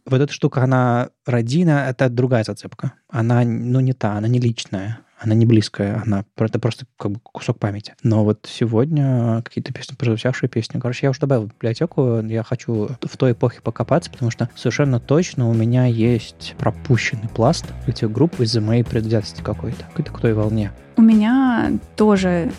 Вот 0.05 0.21
эта 0.21 0.33
штука, 0.33 0.65
она 0.65 1.11
родина, 1.25 1.87
это 1.89 2.09
другая 2.09 2.43
зацепка. 2.43 2.95
Она, 3.09 3.45
ну, 3.45 3.79
не 3.79 3.93
та, 3.93 4.15
она 4.15 4.27
не 4.27 4.41
личная. 4.41 4.99
Она 5.23 5.35
не 5.35 5.47
близкая, 5.47 6.03
она 6.05 6.25
это 6.37 6.59
просто 6.59 6.87
как 6.97 7.13
бы 7.13 7.21
кусок 7.21 7.59
памяти. 7.59 7.95
Но 8.03 8.25
вот 8.25 8.49
сегодня 8.51 9.41
какие-то 9.43 9.73
песни, 9.73 9.95
прозвучавшие 9.95 10.49
песни. 10.49 10.81
Короче, 10.81 11.07
я 11.07 11.11
уже 11.11 11.21
добавил 11.21 11.45
в 11.45 11.55
библиотеку, 11.55 12.21
я 12.21 12.43
хочу 12.43 12.91
в 13.01 13.17
той 13.17 13.33
эпохе 13.33 13.61
покопаться, 13.63 14.11
потому 14.11 14.31
что 14.31 14.49
совершенно 14.57 15.01
точно 15.01 15.49
у 15.49 15.55
меня 15.55 15.87
есть 15.87 16.55
пропущенный 16.59 17.29
пласт 17.29 17.67
этих 17.87 18.11
групп 18.11 18.41
из-за 18.41 18.61
моей 18.61 18.83
предвзятости 18.83 19.43
какой-то, 19.43 19.85
какой-то 19.85 20.13
той 20.13 20.35
волне. 20.35 20.73
У 20.97 21.03
меня 21.03 21.73
тоже 21.97 22.53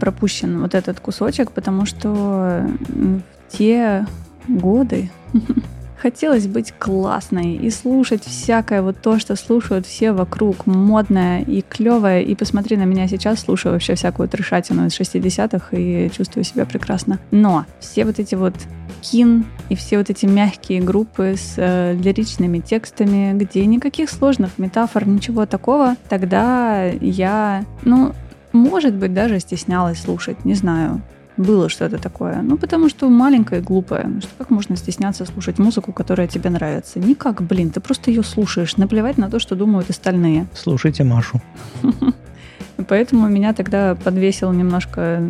пропущен 0.00 0.60
вот 0.60 0.74
этот 0.74 1.00
кусочек, 1.00 1.52
потому 1.52 1.86
что 1.86 2.66
в 2.88 3.22
те 3.48 4.06
годы 4.48 5.10
хотелось 5.98 6.46
быть 6.46 6.72
классной 6.78 7.56
и 7.56 7.70
слушать 7.70 8.24
всякое 8.24 8.82
вот 8.82 9.00
то, 9.00 9.18
что 9.18 9.36
слушают 9.36 9.86
все 9.86 10.12
вокруг, 10.12 10.66
модное 10.66 11.42
и 11.42 11.62
клевое. 11.62 12.24
И 12.24 12.34
посмотри 12.34 12.76
на 12.76 12.84
меня 12.84 13.08
сейчас, 13.08 13.40
слушаю 13.40 13.72
вообще 13.72 13.94
всякую 13.94 14.28
трешатину 14.28 14.86
из 14.86 14.98
60-х 14.98 15.76
и 15.76 16.10
чувствую 16.10 16.44
себя 16.44 16.66
прекрасно. 16.66 17.18
Но 17.30 17.64
все 17.80 18.04
вот 18.04 18.18
эти 18.18 18.34
вот 18.34 18.54
кин 19.00 19.46
и 19.68 19.74
все 19.74 19.98
вот 19.98 20.10
эти 20.10 20.26
мягкие 20.26 20.80
группы 20.80 21.34
с 21.36 21.54
э, 21.56 21.94
лиричными 21.94 22.58
текстами, 22.58 23.32
где 23.34 23.64
никаких 23.66 24.10
сложных 24.10 24.58
метафор, 24.58 25.06
ничего 25.06 25.46
такого, 25.46 25.96
тогда 26.08 26.84
я, 26.84 27.64
ну, 27.82 28.12
может 28.52 28.94
быть, 28.94 29.12
даже 29.12 29.38
стеснялась 29.40 30.00
слушать, 30.00 30.44
не 30.44 30.54
знаю. 30.54 31.02
Было 31.36 31.68
что-то 31.68 31.98
такое. 31.98 32.40
Ну, 32.42 32.56
потому 32.56 32.88
что 32.88 33.08
маленькая 33.10 33.60
и 33.60 33.62
глупая. 33.62 34.06
Ну, 34.06 34.20
что 34.20 34.30
как 34.38 34.50
можно 34.50 34.76
стесняться 34.76 35.26
слушать 35.26 35.58
музыку, 35.58 35.92
которая 35.92 36.26
тебе 36.28 36.48
нравится? 36.50 36.98
Никак, 36.98 37.42
блин, 37.42 37.70
ты 37.70 37.80
просто 37.80 38.10
ее 38.10 38.22
слушаешь. 38.22 38.76
Наплевать 38.78 39.18
на 39.18 39.28
то, 39.30 39.38
что 39.38 39.54
думают 39.54 39.90
остальные. 39.90 40.46
Слушайте 40.54 41.04
Машу. 41.04 41.40
Поэтому 42.88 43.28
меня 43.28 43.52
тогда 43.52 43.94
подвесила 43.94 44.52
немножко, 44.52 45.22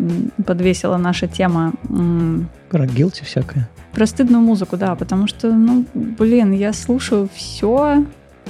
подвесила 0.45 0.97
наша 0.97 1.29
тема 1.29 1.73
Про 2.71 2.87
гилти 2.87 3.25
всякое. 3.25 3.69
про 3.93 4.07
стыдную 4.07 4.43
музыку, 4.43 4.77
да, 4.77 4.95
потому 4.97 5.27
что, 5.29 5.53
ну, 5.53 5.85
блин, 5.95 6.53
я 6.53 6.73
слушаю 6.73 7.29
все, 7.35 8.05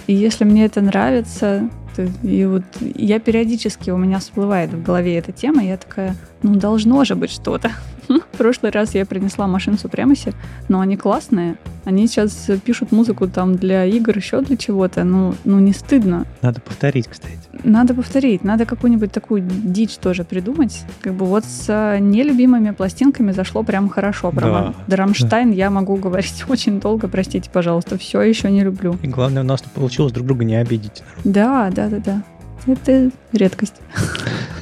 и 0.07 0.15
если 0.15 0.45
мне 0.45 0.65
это 0.65 0.81
нравится, 0.81 1.69
то 1.97 2.09
и 2.23 2.45
вот 2.45 2.63
я 2.81 3.19
периодически 3.19 3.91
у 3.91 3.97
меня 3.97 4.19
всплывает 4.19 4.71
в 4.71 4.83
голове 4.83 5.17
эта 5.17 5.33
тема, 5.33 5.65
и 5.65 5.69
я 5.69 5.77
такая, 5.77 6.15
ну, 6.43 6.55
должно 6.55 7.05
же 7.05 7.15
быть 7.15 7.31
что-то. 7.31 7.73
В 8.33 8.37
прошлый 8.39 8.73
раз 8.73 8.95
я 8.95 9.07
принесла 9.07 9.47
машин 9.47 9.79
Супремаси, 9.79 10.33
но 10.69 10.81
они 10.81 10.97
классные. 10.97 11.57
Они 11.85 12.07
сейчас 12.09 12.51
пишут 12.65 12.91
музыку 12.91 13.29
там 13.29 13.55
для 13.55 13.85
игр, 13.85 14.17
еще 14.17 14.41
для 14.41 14.57
чего-то. 14.57 15.05
Ну, 15.05 15.35
ну 15.45 15.61
не 15.61 15.73
стыдно. 15.73 16.27
Надо 16.43 16.61
повторить, 16.61 17.07
кстати. 17.09 17.39
Надо 17.63 17.95
повторить, 17.95 18.45
надо 18.45 18.65
какую-нибудь 18.65 19.13
такую 19.13 19.43
дичь 19.43 19.97
тоже 19.97 20.25
придумать. 20.25 20.83
Как 21.01 21.15
бы 21.15 21.27
вот 21.27 21.45
с 21.45 21.67
э, 21.69 21.99
нелюбимыми 22.01 22.73
пластинками 22.73 23.33
зашло 23.33 23.63
прям 23.63 23.89
хорошо. 23.89 24.31
Про 24.31 24.41
Да, 24.41 24.53
Ман- 24.53 24.75
Драмштайн 24.89 25.53
я 25.53 25.71
могу 25.71 25.97
говорить 26.07 26.45
очень 26.49 26.81
долго, 26.81 27.09
простите, 27.09 27.51
пожалуйста, 27.53 27.99
все 27.99 28.21
еще 28.21 28.51
не 28.51 28.63
люблю. 28.63 28.97
И 29.03 29.07
главное, 29.07 29.43
у 29.43 29.47
нас 29.47 29.63
получилось 29.63 30.13
друг 30.13 30.27
друга 30.27 30.45
не 30.45 30.57
обидеть. 30.57 31.03
Да, 31.25 31.71
да, 31.71 31.89
да, 31.89 31.99
да. 31.99 32.23
Это 32.67 33.11
редкость. 33.33 33.77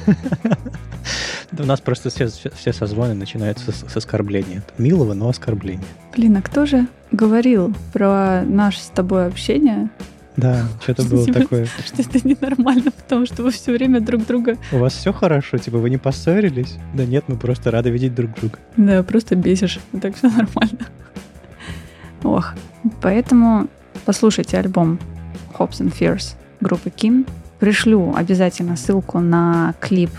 У 1.57 1.63
нас 1.63 1.81
просто 1.81 2.09
все, 2.09 2.27
все, 2.27 2.73
созвоны 2.73 3.13
начинаются 3.13 3.71
с, 3.71 3.85
с 3.87 3.97
оскорбления. 3.97 4.63
Милого, 4.77 5.13
но 5.13 5.29
оскорбления. 5.29 5.85
Блин, 6.15 6.37
а 6.37 6.41
кто 6.41 6.65
же 6.65 6.87
говорил 7.11 7.73
про 7.93 8.43
наше 8.43 8.79
с 8.79 8.87
тобой 8.87 9.27
общение, 9.27 9.89
Да, 10.37 10.65
что-то 10.81 11.03
было 11.03 11.23
Что-то 11.23 11.39
такое. 11.41 11.65
что 11.85 12.01
это 12.01 12.27
ненормально, 12.27 12.91
потому 12.91 13.25
что 13.25 13.43
вы 13.43 13.51
все 13.51 13.71
время 13.71 14.01
друг 14.01 14.25
друга, 14.25 14.57
У 14.71 14.77
вас 14.79 14.93
все 14.93 15.13
хорошо? 15.13 15.57
Типа 15.57 15.77
вы 15.77 15.89
не 15.89 15.97
поссорились? 15.97 16.75
Да 16.93 17.05
нет, 17.05 17.25
мы 17.27 17.37
просто 17.37 17.71
рады 17.71 17.89
видеть 17.89 18.13
друг 18.15 18.33
друга. 18.33 18.57
да, 18.77 19.03
просто 19.03 19.35
бесишь, 19.35 19.79
так 20.01 20.15
все 20.15 20.29
нормально. 20.29 20.87
Ох, 22.23 22.53
поэтому 23.01 23.67
послушайте 24.05 24.57
альбом 24.57 24.99
Hopes 25.57 25.79
and 25.81 25.93
Fears 25.97 26.35
группы 26.59 26.89
Kin. 26.89 27.27
Пришлю 27.59 28.13
обязательно 28.15 28.75
ссылку 28.75 29.19
на 29.19 29.73
клип 29.79 30.09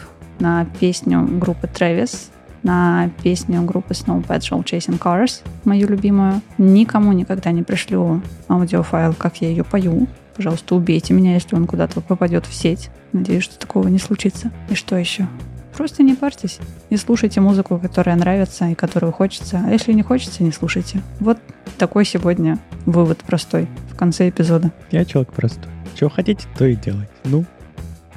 на 0.41 0.67
песню 0.81 1.27
группы 1.27 1.67
Travis, 1.67 2.31
на 2.63 3.11
песню 3.23 3.63
группы 3.63 3.95
Snow 3.95 4.27
Patrol 4.27 4.65
Chasing 4.65 4.99
Cars, 4.99 5.43
мою 5.65 5.89
любимую. 5.89 6.41
Никому 6.59 7.13
никогда 7.13 7.53
не 7.53 7.63
пришлю 7.63 8.23
аудиофайл, 8.49 9.15
как 9.15 9.37
я 9.39 9.49
ее 9.49 9.65
пою. 9.65 10.07
Пожалуйста, 10.35 10.75
убейте 10.75 11.15
меня, 11.15 11.35
если 11.35 11.57
он 11.57 11.67
куда-то 11.67 12.01
попадет 12.01 12.45
в 12.45 12.53
сеть. 12.53 12.91
Надеюсь, 13.13 13.45
что 13.45 13.59
такого 13.59 13.89
не 13.89 13.99
случится. 13.99 14.51
И 14.69 14.75
что 14.75 14.97
еще? 14.97 15.27
Просто 15.77 16.03
не 16.03 16.15
парьтесь 16.15 16.59
и 16.89 16.97
слушайте 16.97 17.41
музыку, 17.41 17.79
которая 17.79 18.17
нравится 18.17 18.67
и 18.67 18.75
которую 18.75 19.13
хочется. 19.13 19.63
А 19.65 19.71
если 19.71 19.93
не 19.93 20.03
хочется, 20.03 20.43
не 20.43 20.51
слушайте. 20.51 21.03
Вот 21.21 21.39
такой 21.77 22.07
сегодня 22.07 22.59
вывод 22.87 23.19
простой 23.19 23.69
в 23.91 23.97
конце 23.97 24.29
эпизода. 24.29 24.73
Я 24.91 25.05
человек 25.05 25.33
простой. 25.33 25.71
Чего 25.95 26.09
хотите, 26.09 26.47
то 26.57 26.65
и 26.65 26.75
делайте. 26.75 27.13
Ну, 27.25 27.45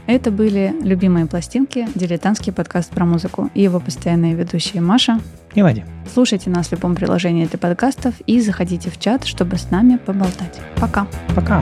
Это 0.09 0.31
были 0.31 0.75
«Любимые 0.81 1.27
пластинки», 1.27 1.87
дилетантский 1.93 2.51
подкаст 2.51 2.89
про 2.89 3.05
музыку 3.05 3.51
и 3.53 3.61
его 3.61 3.79
постоянные 3.79 4.33
ведущие 4.33 4.81
Маша. 4.81 5.21
И 5.53 5.61
Вадим. 5.61 5.85
Слушайте 6.11 6.49
нас 6.49 6.69
в 6.69 6.71
любом 6.71 6.95
приложении 6.95 7.45
для 7.45 7.59
подкастов 7.59 8.15
и 8.21 8.41
заходите 8.41 8.89
в 8.89 8.99
чат, 8.99 9.25
чтобы 9.25 9.57
с 9.57 9.69
нами 9.69 9.97
поболтать. 9.97 10.59
Пока! 10.77 11.05
Пока. 11.35 11.61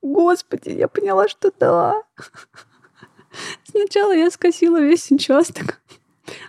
Господи, 0.00 0.68
я 0.68 0.86
поняла, 0.86 1.26
что 1.26 1.50
да. 1.58 2.04
Сначала 3.64 4.12
я 4.12 4.30
скосила 4.30 4.80
весь 4.80 5.10
участок. 5.10 5.80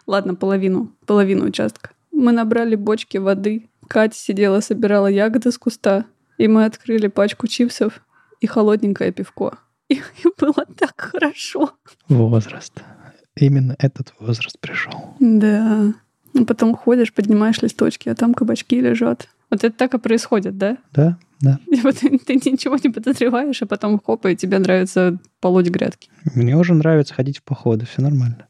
Ладно, 0.08 0.36
половину, 0.36 0.92
половину 1.06 1.46
участка. 1.46 1.92
Мы 2.12 2.32
набрали 2.32 2.76
бочки 2.76 3.18
воды. 3.18 3.70
Катя 3.88 4.16
сидела, 4.16 4.60
собирала 4.62 5.08
ягоды 5.08 5.52
с 5.52 5.58
куста. 5.58 6.06
И 6.38 6.48
мы 6.48 6.66
открыли 6.66 7.08
пачку 7.08 7.48
чипсов 7.48 8.02
и 8.40 8.48
холодненькое 8.48 9.12
пивко. 9.12 9.58
И, 9.90 9.96
и 9.96 10.02
было 10.40 10.66
так 10.78 11.00
хорошо. 11.00 11.72
Возраст. 12.08 12.74
Именно 13.36 13.76
этот 13.80 14.14
возраст 14.20 14.60
пришел. 14.60 15.16
Да. 15.20 15.94
Ну, 16.34 16.46
потом 16.46 16.76
ходишь, 16.76 17.14
поднимаешь 17.14 17.62
листочки, 17.62 18.10
а 18.10 18.16
там 18.16 18.34
кабачки 18.34 18.80
лежат. 18.80 19.28
Вот 19.50 19.64
это 19.64 19.76
так 19.76 19.94
и 19.94 20.00
происходит, 20.00 20.58
да? 20.58 20.78
Да, 20.94 21.18
да. 21.42 21.60
Вот 21.84 21.98
ты, 21.98 22.18
ты 22.20 22.36
ничего 22.36 22.78
не 22.84 22.90
подозреваешь, 22.90 23.62
а 23.62 23.66
потом 23.66 24.00
хоп, 24.00 24.26
и 24.28 24.36
тебе 24.36 24.60
нравится 24.60 25.20
полоть 25.40 25.70
грядки. 25.70 26.10
Мне 26.36 26.56
уже 26.56 26.74
нравится 26.74 27.14
ходить 27.14 27.40
в 27.40 27.44
походы, 27.44 27.86
все 27.86 28.02
нормально. 28.02 28.48